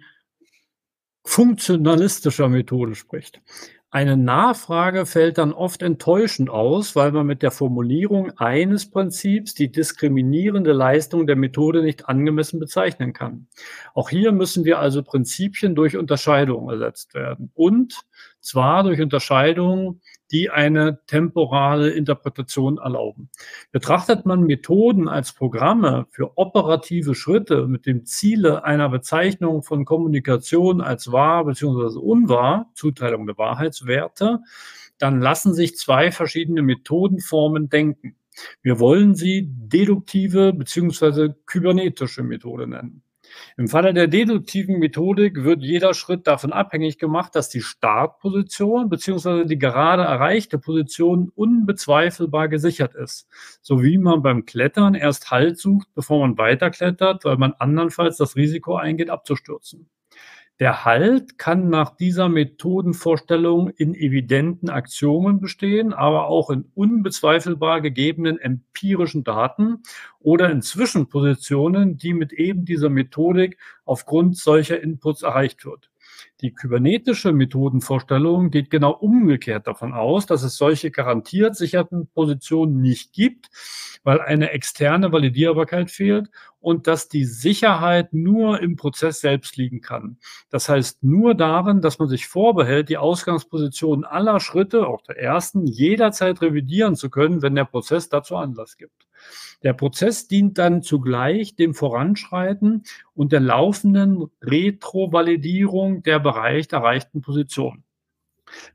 [1.24, 3.42] funktionalistischer Methode spricht.
[3.90, 9.72] Eine Nachfrage fällt dann oft enttäuschend aus, weil man mit der Formulierung eines Prinzips die
[9.72, 13.48] diskriminierende Leistung der Methode nicht angemessen bezeichnen kann.
[13.94, 17.50] Auch hier müssen wir also Prinzipien durch Unterscheidung ersetzt werden.
[17.54, 18.02] Und
[18.40, 23.30] zwar durch Unterscheidungen, die eine temporale Interpretation erlauben.
[23.72, 30.80] Betrachtet man Methoden als Programme für operative Schritte mit dem Ziele einer Bezeichnung von Kommunikation
[30.80, 31.98] als wahr bzw.
[31.98, 34.40] unwahr, Zuteilung der Wahrheitswerte,
[34.98, 38.16] dann lassen sich zwei verschiedene Methodenformen denken.
[38.62, 41.30] Wir wollen sie deduktive bzw.
[41.46, 43.02] kybernetische Methode nennen.
[43.56, 49.44] Im Falle der deduktiven Methodik wird jeder Schritt davon abhängig gemacht, dass die Startposition bzw.
[49.44, 53.28] die gerade erreichte Position unbezweifelbar gesichert ist.
[53.62, 58.36] So wie man beim Klettern erst Halt sucht, bevor man weiterklettert, weil man andernfalls das
[58.36, 59.88] Risiko eingeht, abzustürzen.
[60.60, 68.40] Der Halt kann nach dieser Methodenvorstellung in evidenten Axiomen bestehen, aber auch in unbezweifelbar gegebenen
[68.40, 69.84] empirischen Daten
[70.18, 75.90] oder in Zwischenpositionen, die mit eben dieser Methodik aufgrund solcher Inputs erreicht wird.
[76.40, 83.12] Die kybernetische Methodenvorstellung geht genau umgekehrt davon aus, dass es solche garantiert sicherten Positionen nicht
[83.12, 83.50] gibt,
[84.04, 90.18] weil eine externe Validierbarkeit fehlt und dass die Sicherheit nur im Prozess selbst liegen kann.
[90.48, 95.66] Das heißt nur darin, dass man sich vorbehält, die Ausgangsposition aller Schritte, auch der ersten,
[95.66, 99.07] jederzeit revidieren zu können, wenn der Prozess dazu Anlass gibt.
[99.62, 102.84] Der Prozess dient dann zugleich dem Voranschreiten
[103.14, 107.84] und der laufenden Retrovalidierung der bereits erreichten Position.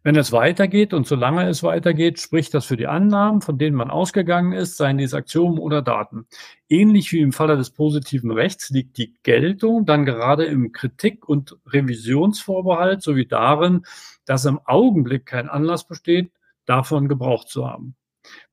[0.04, 3.90] Wenn es weitergeht und solange es weitergeht, spricht das für die Annahmen, von denen man
[3.90, 6.28] ausgegangen ist, seien dies Aktionen oder Daten.
[6.70, 11.58] Ähnlich wie im Falle des positiven Rechts liegt die Geltung dann gerade im Kritik- und
[11.66, 13.86] Revisionsvorbehalt sowie darin,
[14.26, 16.32] dass im Augenblick kein Anlass besteht,
[16.66, 17.96] davon Gebrauch zu haben.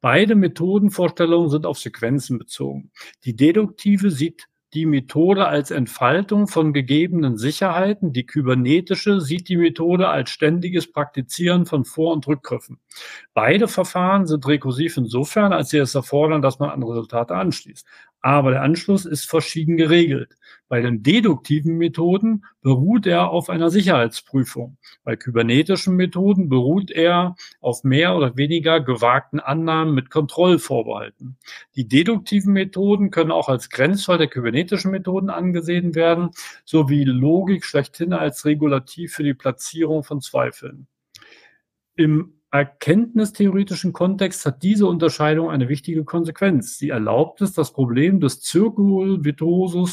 [0.01, 2.91] Beide Methodenvorstellungen sind auf Sequenzen bezogen.
[3.25, 8.13] Die deduktive sieht die Methode als Entfaltung von gegebenen Sicherheiten.
[8.13, 12.79] Die kybernetische sieht die Methode als ständiges Praktizieren von Vor- und Rückgriffen.
[13.35, 17.85] Beide Verfahren sind rekursiv insofern, als sie es erfordern, dass man an Resultate anschließt
[18.23, 20.37] aber der Anschluss ist verschieden geregelt.
[20.69, 24.77] Bei den deduktiven Methoden beruht er auf einer Sicherheitsprüfung.
[25.03, 31.39] Bei kybernetischen Methoden beruht er auf mehr oder weniger gewagten Annahmen mit Kontrollvorbehalten.
[31.75, 36.31] Die deduktiven Methoden können auch als Grenzfall der kybernetischen Methoden angesehen werden,
[36.65, 40.87] sowie Logik schlechthin als Regulativ für die Platzierung von Zweifeln.
[41.97, 46.79] Im erkenntnistheoretischen Kontext hat diese Unterscheidung eine wichtige Konsequenz.
[46.79, 49.21] Sie erlaubt es, das Problem des Zirkel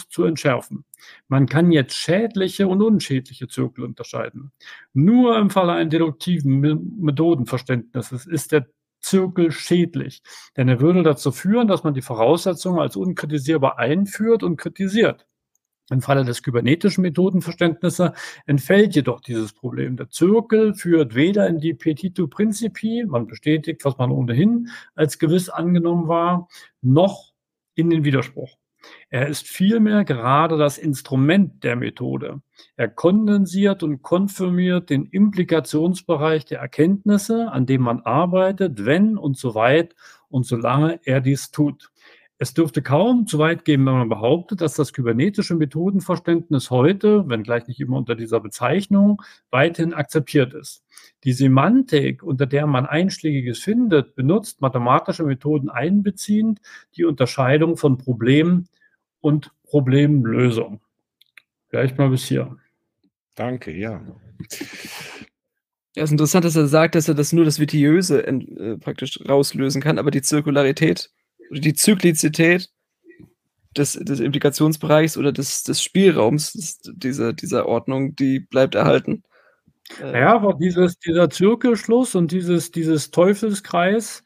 [0.10, 0.84] zu entschärfen.
[1.28, 4.52] Man kann jetzt schädliche und unschädliche Zirkel unterscheiden.
[4.94, 6.60] Nur im Falle eines deduktiven
[7.00, 8.68] Methodenverständnisses ist der
[9.00, 10.24] Zirkel schädlich,
[10.58, 15.28] denn er würde dazu führen, dass man die Voraussetzungen als unkritisierbar einführt und kritisiert.
[15.90, 18.12] Im Falle des kybernetischen Methodenverständnisses
[18.46, 19.96] entfällt jedoch dieses Problem.
[19.96, 25.50] Der Zirkel führt weder in die Petito Principi, man bestätigt, was man ohnehin als gewiss
[25.50, 26.50] angenommen war,
[26.82, 27.34] noch
[27.76, 28.58] in den Widerspruch.
[29.10, 32.42] Er ist vielmehr gerade das Instrument der Methode.
[32.76, 39.56] Er kondensiert und konfirmiert den Implikationsbereich der Erkenntnisse, an dem man arbeitet, wenn und so
[39.56, 39.96] weit
[40.30, 41.92] und solange er dies tut.
[42.40, 47.68] Es dürfte kaum zu weit gehen, wenn man behauptet, dass das kybernetische Methodenverständnis heute, wenngleich
[47.68, 50.84] nicht immer unter dieser Bezeichnung, weithin akzeptiert ist.
[51.24, 56.60] Die Semantik, unter der man Einschlägiges findet, benutzt mathematische Methoden einbeziehend
[56.96, 58.68] die Unterscheidung von Problem
[59.20, 60.80] und Problemlösung.
[61.70, 62.56] Vielleicht mal bis hier.
[63.34, 64.02] Danke, ja.
[65.96, 69.20] Ja, es ist interessant, dass er sagt, dass er das nur das Vitiöse äh, praktisch
[69.28, 71.10] rauslösen kann, aber die Zirkularität
[71.52, 72.70] die Zyklizität
[73.76, 79.24] des, des Implikationsbereichs oder des, des Spielraums des, dieser, dieser Ordnung, die bleibt erhalten.
[80.02, 84.24] Äh, ja, aber dieses, dieser Zirkelschluss und dieses, dieses Teufelskreis,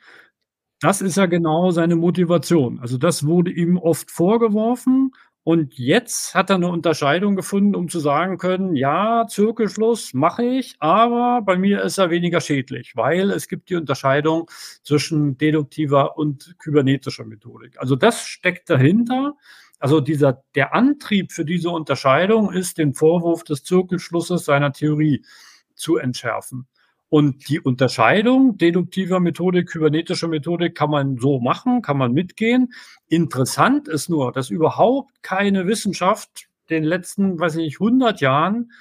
[0.80, 2.80] das ist ja genau seine Motivation.
[2.80, 5.12] Also das wurde ihm oft vorgeworfen
[5.44, 10.76] Und jetzt hat er eine Unterscheidung gefunden, um zu sagen können, ja, Zirkelschluss mache ich,
[10.80, 14.50] aber bei mir ist er weniger schädlich, weil es gibt die Unterscheidung
[14.84, 17.80] zwischen deduktiver und kybernetischer Methodik.
[17.80, 19.36] Also das steckt dahinter.
[19.80, 25.26] Also dieser, der Antrieb für diese Unterscheidung ist, den Vorwurf des Zirkelschlusses seiner Theorie
[25.74, 26.68] zu entschärfen.
[27.12, 32.72] Und die Unterscheidung deduktiver Methodik, kybernetischer Methodik kann man so machen, kann man mitgehen.
[33.10, 38.72] Interessant ist nur, dass überhaupt keine Wissenschaft den letzten, weiß ich nicht, 100 Jahren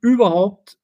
[0.00, 0.78] überhaupt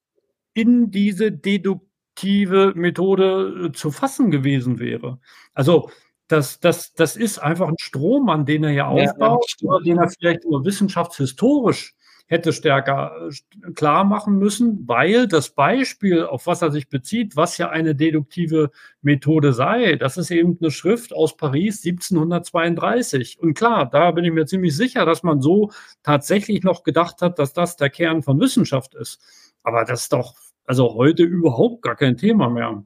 [0.53, 5.21] in diese deduktive Methode äh, zu fassen gewesen wäre.
[5.55, 5.91] Also
[6.27, 10.11] das, das, das ist einfach ein Strom, an den er ja aufbaut, ja, den er
[10.11, 11.95] vielleicht nur wissenschaftshistorisch
[12.31, 17.59] hätte stärker äh, klar machen müssen, weil das Beispiel, auf was er sich bezieht, was
[17.59, 18.71] ja eine deduktive
[19.03, 23.41] Methode sei, das ist eben eine Schrift aus Paris 1732.
[23.41, 25.73] Und klar, da bin ich mir ziemlich sicher, dass man so
[26.05, 29.21] tatsächlich noch gedacht hat, dass das der Kern von Wissenschaft ist.
[29.65, 32.85] Aber das ist doch also heute überhaupt gar kein Thema mehr.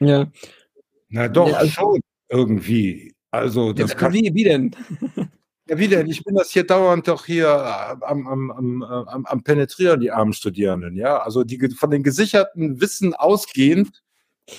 [0.00, 0.30] Ja.
[1.08, 3.14] Na doch, ja, also, schon irgendwie.
[3.30, 4.76] Also das kann, wie, wie denn?
[5.68, 6.06] Ja, wie denn?
[6.08, 10.10] Ich bin das hier dauernd doch hier äh, am, am, am, am, am Penetrieren, die
[10.10, 11.18] armen Studierenden, ja.
[11.18, 14.02] Also die von den gesicherten Wissen ausgehend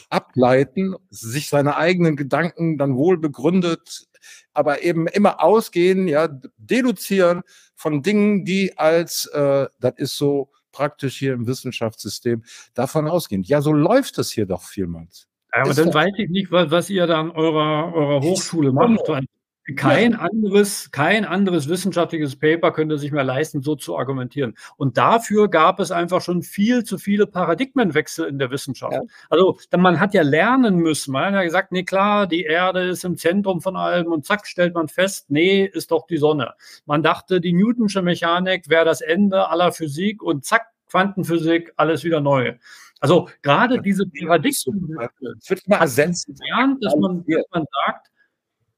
[0.10, 4.08] ableiten, sich seine eigenen Gedanken dann wohl begründet,
[4.54, 7.42] aber eben immer ausgehen, ja, deduzieren
[7.76, 13.44] von Dingen, die als, äh, das ist so praktisch hier im Wissenschaftssystem, davon ausgehen.
[13.44, 15.28] Ja, so läuft es hier doch vielmals.
[15.54, 18.72] Ja, aber ist dann weiß ich nicht, was, was ihr da an eurer, eurer Hochschule
[18.72, 19.10] macht.
[19.76, 24.56] Kein anderes, kein anderes wissenschaftliches Paper könnte sich mehr leisten, so zu argumentieren.
[24.78, 28.94] Und dafür gab es einfach schon viel zu viele Paradigmenwechsel in der Wissenschaft.
[28.94, 29.02] Ja.
[29.30, 31.12] Also man hat ja lernen müssen.
[31.12, 34.48] Man hat ja gesagt, nee klar, die Erde ist im Zentrum von allem und zack
[34.48, 36.54] stellt man fest, nee, ist doch die Sonne.
[36.86, 42.20] Man dachte, die Newtonsche Mechanik wäre das Ende aller Physik und zack, Quantenphysik, alles wieder
[42.20, 42.56] neu.
[43.00, 44.98] Also gerade diese Paradigmen,
[45.40, 48.09] es wird mal ersetzt, dass man, dass man sagt,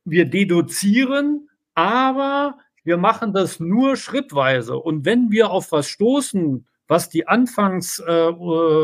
[0.05, 4.77] wir deduzieren, aber wir machen das nur schrittweise.
[4.77, 8.33] Und wenn wir auf was stoßen, was die, Anfangs, äh,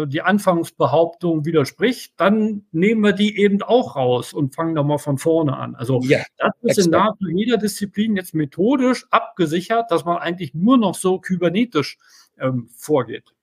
[0.07, 5.18] die Anfangsbehauptung widerspricht, dann nehmen wir die eben auch raus und fangen da mal von
[5.18, 5.76] vorne an.
[5.76, 10.77] Also ja, das ist in nahezu jeder Disziplin jetzt methodisch abgesichert, dass man eigentlich nur
[10.77, 11.98] noch so kybernetisch
[12.39, 13.34] ähm, vorgeht.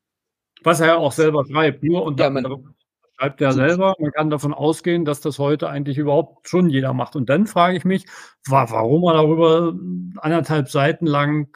[0.62, 1.82] Was er ja auch selber schreibt.
[1.82, 2.74] Nur und ja, man,
[3.16, 3.94] schreibt er selber.
[3.98, 7.16] Man kann davon ausgehen, dass das heute eigentlich überhaupt schon jeder macht.
[7.16, 8.06] Und dann frage ich mich,
[8.46, 9.74] warum er darüber
[10.18, 11.48] anderthalb Seiten lang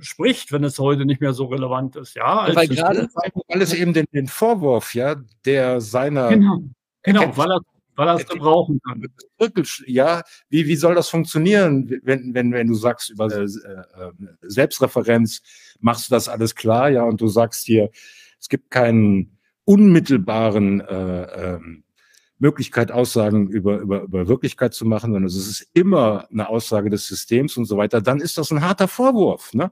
[0.00, 2.14] spricht, wenn es heute nicht mehr so relevant ist.
[2.14, 3.08] Ja, ja weil gerade
[3.48, 6.62] alles eben den, den, Vorwurf, ja, der seiner genau,
[7.02, 7.60] genau weil er
[7.96, 9.04] weil er es gebrauchen kann.
[9.86, 15.42] Ja, wie, wie soll das funktionieren, wenn, wenn, wenn du sagst über äh, äh, Selbstreferenz,
[15.80, 17.90] machst du das alles klar, ja, und du sagst hier,
[18.38, 19.38] es gibt keinen
[19.70, 21.84] unmittelbaren äh, ähm,
[22.40, 27.06] Möglichkeit, Aussagen über, über, über Wirklichkeit zu machen, sondern es ist immer eine Aussage des
[27.06, 29.54] Systems und so weiter, dann ist das ein harter Vorwurf.
[29.54, 29.70] Ne?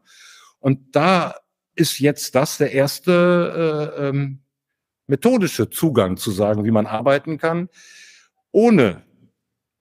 [0.61, 1.35] Und da
[1.75, 4.39] ist jetzt das der erste äh, ähm,
[5.09, 7.69] methodische Zugang zu sagen, wie man arbeiten kann,
[8.53, 9.03] ohne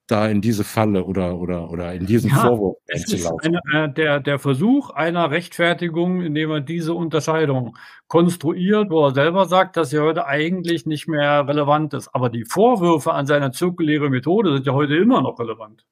[0.08, 3.58] da in diese Falle oder, oder, oder in diesen ja, Vorwurf einzulaufen.
[3.70, 7.76] Eine, äh, der, der Versuch einer Rechtfertigung, indem er diese Unterscheidung
[8.08, 12.08] konstruiert, wo er selber sagt, dass sie heute eigentlich nicht mehr relevant ist.
[12.14, 15.84] Aber die Vorwürfe an seiner zirkuläre Methode sind ja heute immer noch relevant.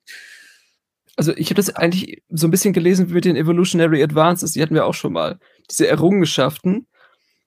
[1.16, 4.74] Also ich habe das eigentlich so ein bisschen gelesen mit den Evolutionary Advances, die hatten
[4.74, 5.38] wir auch schon mal.
[5.70, 6.86] Diese Errungenschaften,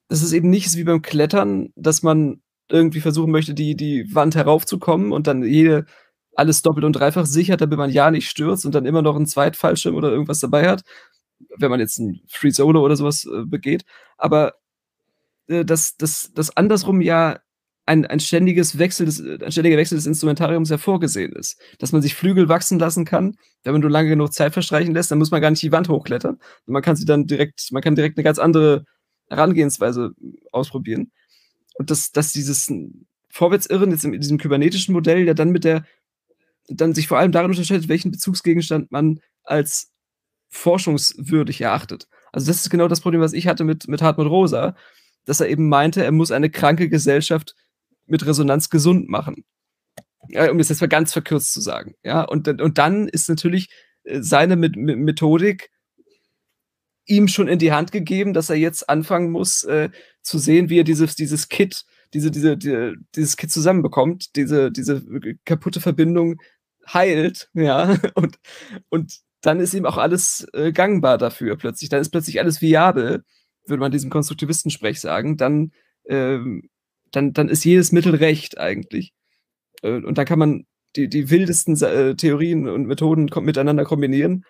[0.08, 4.36] das ist eben nicht wie beim Klettern, dass man irgendwie versuchen möchte, die, die Wand
[4.36, 5.86] heraufzukommen und dann jede
[6.36, 9.26] alles doppelt und dreifach sichert, damit man ja nicht stürzt und dann immer noch einen
[9.26, 10.82] Zweitfallschirm oder irgendwas dabei hat,
[11.58, 13.84] wenn man jetzt ein Free Solo oder sowas äh, begeht.
[14.16, 14.54] Aber
[15.48, 17.40] äh, dass das, das andersrum ja
[17.86, 21.60] ein, ein ständiges Wechsel des, ein ständiger Wechsel des Instrumentariums ja vorgesehen ist.
[21.78, 25.10] Dass man sich Flügel wachsen lassen kann, wenn man nur lange genug Zeit verstreichen lässt,
[25.10, 26.38] dann muss man gar nicht die Wand hochklettern.
[26.66, 28.84] Man kann sie dann direkt, man kann direkt eine ganz andere
[29.28, 30.12] Herangehensweise
[30.52, 31.10] ausprobieren.
[31.74, 32.72] Und dass, dass dieses
[33.28, 35.84] Vorwärtsirren jetzt in diesem kybernetischen Modell ja dann mit der
[36.70, 39.90] dann sich vor allem darin unterscheidet, welchen Bezugsgegenstand man als
[40.48, 42.08] forschungswürdig erachtet.
[42.32, 44.76] Also das ist genau das Problem, was ich hatte mit, mit Hartmut Rosa,
[45.24, 47.54] dass er eben meinte, er muss eine kranke Gesellschaft
[48.06, 49.44] mit Resonanz gesund machen.
[50.28, 51.94] Ja, um das jetzt mal ganz verkürzt zu sagen.
[52.04, 53.70] Ja, und, und dann ist natürlich
[54.04, 55.70] äh, seine Methodik
[57.06, 59.90] ihm schon in die Hand gegeben, dass er jetzt anfangen muss, äh,
[60.22, 61.84] zu sehen, wie er dieses, dieses Kit,
[62.14, 65.02] diese, diese, die, dieses Kit zusammenbekommt, diese, diese
[65.44, 66.40] kaputte Verbindung
[66.86, 68.38] heilt, ja, und,
[68.88, 71.88] und dann ist ihm auch alles äh, gangbar dafür plötzlich.
[71.88, 73.24] Dann ist plötzlich alles viabel,
[73.66, 75.36] würde man diesem Konstruktivistensprech sagen.
[75.36, 75.72] Dann,
[76.06, 76.68] ähm,
[77.10, 79.14] dann, dann ist jedes Mittel recht eigentlich.
[79.82, 80.66] Äh, und dann kann man
[80.96, 84.44] die, die wildesten äh, Theorien und Methoden kom miteinander kombinieren.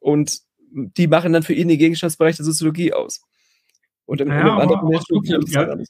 [0.00, 0.40] Und
[0.70, 3.22] die machen dann für ihn den Gegenstandsbereich der Soziologie aus.
[4.06, 4.92] Und im, ja, anderen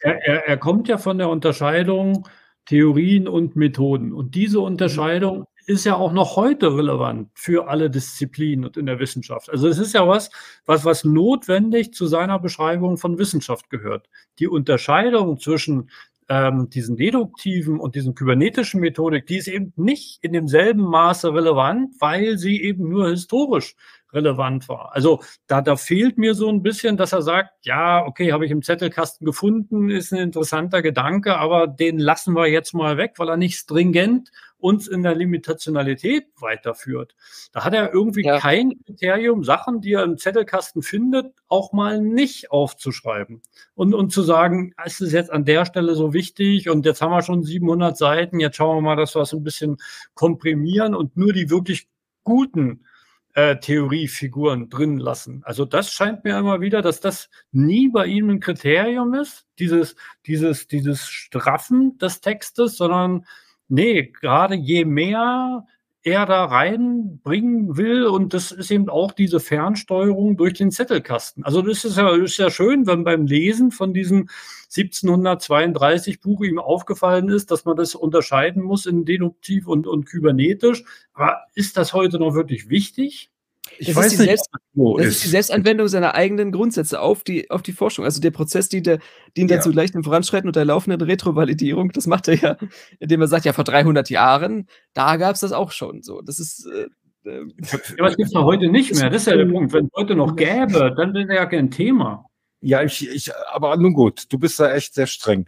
[0.01, 2.29] er, er, er kommt ja von der Unterscheidung
[2.67, 4.13] Theorien und Methoden.
[4.13, 8.99] Und diese Unterscheidung ist ja auch noch heute relevant für alle Disziplinen und in der
[8.99, 9.51] Wissenschaft.
[9.51, 10.31] Also es ist ja was,
[10.67, 14.09] was, was notwendig zu seiner Beschreibung von Wissenschaft gehört.
[14.39, 15.91] Die Unterscheidung zwischen
[16.29, 21.95] ähm, diesen deduktiven und diesen kybernetischen Methodik, die ist eben nicht in demselben Maße relevant,
[21.99, 23.75] weil sie eben nur historisch
[24.15, 24.95] relevant war.
[24.95, 28.51] Also da, da fehlt mir so ein bisschen, dass er sagt, ja, okay, habe ich
[28.51, 33.29] im Zettelkasten gefunden, ist ein interessanter Gedanke, aber den lassen wir jetzt mal weg, weil
[33.29, 34.31] er nicht stringent
[34.65, 37.15] uns in der Limitationalität weiterführt.
[37.53, 38.39] Da hat er irgendwie ja.
[38.39, 43.43] kein Kriterium, Sachen, die er im Zettelkasten findet, auch mal nicht aufzuschreiben.
[43.75, 47.11] Und, und zu sagen, ist es jetzt an der Stelle so wichtig und jetzt haben
[47.11, 49.77] wir schon 700 Seiten, jetzt schauen wir mal, dass wir es ein bisschen
[50.15, 51.87] komprimieren und nur die wirklich
[52.23, 52.87] guten
[53.35, 55.43] äh, Theoriefiguren drin lassen.
[55.45, 59.97] Also das scheint mir immer wieder, dass das nie bei ihm ein Kriterium ist, dieses,
[60.27, 63.25] dieses, dieses Straffen des Textes, sondern
[63.69, 65.67] Nee, gerade je mehr
[66.05, 71.45] er da reinbringen will und das ist eben auch diese Fernsteuerung durch den Zettelkasten.
[71.45, 74.29] Also das ist ja, ist ja schön, wenn beim Lesen von diesem
[74.77, 80.85] 1732 Buch ihm aufgefallen ist, dass man das unterscheiden muss in deduktiv und, und kybernetisch.
[81.15, 83.31] Aber ist das heute noch wirklich wichtig?
[83.79, 87.51] Ich das weiß ist nicht, Selbst, das ist die Selbstanwendung seiner eigenen Grundsätze auf die,
[87.51, 88.05] auf die Forschung.
[88.05, 88.99] Also der Prozess dient, der,
[89.37, 89.57] dient ja.
[89.57, 91.91] dazu leichten Voranschreiten und der laufenden Retrovalidierung.
[91.93, 92.57] Das macht er ja,
[93.01, 96.03] indem er sagt, ja, vor 300 Jahren, da gab es das auch schon.
[96.03, 96.67] So, das ist.
[96.67, 99.11] Äh, äh ja, aber es gibt es heute nicht mehr.
[99.11, 99.73] Das ist ja der Punkt.
[99.73, 102.27] Wenn es heute noch gäbe, dann wäre ja kein Thema.
[102.61, 105.47] Ja, ich, ich, aber nun gut, du bist da echt sehr streng.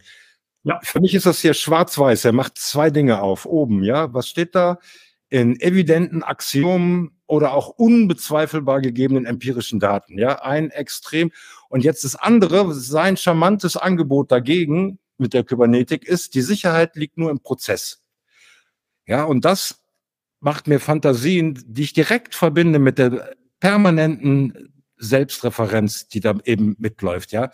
[0.64, 0.80] Ja.
[0.82, 2.24] Für mich ist das hier schwarz-weiß.
[2.24, 3.46] Er macht zwei Dinge auf.
[3.46, 4.12] Oben, ja.
[4.12, 4.78] Was steht da?
[5.28, 10.18] In evidenten Axiomen oder auch unbezweifelbar gegebenen empirischen Daten.
[10.18, 11.32] Ja, ein Extrem.
[11.68, 17.18] Und jetzt das andere, sein charmantes Angebot dagegen mit der Kybernetik ist, die Sicherheit liegt
[17.18, 18.02] nur im Prozess.
[19.06, 19.82] Ja, und das
[20.40, 27.32] macht mir Fantasien, die ich direkt verbinde mit der permanenten Selbstreferenz, die da eben mitläuft,
[27.32, 27.50] ja.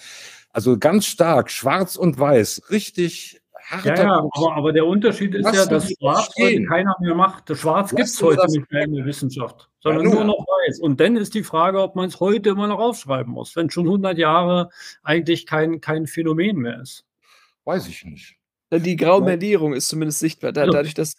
[0.51, 3.42] Also ganz stark, schwarz und weiß, richtig
[3.73, 7.49] harter ja, ja, aber, aber, der Unterschied ist ja, dass Schwarz heute keiner mehr macht.
[7.49, 10.81] Das Schwarz gibt es heute nicht mehr in der Wissenschaft, sondern ja, nur noch Weiß.
[10.81, 13.87] Und dann ist die Frage, ob man es heute immer noch aufschreiben muss, wenn schon
[13.87, 14.69] 100 Jahre
[15.03, 17.05] eigentlich kein, kein Phänomen mehr ist.
[17.65, 18.37] Weiß ich nicht.
[18.71, 21.17] Die Graumelierung ist zumindest sichtbar, da, dadurch, dass.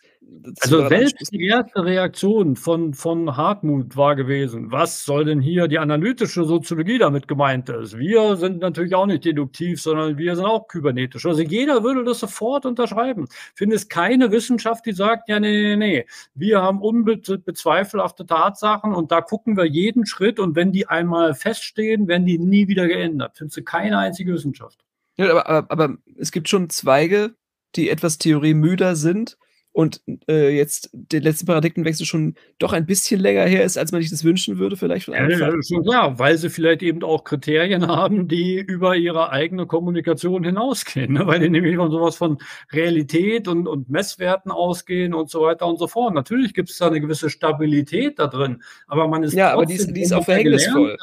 [0.62, 5.80] Also, selbst die erste Reaktion von, von Hartmut war gewesen: Was soll denn hier die
[5.80, 7.98] analytische Soziologie damit gemeint ist?
[7.98, 11.26] Wir sind natürlich auch nicht deduktiv, sondern wir sind auch kybernetisch.
[11.26, 13.26] Also, jeder würde das sofort unterschreiben.
[13.30, 18.94] Ich finde es keine Wissenschaft, die sagt: Ja, nee, nee, nee, wir haben unbezweifelhafte Tatsachen
[18.94, 22.88] und da gucken wir jeden Schritt und wenn die einmal feststehen, werden die nie wieder
[22.88, 23.38] geändert.
[23.38, 24.84] Findest du keine einzige Wissenschaft.
[25.16, 27.36] Ja, aber, aber, aber es gibt schon Zweige,
[27.76, 29.38] die etwas theoriemüder sind
[29.74, 34.02] und äh, jetzt der letzte Paradigmenwechsel schon doch ein bisschen länger her ist, als man
[34.02, 35.16] sich das wünschen würde, vielleicht von.
[35.16, 40.44] Ja, schon klar, weil sie vielleicht eben auch Kriterien haben, die über ihre eigene Kommunikation
[40.44, 41.26] hinausgehen, ne?
[41.26, 42.38] weil die nämlich von sowas von
[42.72, 46.14] Realität und, und Messwerten ausgehen und so weiter und so fort.
[46.14, 49.74] Natürlich gibt es da eine gewisse Stabilität da drin, aber man ist ja, aber die
[49.74, 50.84] ist, die ist auch verhängnisvoll.
[50.84, 51.02] Gelernt,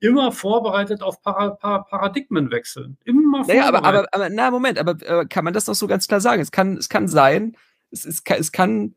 [0.00, 2.94] immer vorbereitet auf Para Para Paradigmenwechsel.
[3.04, 6.08] Immer naja, aber, aber, aber, na, Moment, aber, aber kann man das doch so ganz
[6.08, 6.42] klar sagen?
[6.42, 7.56] Es kann, es kann sein,
[7.92, 8.94] es, es, kann, es kann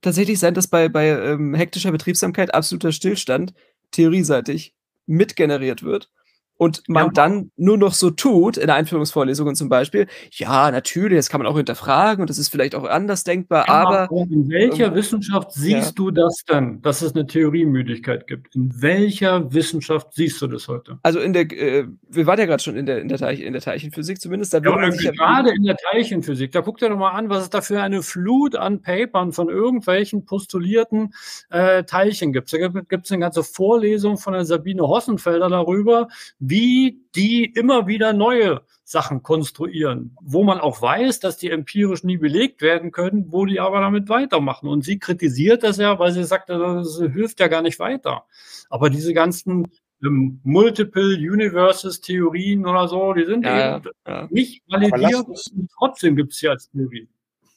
[0.00, 3.54] tatsächlich sein, dass bei, bei ähm, hektischer Betriebsamkeit absoluter Stillstand
[3.90, 4.74] theorieseitig
[5.06, 6.10] mitgeneriert wird
[6.56, 7.12] und man ja.
[7.12, 11.56] dann nur noch so tut, in Einführungsvorlesungen zum Beispiel, ja, natürlich, das kann man auch
[11.56, 14.08] hinterfragen und das ist vielleicht auch anders denkbar, ja, aber.
[14.30, 15.92] In welcher ähm, Wissenschaft siehst ja.
[15.94, 18.54] du das dann, dass es eine Theoriemüdigkeit gibt?
[18.54, 20.98] In welcher Wissenschaft siehst du das heute?
[21.02, 23.52] Also in der, äh, wir waren ja gerade schon in der, in der, Teich, in
[23.52, 24.54] der Teilchenphysik zumindest.
[24.54, 27.50] Da ja, sich gerade in der Teilchenphysik, da guckt ihr doch mal an, was es
[27.50, 31.14] da für eine Flut an Papern von irgendwelchen postulierten
[31.50, 32.52] äh, Teilchen gibt.
[32.52, 36.08] Da gibt es eine ganze Vorlesung von der Sabine Hossenfelder darüber,
[36.48, 42.18] wie die immer wieder neue Sachen konstruieren, wo man auch weiß, dass die empirisch nie
[42.18, 44.68] belegt werden können, wo die aber damit weitermachen.
[44.68, 48.26] Und sie kritisiert das ja, weil sie sagt, das hilft ja gar nicht weiter.
[48.68, 49.68] Aber diese ganzen
[50.02, 54.28] ähm, Multiple Universes Theorien oder so, die sind ja, eben ja.
[54.30, 55.26] nicht validiert.
[55.26, 57.08] Uns, trotzdem gibt es sie als Theorie.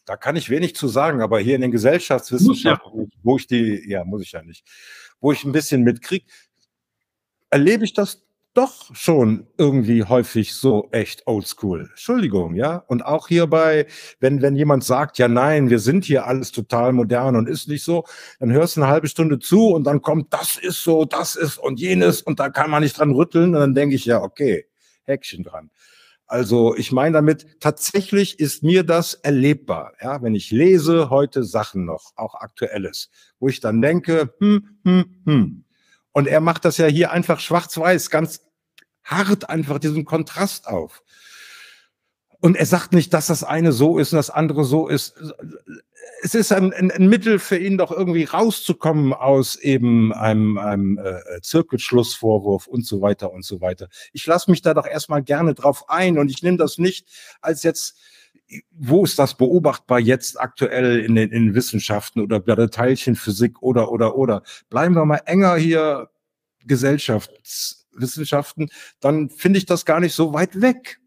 [0.06, 3.08] da kann ich wenig zu sagen, aber hier in den Gesellschaftswissenschaften, ja.
[3.22, 4.66] wo ich die, ja, muss ich ja nicht,
[5.20, 6.26] wo ich ein bisschen mitkriege,
[7.50, 8.27] erlebe ich das
[8.58, 11.90] doch schon irgendwie häufig so echt oldschool.
[11.92, 12.78] Entschuldigung, ja.
[12.88, 13.86] Und auch hierbei,
[14.20, 17.84] wenn, wenn jemand sagt, ja, nein, wir sind hier alles total modern und ist nicht
[17.84, 18.06] so,
[18.40, 21.60] dann hörst du eine halbe Stunde zu und dann kommt, das ist so, das ist
[21.60, 24.66] und jenes und da kann man nicht dran rütteln und dann denke ich, ja, okay,
[25.04, 25.70] Häkchen dran.
[26.26, 31.86] Also ich meine damit, tatsächlich ist mir das erlebbar, ja, wenn ich lese heute Sachen
[31.86, 33.10] noch, auch aktuelles,
[33.40, 35.64] wo ich dann denke, hm, hm, hm.
[36.12, 38.47] Und er macht das ja hier einfach schwarz-weiß, ganz
[39.08, 41.02] hart einfach diesen Kontrast auf.
[42.40, 45.16] Und er sagt nicht, dass das eine so ist und das andere so ist.
[46.22, 51.00] Es ist ein, ein, ein Mittel für ihn doch irgendwie rauszukommen aus eben einem, einem
[51.00, 53.90] äh, Zirkelschlussvorwurf und so weiter und so weiter.
[54.14, 57.08] Ich lasse mich da doch erstmal gerne drauf ein und ich nehme das nicht
[57.42, 57.98] als jetzt,
[58.72, 63.92] wo ist das beobachtbar jetzt aktuell in den in Wissenschaften oder bei der Teilchenphysik oder
[63.92, 64.44] oder oder.
[64.70, 66.10] Bleiben wir mal enger hier
[67.98, 68.70] Gesellschaftswissenschaften,
[69.00, 71.00] dann finde ich das gar nicht so weit weg.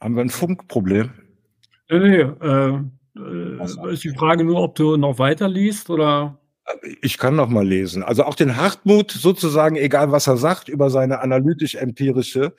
[0.00, 1.10] Haben wir ein Funkproblem?
[1.90, 2.80] Nee, nee, äh,
[3.16, 6.38] äh, ist die Frage nur, ob du noch weiter liest oder?
[7.00, 8.02] Ich kann noch mal lesen.
[8.02, 12.54] Also auch den Hartmut sozusagen, egal was er sagt, über seine analytisch-empirische,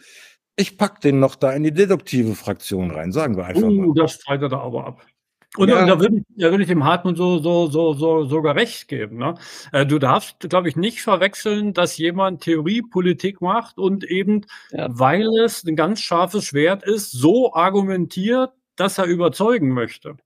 [0.56, 3.94] ich pack den noch da in die deduktive Fraktion rein, sagen wir einfach uh, mal.
[3.96, 5.06] das streitet er aber ab.
[5.58, 5.82] Und, ja.
[5.82, 9.18] und da würde ich, da ich dem Hartmut so, so, so, so sogar recht geben.
[9.18, 9.36] Ne?
[9.72, 14.88] Äh, du darfst, glaube ich, nicht verwechseln, dass jemand Theoriepolitik macht und eben, ja.
[14.92, 20.18] weil es ein ganz scharfes Schwert ist, so argumentiert, dass er überzeugen möchte.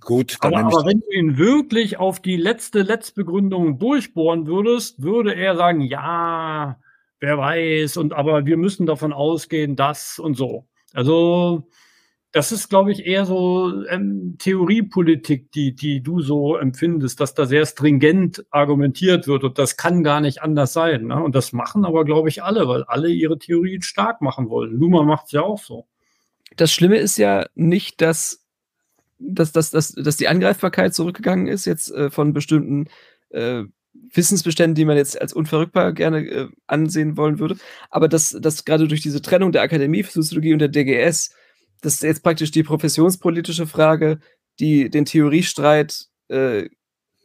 [0.00, 5.56] Gut, aber, aber wenn du ihn wirklich auf die letzte Letztbegründung durchbohren würdest, würde er
[5.56, 6.78] sagen, ja,
[7.20, 10.66] wer weiß, und aber wir müssen davon ausgehen, dass und so.
[10.92, 11.66] Also
[12.34, 17.46] das ist, glaube ich, eher so ähm, Theoriepolitik, die, die du so empfindest, dass da
[17.46, 21.06] sehr stringent argumentiert wird und das kann gar nicht anders sein.
[21.06, 21.22] Ne?
[21.22, 24.72] Und das machen aber, glaube ich, alle, weil alle ihre Theorien stark machen wollen.
[24.72, 25.86] Luma macht es ja auch so.
[26.56, 28.44] Das Schlimme ist ja nicht, dass,
[29.20, 32.88] dass, dass, dass, dass die Angreifbarkeit zurückgegangen ist, jetzt äh, von bestimmten
[33.30, 33.62] äh,
[34.12, 37.58] Wissensbeständen, die man jetzt als unverrückbar gerne äh, ansehen wollen würde,
[37.90, 41.30] aber dass, dass gerade durch diese Trennung der Akademie für Soziologie und der DGS
[41.84, 44.18] das ist jetzt praktisch die professionspolitische Frage,
[44.58, 46.68] die den Theoriestreit äh,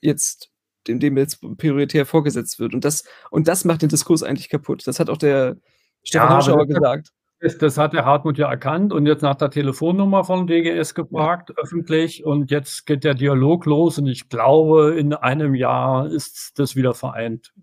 [0.02, 0.52] jetzt,
[0.88, 2.74] dem, dem jetzt prioritär vorgesetzt wird.
[2.74, 4.86] Und das, und das macht den Diskurs eigentlich kaputt.
[4.86, 5.58] Das hat auch der
[6.04, 7.10] Stefan ja, Hirschauer gesagt.
[7.42, 11.50] Das, das, hat der Hartmut ja erkannt und jetzt nach der Telefonnummer von DGS gefragt,
[11.50, 11.56] ja.
[11.64, 12.26] öffentlich.
[12.26, 16.94] Und jetzt geht der Dialog los und ich glaube, in einem Jahr ist das wieder
[16.94, 17.54] vereint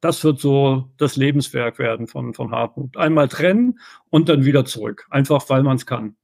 [0.00, 2.96] das wird so das Lebenswerk werden von, von Hartmut.
[2.96, 3.78] Einmal trennen
[4.08, 5.06] und dann wieder zurück.
[5.10, 6.16] Einfach, weil man es kann.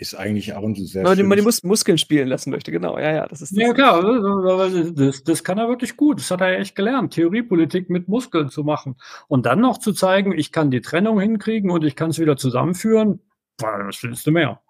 [0.00, 2.96] Ist eigentlich auch ein sehr Weil man die Mus Muskeln spielen lassen möchte, genau.
[2.98, 3.58] Ja, ja, das ist das.
[3.58, 4.00] Ja, klar.
[4.94, 6.20] Das, das kann er wirklich gut.
[6.20, 8.94] Das hat er echt gelernt, Theoriepolitik mit Muskeln zu machen.
[9.26, 12.36] Und dann noch zu zeigen, ich kann die Trennung hinkriegen und ich kann es wieder
[12.36, 13.20] zusammenführen.
[13.58, 14.60] Was willst du mehr?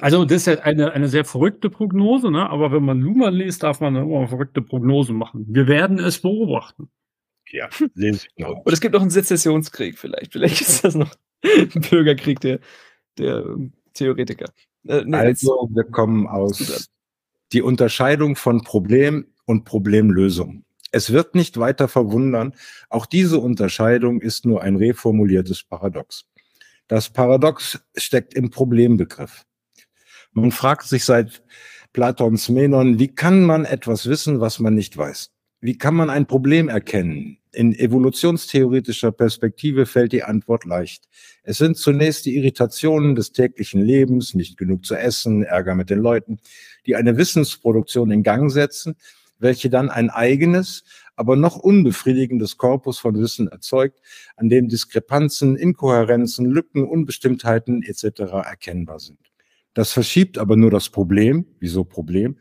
[0.00, 2.50] Also, das ist eine, eine sehr verrückte Prognose, ne?
[2.50, 5.46] aber wenn man Luhmann liest, darf man immer verrückte Prognosen machen.
[5.48, 6.90] Wir werden es beobachten
[7.50, 8.62] ja, sehen Sie genau.
[8.64, 10.32] Und es gibt noch einen Sezessionskrieg vielleicht.
[10.32, 11.14] Vielleicht ist das noch
[11.44, 12.60] ein Bürgerkrieg der,
[13.18, 14.50] der ähm, Theoretiker.
[14.86, 16.88] Äh, nee, also, wir kommen aus
[17.52, 20.64] die Unterscheidung von Problem und Problemlösung.
[20.90, 22.54] Es wird nicht weiter verwundern,
[22.88, 26.24] auch diese Unterscheidung ist nur ein reformuliertes Paradox.
[26.86, 29.44] Das Paradox steckt im Problembegriff.
[30.32, 31.42] Man fragt sich seit
[31.92, 35.33] Platons Menon, wie kann man etwas wissen, was man nicht weiß?
[35.64, 37.38] Wie kann man ein Problem erkennen?
[37.50, 41.08] In evolutionstheoretischer Perspektive fällt die Antwort leicht.
[41.42, 46.00] Es sind zunächst die Irritationen des täglichen Lebens, nicht genug zu essen, Ärger mit den
[46.00, 46.38] Leuten,
[46.84, 48.96] die eine Wissensproduktion in Gang setzen,
[49.38, 50.84] welche dann ein eigenes,
[51.16, 54.02] aber noch unbefriedigendes Korpus von Wissen erzeugt,
[54.36, 58.20] an dem Diskrepanzen, Inkohärenzen, Lücken, Unbestimmtheiten etc.
[58.44, 59.33] erkennbar sind.
[59.74, 61.46] Das verschiebt aber nur das Problem.
[61.58, 62.38] Wieso Problem?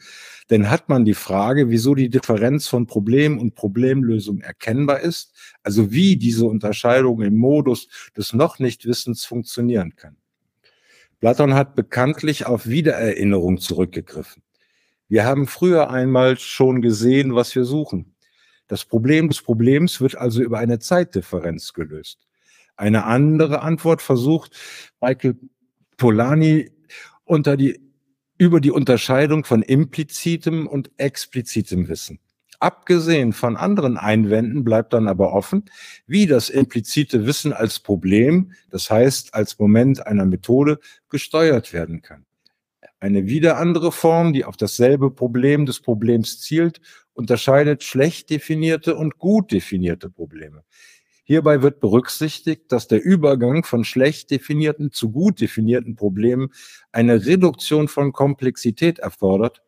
[0.51, 5.33] Denn hat man die Frage, wieso die Differenz von Problem und Problemlösung erkennbar ist,
[5.63, 10.15] also wie diese Unterscheidung im Modus des noch nicht Wissens funktionieren kann.
[11.19, 14.43] Platon hat bekanntlich auf Wiedererinnerung zurückgegriffen.
[15.07, 18.15] Wir haben früher einmal schon gesehen, was wir suchen.
[18.67, 22.19] Das Problem des Problems wird also über eine Zeitdifferenz gelöst.
[22.75, 24.55] Eine andere Antwort versucht
[25.01, 25.37] Michael
[25.97, 26.71] Polanyi
[27.33, 27.81] unter die,
[28.37, 32.19] über die Unterscheidung von implizitem und explizitem Wissen.
[32.59, 35.65] Abgesehen von anderen Einwänden bleibt dann aber offen,
[36.07, 40.79] wie das implizite Wissen als Problem, das heißt als Moment einer Methode,
[41.09, 42.25] gesteuert werden kann.
[43.01, 46.79] Eine wieder andere Form, die auf dasselbe Problem des Problems zielt,
[47.13, 50.63] unterscheidet schlecht definierte und gut definierte Probleme.
[51.25, 56.49] Hierbei wird berücksichtigt, dass der Übergang von schlecht definierten zu gut definierten Problemen
[56.91, 59.61] eine Reduktion von Komplexität erfordert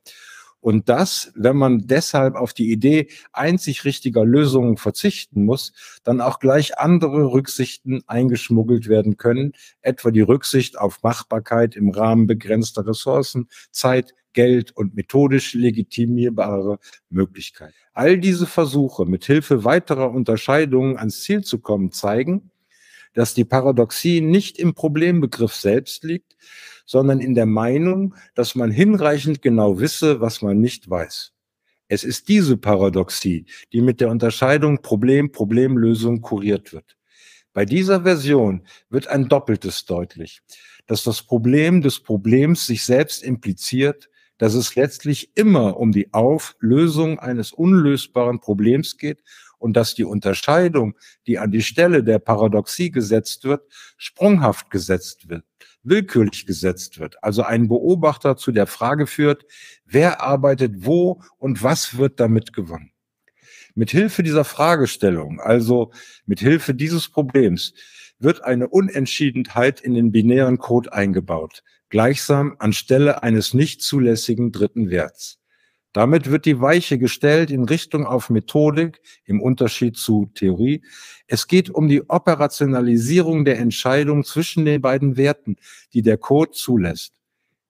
[0.65, 5.73] und dass, wenn man deshalb auf die Idee einzig richtiger Lösungen verzichten muss,
[6.03, 9.51] dann auch gleich andere Rücksichten eingeschmuggelt werden können,
[9.83, 16.79] etwa die Rücksicht auf Machbarkeit im Rahmen begrenzter Ressourcen, Zeit, Geld und methodisch legitimierbare
[17.11, 17.75] Möglichkeiten.
[17.93, 22.49] All diese Versuche, mit Hilfe weiterer Unterscheidungen ans Ziel zu kommen, zeigen,
[23.15, 26.35] dass die Paradoxie nicht im Problembegriff selbst liegt,
[26.85, 31.31] sondern in der Meinung, dass man hinreichend genau wisse, was man nicht weiß.
[31.87, 36.97] Es ist diese Paradoxie, die mit der Unterscheidung Problem-Problemlösung kuriert wird.
[37.53, 40.41] Bei dieser Version wird ein Doppeltes deutlich,
[40.87, 47.19] dass das Problem des Problems sich selbst impliziert, dass es letztlich immer um die Auflösung
[47.19, 49.23] eines unlösbaren Problems geht
[49.57, 50.95] und dass die Unterscheidung,
[51.27, 53.63] die an die Stelle der Paradoxie gesetzt wird,
[53.97, 55.43] sprunghaft gesetzt wird
[55.85, 57.23] willkürlich gesetzt wird.
[57.23, 59.45] Also ein Beobachter zu der Frage führt,
[59.85, 62.91] wer arbeitet wo und was wird damit gewonnen.
[63.75, 65.91] Mit Hilfe dieser Fragestellung, also
[66.25, 67.73] mit Hilfe dieses Problems,
[68.19, 75.39] wird eine Unentschiedenheit in den binären Code eingebaut, gleichsam anstelle eines nicht zulässigen dritten Werts.
[75.95, 80.81] Damit wird die Weiche gestellt in Richtung auf Methodik im Unterschied zu Theorie.
[81.25, 85.55] Es geht um die Operationalisierung der Entscheidung zwischen den beiden Werten,
[85.93, 87.13] die der Code zulässt.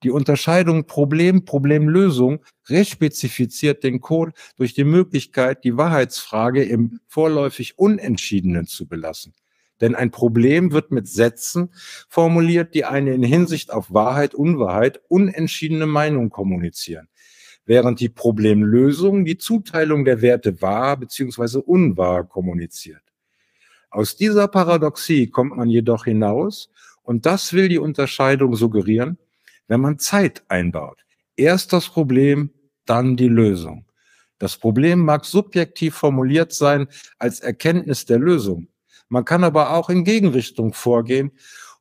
[0.01, 8.87] Die Unterscheidung Problem-Problemlösung respezifiziert den Code durch die Möglichkeit, die Wahrheitsfrage im vorläufig Unentschiedenen zu
[8.87, 9.35] belassen.
[9.81, 11.69] Denn ein Problem wird mit Sätzen
[12.09, 17.07] formuliert, die eine in Hinsicht auf Wahrheit, Unwahrheit unentschiedene Meinung kommunizieren
[17.65, 21.59] während die Problemlösung die Zuteilung der Werte wahr bzw.
[21.59, 23.01] unwahr kommuniziert.
[23.89, 26.69] Aus dieser Paradoxie kommt man jedoch hinaus
[27.03, 29.17] und das will die Unterscheidung suggerieren,
[29.67, 31.05] wenn man Zeit einbaut.
[31.35, 32.51] Erst das Problem,
[32.85, 33.85] dann die Lösung.
[34.37, 36.87] Das Problem mag subjektiv formuliert sein
[37.19, 38.67] als Erkenntnis der Lösung.
[39.07, 41.31] Man kann aber auch in Gegenrichtung vorgehen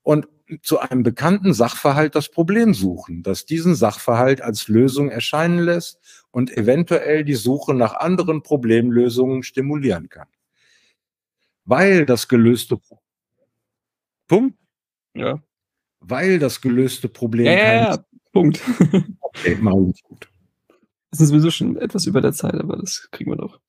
[0.02, 0.28] und
[0.62, 5.98] zu einem bekannten Sachverhalt das Problem suchen, das diesen Sachverhalt als Lösung erscheinen lässt
[6.30, 10.28] und eventuell die Suche nach anderen Problemlösungen stimulieren kann.
[11.64, 13.00] Weil das gelöste Pro
[14.26, 14.58] Punkt?
[15.14, 15.42] Ja.
[16.00, 17.46] Weil das gelöste Problem.
[17.46, 18.04] Ja, ja, ja.
[18.32, 18.60] Punkt.
[19.20, 20.28] okay, machen wir gut.
[21.10, 23.60] Das ist sowieso schon etwas über der Zeit, aber das kriegen wir noch.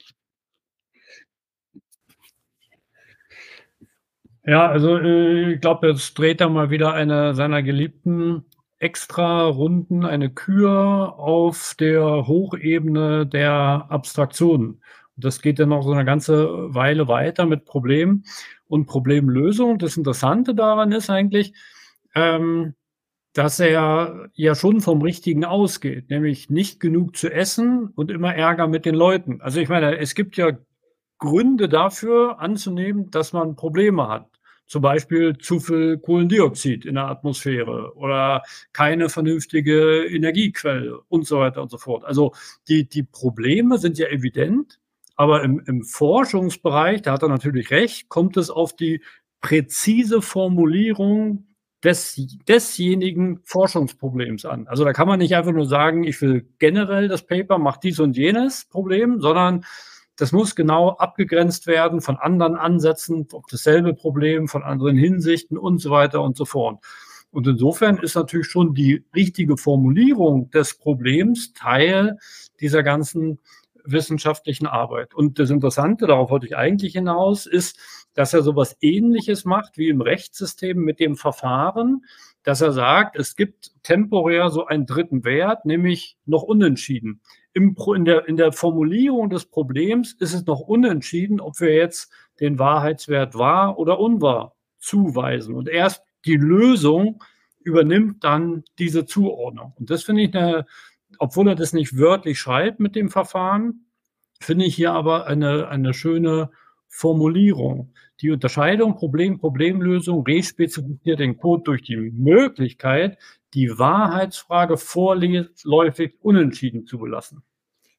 [4.48, 8.46] Ja, also äh, ich glaube, jetzt dreht er mal wieder eine seiner geliebten
[8.78, 14.82] Extra-Runden, eine Kür auf der Hochebene der Abstraktionen.
[15.16, 18.24] Und das geht dann noch so eine ganze Weile weiter mit Problem
[18.68, 19.80] und Problemlösung.
[19.80, 21.54] Das Interessante daran ist eigentlich,
[22.14, 22.76] ähm,
[23.34, 28.68] dass er ja schon vom Richtigen ausgeht, nämlich nicht genug zu essen und immer Ärger
[28.68, 29.42] mit den Leuten.
[29.42, 30.52] Also ich meine, es gibt ja
[31.18, 34.35] Gründe dafür anzunehmen, dass man Probleme hat.
[34.68, 38.42] Zum Beispiel zu viel Kohlendioxid in der Atmosphäre oder
[38.74, 42.04] keine vernünftige Energiequelle und so weiter und so fort.
[42.04, 42.34] Also
[42.68, 44.80] die, die Probleme sind ja evident,
[45.16, 49.02] aber im, im Forschungsbereich, da hat er natürlich recht, kommt es auf die
[49.40, 51.46] präzise Formulierung
[51.84, 54.68] des, desjenigen Forschungsproblems an.
[54.68, 58.00] Also da kann man nicht einfach nur sagen, ich will generell das Paper, macht dies
[58.00, 59.64] und jenes Problem, sondern
[60.18, 65.80] das muss genau abgegrenzt werden von anderen Ansätzen, auf dasselbe Problem, von anderen Hinsichten und
[65.80, 66.84] so weiter und so fort.
[67.32, 72.18] Und insofern ist natürlich schon die richtige Formulierung des Problems Teil
[72.62, 73.40] dieser ganzen
[73.84, 75.14] wissenschaftlichen Arbeit.
[75.14, 77.78] Und das Interessante, darauf wollte ich eigentlich hinaus, ist,
[78.14, 82.06] dass er sowas ähnliches macht wie im Rechtssystem mit dem Verfahren,
[82.44, 87.20] dass er sagt, es gibt temporär so einen dritten Wert, nämlich noch unentschieden
[87.56, 92.12] im, in, der, in der Formulierung des Problems ist es noch unentschieden, ob wir jetzt
[92.42, 95.56] den Wahrheitswert wahr oder unwahr zuweisen.
[95.56, 97.24] Und erst die Lösung
[97.64, 99.74] übernimmt dann diese Zuordnung.
[99.78, 100.66] Und das finde ich eine,
[101.18, 103.86] obwohl er das nicht wörtlich schreibt mit dem Verfahren,
[104.42, 106.52] finde ich hier aber eine, eine schöne
[106.90, 107.94] Formulierung.
[108.20, 113.18] Die Unterscheidung Problem, Problemlösung respezifiziert den Code durch die Möglichkeit,
[113.56, 117.42] die Wahrheitsfrage vorläufig unentschieden zu belassen.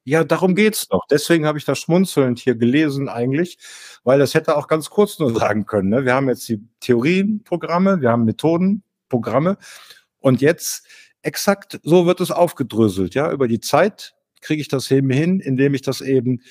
[0.03, 1.01] Ja, darum geht's doch.
[1.11, 3.57] Deswegen habe ich das schmunzelnd hier gelesen eigentlich,
[4.05, 5.89] weil das hätte auch ganz kurz nur sagen können.
[5.89, 6.05] Ne?
[6.05, 9.57] Wir haben jetzt die Theorienprogramme, wir haben Methodenprogramme
[10.19, 10.87] und jetzt
[11.23, 13.29] exakt so wird es aufgedröselt, ja.
[13.31, 16.41] Über die Zeit kriege ich das eben hin, indem ich das eben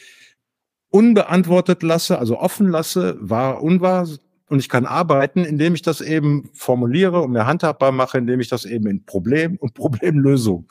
[0.90, 4.06] unbeantwortet lasse, also offen lasse, wahr, unwahr.
[4.48, 8.48] Und ich kann arbeiten, indem ich das eben formuliere und mir handhabbar mache, indem ich
[8.48, 10.70] das eben in Problem und Problemlösung.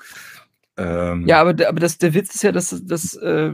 [0.78, 3.52] Ähm ja, aber, aber das, der Witz ist ja, dass, dass äh,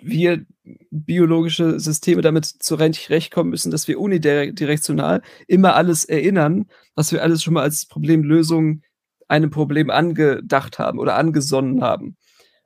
[0.00, 0.44] wir
[0.90, 7.54] biologische Systeme damit zurechtkommen müssen, dass wir unidirektional immer alles erinnern, was wir alles schon
[7.54, 8.82] mal als Problemlösung
[9.28, 12.16] einem Problem angedacht haben oder angesonnen haben.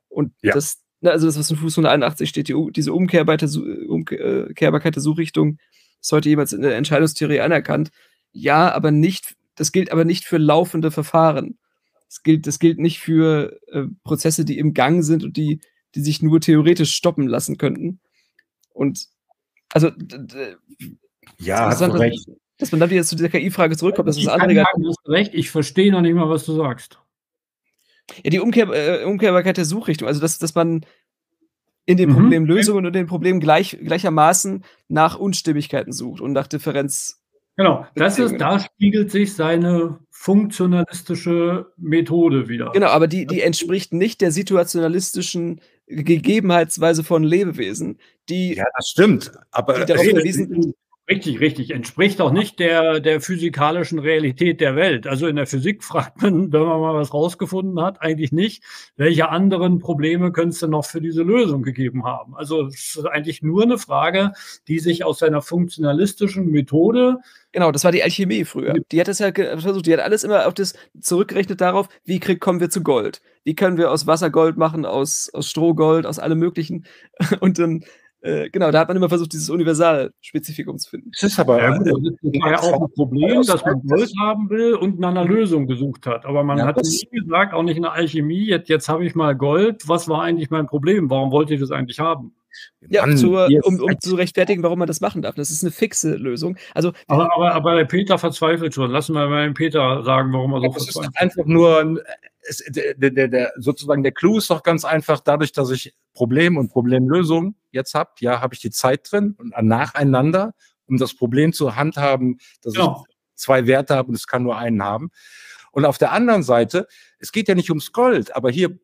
[0.09, 0.53] Und ja.
[0.53, 3.41] das, also das, was in Fuß 181 steht, die, diese Umkehrbarkeit
[4.95, 5.59] der Suchrichtung,
[6.07, 7.91] ist heute jemals in der Entscheidungstheorie anerkannt.
[8.31, 11.57] Ja, aber nicht, das gilt aber nicht für laufende Verfahren.
[12.07, 15.59] Das gilt, das gilt nicht für äh, Prozesse, die im Gang sind und die
[15.95, 17.99] die sich nur theoretisch stoppen lassen könnten.
[18.69, 19.07] Und
[19.73, 19.91] also
[21.39, 22.29] ja, hast du recht.
[22.59, 24.65] Dass man dann wieder zu dieser KI-Frage zurückkommt, das ist andere.
[24.77, 26.99] Du hast recht, ich verstehe noch nicht mal, was du sagst.
[28.23, 30.83] Ja, die Umkehr, äh, Umkehrbarkeit der Suchrichtung, also dass, dass man
[31.87, 32.15] in den mhm.
[32.15, 37.23] Problemlösungen und den Problemen gleich, gleichermaßen nach Unstimmigkeiten sucht und nach Differenz.
[37.55, 42.71] Genau, das ist, da spiegelt sich seine funktionalistische Methode wieder.
[42.71, 47.97] Genau, aber die, die entspricht nicht der situationalistischen Gegebenheitsweise von Lebewesen,
[48.29, 48.55] die.
[48.55, 49.31] Ja, das stimmt.
[49.51, 50.75] Aber die darauf verwiesen,
[51.09, 51.71] Richtig, richtig.
[51.71, 55.07] Entspricht auch nicht der, der physikalischen Realität der Welt.
[55.07, 58.63] Also in der Physik fragt man, wenn man mal was rausgefunden hat, eigentlich nicht,
[58.97, 62.35] welche anderen Probleme könnte es denn noch für diese Lösung gegeben haben.
[62.35, 64.33] Also es ist eigentlich nur eine Frage,
[64.67, 67.19] die sich aus seiner funktionalistischen Methode
[67.53, 68.75] Genau, das war die Alchemie früher.
[68.91, 72.39] Die hat das ja versucht, die hat alles immer auf das zurückgerechnet darauf, wie krieg,
[72.39, 73.21] kommen wir zu Gold?
[73.45, 76.85] Wie können wir aus Wasser Gold machen, aus, aus Stroh Gold, aus allem Möglichen?
[77.39, 77.83] Und dann
[78.21, 81.11] äh, genau, da hat man immer versucht, dieses Universalspezifikum zu finden.
[81.13, 84.49] Es ist aber ja, gut, das ist ja auch ein Problem, dass man Gold haben
[84.49, 86.25] will und nach einer Lösung gesucht hat.
[86.25, 89.13] Aber man ja, hat nie gesagt, auch nicht in der Alchemie, jetzt, jetzt habe ich
[89.13, 89.87] mal Gold.
[89.87, 91.09] Was war eigentlich mein Problem?
[91.09, 92.33] Warum wollt ihr das eigentlich haben?
[92.89, 95.35] Ja, Mann, zur, um, um zu rechtfertigen, warum man das machen darf.
[95.35, 96.57] Das ist eine fixe Lösung.
[96.73, 98.89] Also, aber, aber, aber der Peter verzweifelt schon.
[98.89, 101.13] Lassen wir mal den Peter sagen, warum er so verzweifelt.
[101.13, 102.01] ist einfach nur,
[102.47, 106.57] es, der, der, der, sozusagen der Clou ist doch ganz einfach, dadurch, dass ich Problem
[106.57, 110.53] und Problemlösung jetzt habe, ja, habe ich die Zeit drin und nacheinander,
[110.87, 113.05] um das Problem zu handhaben, dass genau.
[113.07, 115.11] ich zwei Werte habe und es kann nur einen haben.
[115.71, 116.87] Und auf der anderen Seite,
[117.19, 118.79] es geht ja nicht ums Gold, aber hier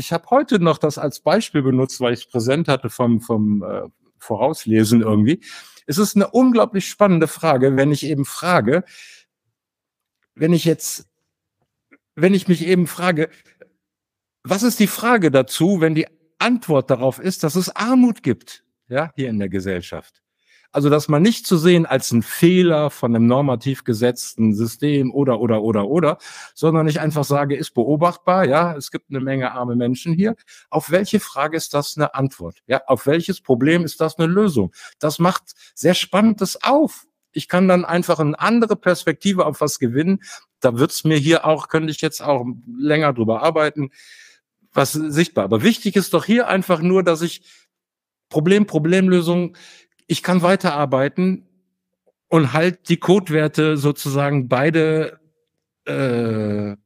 [0.00, 3.62] ich habe heute noch das als Beispiel benutzt, weil ich es präsent hatte vom, vom
[3.62, 3.82] äh,
[4.18, 5.40] Vorauslesen irgendwie.
[5.86, 8.84] Es ist eine unglaublich spannende Frage, wenn ich eben frage,
[10.34, 11.08] wenn ich jetzt,
[12.20, 13.30] wenn ich mich eben frage,
[14.42, 16.06] was ist die Frage dazu, wenn die
[16.38, 20.22] Antwort darauf ist, dass es Armut gibt, ja, hier in der Gesellschaft?
[20.72, 25.40] Also, dass man nicht zu sehen als ein Fehler von einem normativ gesetzten System oder,
[25.40, 26.18] oder, oder, oder,
[26.54, 30.36] sondern ich einfach sage, ist beobachtbar, ja, es gibt eine Menge arme Menschen hier.
[30.68, 32.58] Auf welche Frage ist das eine Antwort?
[32.68, 34.72] Ja, auf welches Problem ist das eine Lösung?
[35.00, 37.04] Das macht sehr Spannendes auf.
[37.32, 40.20] Ich kann dann einfach eine andere Perspektive auf was gewinnen.
[40.60, 42.46] Da wird's mir hier auch, könnte ich jetzt auch
[42.78, 43.90] länger drüber arbeiten,
[44.72, 45.44] was sichtbar.
[45.44, 47.42] Aber wichtig ist doch hier einfach nur, dass ich
[48.28, 49.56] Problem, Problemlösung
[50.06, 51.46] ich kann weiterarbeiten
[52.28, 55.20] und halt die Codewerte sozusagen beide,
[55.84, 56.76] äh,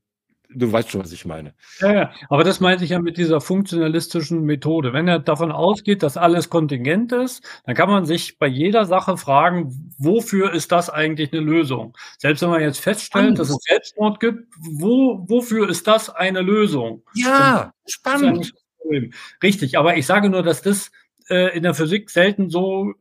[0.55, 1.55] du weißt schon, was ich meine.
[1.81, 4.93] Ja, ja, aber das meinte ich ja mit dieser funktionalistischen Methode.
[4.93, 9.16] Wenn er davon ausgeht, dass alles kontingent ist, dann kann man sich bei jeder Sache
[9.16, 11.97] fragen, wofür ist das eigentlich eine Lösung?
[12.18, 13.39] Selbst wenn man jetzt feststellt, spannend.
[13.39, 17.02] dass es Selbstmord gibt, wo, wofür ist das eine Lösung?
[17.14, 18.52] Ja, spannend.
[19.43, 20.90] Richtig, aber ich sage nur, dass das
[21.28, 22.93] äh, in der Physik selten so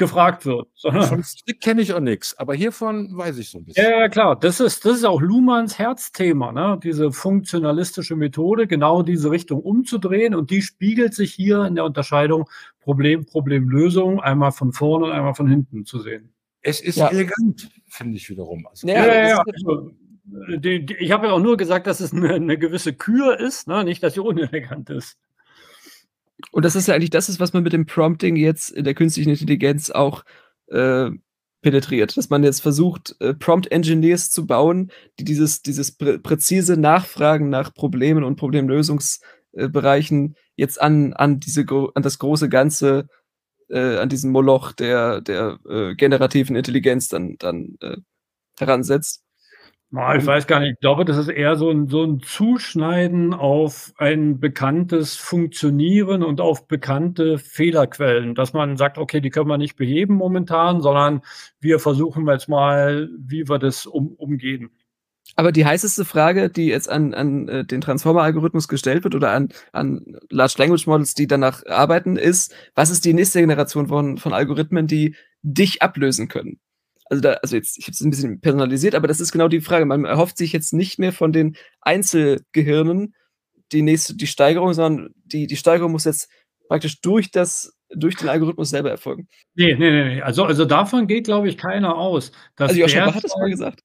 [0.00, 0.66] gefragt wird.
[1.08, 3.84] Von Strick kenne ich auch nichts, aber hiervon weiß ich so ein bisschen.
[3.84, 4.36] Ja, klar.
[4.38, 6.80] Das ist, das ist auch Luhmanns Herzthema, ne?
[6.82, 10.34] diese funktionalistische Methode, genau diese Richtung umzudrehen.
[10.34, 12.48] Und die spiegelt sich hier in der Unterscheidung
[12.80, 16.32] Problem, Problemlösung, einmal von vorne und einmal von hinten zu sehen.
[16.62, 17.08] Es ist ja.
[17.08, 18.66] elegant, finde ich wiederum.
[18.66, 19.44] Also, ja, ja, ja.
[19.46, 19.92] Also,
[20.58, 23.68] die, die, ich habe ja auch nur gesagt, dass es eine, eine gewisse Kür ist,
[23.68, 23.84] ne?
[23.84, 25.18] nicht, dass sie unelegant ist.
[26.52, 28.94] Und das ist ja eigentlich das, ist, was man mit dem Prompting jetzt in der
[28.94, 30.24] künstlichen Intelligenz auch
[30.68, 31.10] äh,
[31.62, 32.16] penetriert.
[32.16, 37.74] Dass man jetzt versucht, äh, Prompt-Engineers zu bauen, die dieses, dieses prä präzise Nachfragen nach
[37.74, 41.64] Problemen und Problemlösungsbereichen äh, jetzt an, an, diese,
[41.94, 43.06] an das große Ganze,
[43.68, 47.96] äh, an diesen Moloch der, der äh, generativen Intelligenz dann, dann äh,
[48.58, 49.22] heransetzt.
[49.92, 50.74] Ich weiß gar nicht.
[50.74, 56.40] Ich glaube, das ist eher so ein, so ein Zuschneiden auf ein bekanntes Funktionieren und
[56.40, 61.22] auf bekannte Fehlerquellen, dass man sagt, okay, die können wir nicht beheben momentan, sondern
[61.60, 64.70] wir versuchen jetzt mal, wie wir das um, umgehen.
[65.34, 69.48] Aber die heißeste Frage, die jetzt an, an äh, den Transformer-Algorithmus gestellt wird oder an,
[69.72, 74.32] an Large Language Models, die danach arbeiten, ist, was ist die nächste Generation von, von
[74.32, 76.60] Algorithmen, die dich ablösen können?
[77.10, 79.60] Also, da, also jetzt, ich habe es ein bisschen personalisiert, aber das ist genau die
[79.60, 79.84] Frage.
[79.84, 83.14] Man erhofft sich jetzt nicht mehr von den Einzelgehirnen
[83.72, 86.30] die nächste, die Steigerung, sondern die, die Steigerung muss jetzt
[86.68, 89.28] praktisch durch das durch den Algorithmus selber erfolgen.
[89.54, 90.22] Nee, nee, nee.
[90.22, 92.30] Also, also davon geht, glaube ich, keiner aus.
[92.56, 93.80] also Joscha Bach hat es mal gesagt.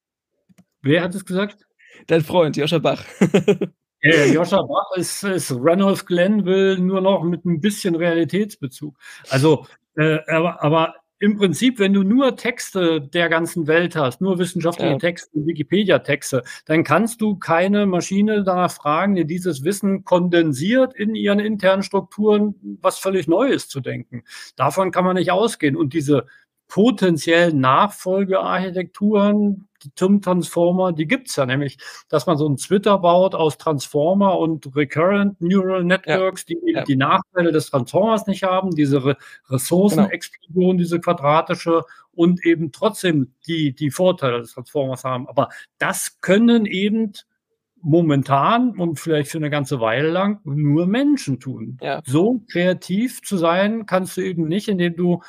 [0.82, 1.66] Wer hat es gesagt?
[2.08, 3.04] Dein Freund, Joscha Bach.
[4.04, 8.96] Joscha Bach ist, ist Reynolds Glenville nur noch mit ein bisschen Realitätsbezug.
[9.30, 9.66] Also,
[9.98, 14.92] äh, aber, aber im Prinzip, wenn du nur Texte der ganzen Welt hast, nur wissenschaftliche
[14.92, 14.98] ja.
[14.98, 21.40] Texte, Wikipedia-Texte, dann kannst du keine Maschine danach fragen, die dieses Wissen kondensiert in ihren
[21.40, 24.24] internen Strukturen, was völlig Neues zu denken.
[24.58, 25.78] Davon kann man nicht ausgehen.
[25.78, 26.26] Und diese
[26.68, 31.78] potenziellen Nachfolgearchitekturen, TIM-Transformer, die gibt's ja nämlich,
[32.10, 36.56] dass man so einen Twitter baut aus Transformer und Recurrent Neural Networks, ja.
[36.64, 36.84] die ja.
[36.84, 39.18] die Nachteile des Transformers nicht haben, diese Re
[39.50, 40.78] Ressourcenexplosion, genau.
[40.78, 41.84] diese quadratische
[42.14, 45.28] und eben trotzdem die, die Vorteile des Transformers haben.
[45.28, 47.14] Aber das können eben
[47.82, 51.78] momentan und vielleicht für eine ganze Weile lang nur Menschen tun.
[51.82, 52.02] Ja.
[52.06, 55.22] So kreativ zu sein kannst du eben nicht, indem du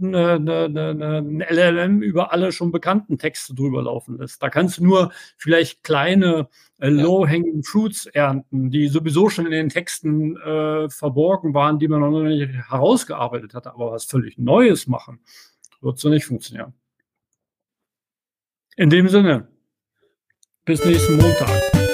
[0.00, 4.42] eine, eine, eine, ein LLM über alle schon bekannten Texte drüber laufen lässt.
[4.42, 6.48] Da kannst du nur vielleicht kleine
[6.78, 12.00] äh, low-hanging fruits ernten, die sowieso schon in den Texten äh, verborgen waren, die man
[12.00, 15.20] noch nicht herausgearbeitet hat, aber was völlig Neues machen,
[15.80, 16.74] wird so nicht funktionieren.
[18.76, 19.48] In dem Sinne,
[20.64, 21.91] bis nächsten Montag.